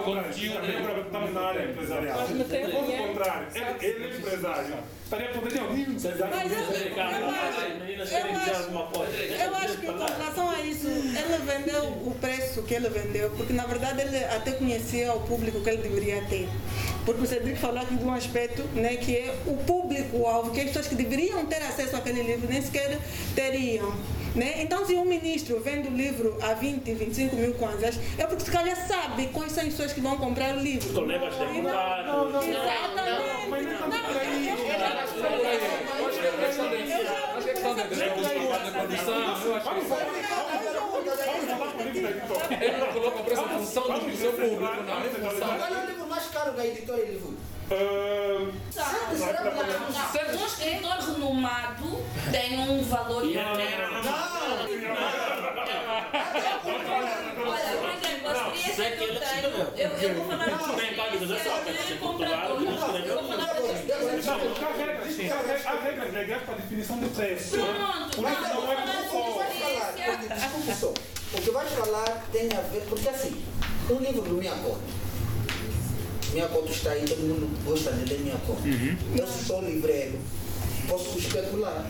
[1.00, 2.18] estamos na área empresarial.
[2.18, 3.46] Mas não Se tem fosse o contrário,
[3.80, 4.74] ele é empresário,
[5.10, 6.36] estaria podendo alguém empresário.
[6.36, 6.60] Mas eu-
[8.60, 9.12] alguma coisa?
[9.12, 13.52] Eu acho que com relação a isso, ele vendeu o preço que ele vendeu, porque
[13.52, 16.48] na verdade ele até conhecia o público que ele deveria ter.
[17.04, 20.66] Porque o Cedric falou aqui de um aspecto né, que é o público-alvo, que as
[20.68, 22.98] pessoas que deveriam ter acesso àquele livro nem sequer
[23.34, 23.92] teriam.
[24.34, 24.62] Né?
[24.62, 28.50] Então, se um ministro vende o livro a 20, 25 mil kwanzas, é porque se
[28.50, 30.92] calhar sabe quais são as pessoas que vão comprar o livro.
[30.92, 32.46] Colegas deputados.
[32.46, 33.40] Exatamente.
[36.06, 37.90] Acho que é questão de acho que é questão de
[38.64, 39.14] de produção.
[39.44, 39.70] Eu acho
[42.48, 45.48] que ele não coloca o preço em função do seu público, não, em função.
[45.58, 47.36] Qual é o livro mais caro da editora Livro?
[47.70, 47.76] Não,
[48.36, 49.30] não.
[50.42, 53.22] Um escritor renomado tem um valor.
[57.46, 60.58] Olha, por exemplo, a experiência que eu tenho, eu, eu vou falar Não, é não
[60.58, 60.74] vou
[62.76, 63.00] falar.
[65.20, 67.50] Não, há regras, legais para definição de preço.
[67.50, 68.76] Pronto, Mas não, eu vou não é
[70.08, 73.44] porque, desculpe só, o que vais falar tem a ver, porque assim,
[73.88, 74.99] um livro do Minha Conta,
[76.32, 78.62] Minha Conta está aí, todo mundo gosta de ler Minha Conta.
[79.16, 80.18] Eu sou livreiro,
[80.88, 81.86] posso especular.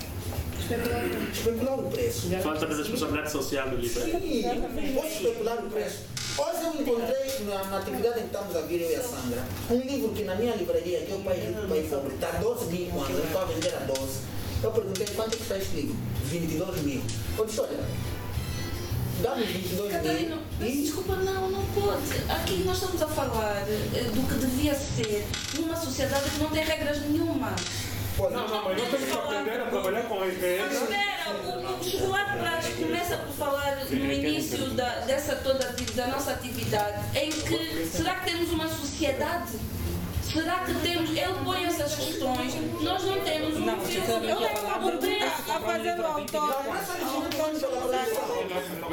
[1.33, 2.29] Especular o preço.
[2.43, 4.03] Falta de responsabilidade social do livro.
[4.03, 5.99] Sim, posso especular o preço.
[6.39, 9.45] Hoje eu encontrei na, na atividade em que estamos a vir, eu e a Sandra,
[9.71, 12.67] um livro que na minha livraria, que é o Pai Rico, Pai Pobre, está 12
[12.67, 14.01] mil quando eu estou a vender a 12.
[14.62, 15.97] Eu perguntei quanto é que está este livro?
[16.27, 17.03] 22 mil.
[17.37, 17.79] Eu disse, olha,
[19.23, 22.33] dá-me 22 Catarina, desculpa, não, não pode.
[22.33, 25.27] Aqui nós estamos a falar eh, do que devia ser
[25.59, 27.55] numa sociedade que não tem regras nenhuma.
[28.19, 30.73] Não, não, mas nós temos que aprender a trabalhar com as Mas regras.
[30.83, 36.33] espera, o, o Chocolate Prático começa por falar no início da, dessa toda da nossa
[36.33, 39.53] atividade, em que será que temos uma sociedade?
[40.32, 41.11] Será que temos?
[41.11, 45.07] Ele põe essas questões, nós não temos um Não, sinceramente, eu tenho uma O pergunta
[45.07, 46.55] preço- a fazer ao autor.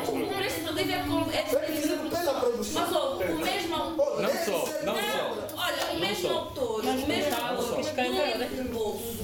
[0.08, 2.82] O preço do livro é com- é definido pela produção.
[2.82, 2.92] Mas
[3.32, 4.22] o mesmo autor.
[4.22, 5.48] Não só, não só.
[5.58, 9.18] Olha, o mesmo autor, o mesmo autor de um livro de bolso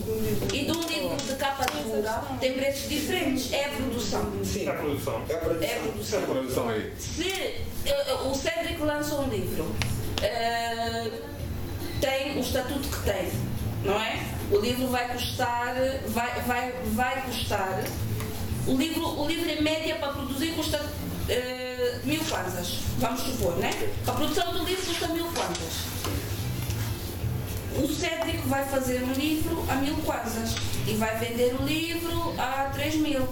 [0.53, 3.51] e de um livro de capa dura tem preços diferentes.
[3.53, 4.31] É a produção.
[4.65, 5.23] É a produção.
[5.29, 5.81] É a É a produção.
[5.81, 6.19] produção.
[6.19, 6.93] A produção aí.
[6.99, 7.27] Se
[7.85, 9.65] eh, o Cédric lançou um livro,
[10.21, 11.11] eh,
[12.03, 13.31] tem o estatuto que tem,
[13.85, 14.21] não é?
[14.51, 15.73] O livro vai custar,
[16.07, 17.81] vai, vai, vai custar.
[18.67, 20.85] O livro, o livro em média para produzir custa
[21.29, 23.71] eh, mil kwanzas, vamos supor, né?
[24.05, 25.93] A produção do livro custa mil kwanzas.
[27.81, 30.55] O Cédric vai fazer um livro a mil kwanzas
[30.85, 33.29] e vai vender o livro a três mil.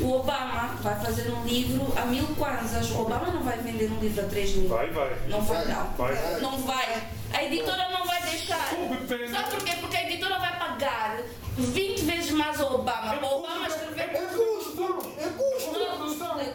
[0.00, 2.90] O Obama vai fazer um livro a mil kwanzas.
[2.90, 4.68] O Obama não vai vender um livro a 3 mil.
[4.68, 5.16] Vai, vai.
[5.28, 5.86] Não vai, não.
[5.96, 6.40] Vai.
[6.40, 7.02] Não vai.
[7.34, 8.68] A editora não vai deixar.
[8.68, 9.72] Sabe por quê?
[9.80, 11.18] Porque a editora vai pagar
[11.58, 13.16] 20 vezes mais ao Obama.
[13.16, 14.02] Para o Obama escrever.
[14.02, 14.82] É custo,
[15.18, 15.78] é custo.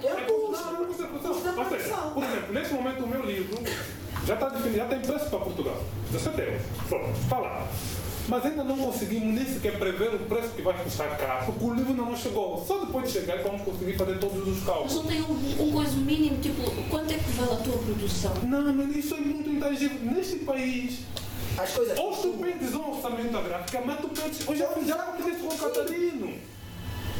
[0.07, 0.73] É custo.
[0.73, 1.57] Não custa produção.
[1.57, 3.61] Ou seja, por exemplo, nesse momento o meu livro
[4.25, 5.83] já está definido, já tem preço para Portugal.
[6.13, 6.59] Já deu.
[6.87, 7.67] Pronto, está lá.
[8.29, 11.73] Mas ainda não conseguimos nem sequer prever o preço que vai custar cá, porque o
[11.73, 12.63] livro ainda não chegou.
[12.65, 14.95] Só depois de chegar é que vamos conseguir fazer todos os Mas cálculos.
[14.95, 18.33] não tem um, um coisa mínimo, tipo, quanto é que vale a tua produção?
[18.43, 19.99] Não, mas isso é muito intangível.
[20.11, 20.99] Neste país,
[21.57, 21.97] As coisas.
[21.97, 24.47] ou tu pedes um orçamento gráfico, mas tu pedes.
[24.47, 24.65] Eu já,
[25.29, 26.33] isso com o Catarino.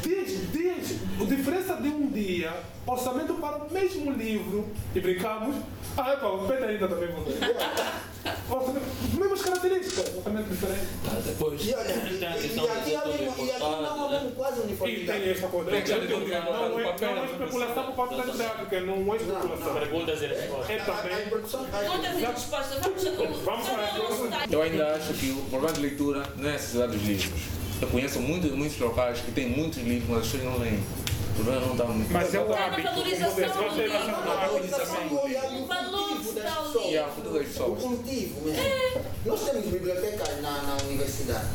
[0.03, 2.53] Diz, diz, a diferença de um dia,
[2.85, 5.55] orçamento para o mesmo livro, e brincamos.
[5.97, 7.37] Ah, é pá, pede ainda também você.
[8.49, 8.85] Orçamento,
[9.17, 10.85] mesmas características, orçamento diferente.
[11.25, 14.53] Depois, E e, a e, questão e aqui, mesmo- e aqui não há mesmo quase
[14.57, 15.29] E tem uniformidade.
[15.29, 15.69] essa coisa.
[15.71, 15.83] Não é é
[17.15, 17.25] né?
[17.31, 19.73] especulação por parte da didática, não é especulação.
[19.75, 20.69] Perguntas e respostas.
[20.69, 21.29] É A, a também.
[21.29, 21.65] produção.
[21.65, 22.79] Perguntas e respostas.
[22.81, 23.89] Vamos, Vamos lá.
[23.95, 27.58] vamos Eu ainda acho que o problema de leitura não é a necessidade dos livros.
[27.81, 30.79] Eu conheço muitos, muitos locais que têm muitos livros, mas as pessoas não leem.
[31.31, 32.11] O problema não está muito.
[32.11, 32.83] Mas é o hábito.
[32.83, 33.97] valorização do livro.
[33.97, 36.89] A valorização do olhar e o O valor está.
[36.89, 38.63] E a futuro das O cultivo mesmo.
[39.25, 41.47] Nós temos bibliotecas na, na universidade.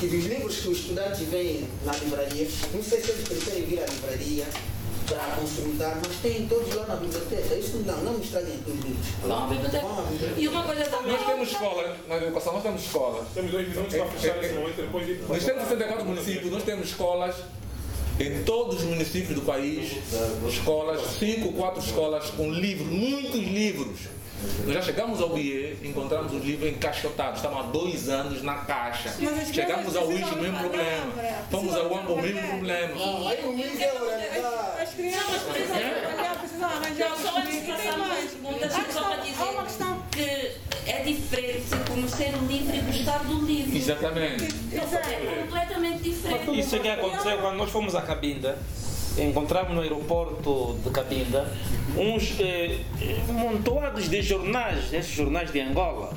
[0.00, 3.80] que os livros que os estudantes veem na livraria, não sei se eles preferem vir
[3.82, 4.46] à livraria
[5.08, 7.54] para consultar, mas tem todos lá na biblioteca.
[7.54, 9.06] Isso não, não me estraguem livros.
[9.22, 9.86] Vão à biblioteca.
[10.36, 11.12] E uma coisa também.
[11.12, 13.26] Nós temos escola, na educação nós temos escola.
[13.34, 15.14] Temos dois minutos para fechar esse momento, depois de...
[15.28, 17.34] Nós temos 64 municípios, nós temos escolas
[18.20, 19.92] em todos os municípios do país,
[20.48, 24.18] escolas, cinco, quatro escolas com livros, muitos livros.
[24.64, 29.12] Nós já chegamos ao BIE, encontramos os livros encaixotados, estavam há dois anos na caixa.
[29.52, 31.34] Chegamos ao ISO, o mesmo trabalhar, problema.
[31.50, 32.94] Fomos ao UAMBO, o mesmo problema.
[34.98, 35.38] MIS é a realidade.
[35.38, 37.20] As crianças precisam trabalhar, precisam arranjar os.
[37.20, 38.34] E tem mais.
[39.36, 43.76] para uma dizer que é diferente conhecer o livro e gostar do livro.
[43.76, 44.44] Exatamente.
[44.72, 46.60] É completamente diferente.
[46.60, 48.58] Isso é que aconteceu quando nós fomos a Cabinda.
[49.16, 51.52] Encontramos no aeroporto de Cabinda
[51.96, 52.78] uns eh,
[53.28, 56.12] montoados de jornais, esses jornais de Angola.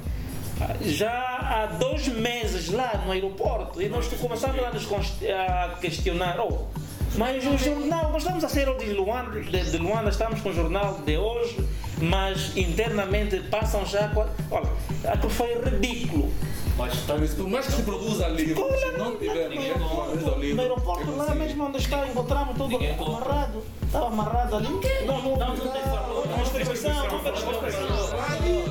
[0.82, 4.88] Já há dois meses lá no aeroporto e nós começamos a nos
[5.28, 6.40] a questionar.
[6.40, 6.68] Oh,
[7.16, 10.54] mas o jornal, nós estamos a sair de Luanda, de, de Luanda, estamos com o
[10.54, 11.68] jornal de hoje,
[12.02, 14.12] mas internamente passam já.
[14.50, 14.70] Olha,
[15.06, 16.32] aquilo foi ridículo.
[16.78, 16.96] Mas
[17.36, 21.12] por mais que se produza livros, se não tiver que valoriza o livro, No aeroporto,
[21.16, 23.64] lá mesmo onde está, encontramos tudo amarrado.
[23.84, 24.68] Estava amarrado ali.
[25.06, 26.28] Não, não, não, não tem valor.
[26.28, 27.82] Não tem distribuição, não tem distribuição.
[28.30, 28.66] Aí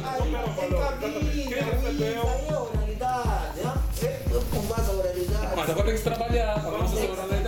[2.02, 3.60] é a oralidade.
[3.60, 5.56] É com base a oralidade.
[5.56, 7.39] mas agora tem que se trabalhar, a nossa oralidade.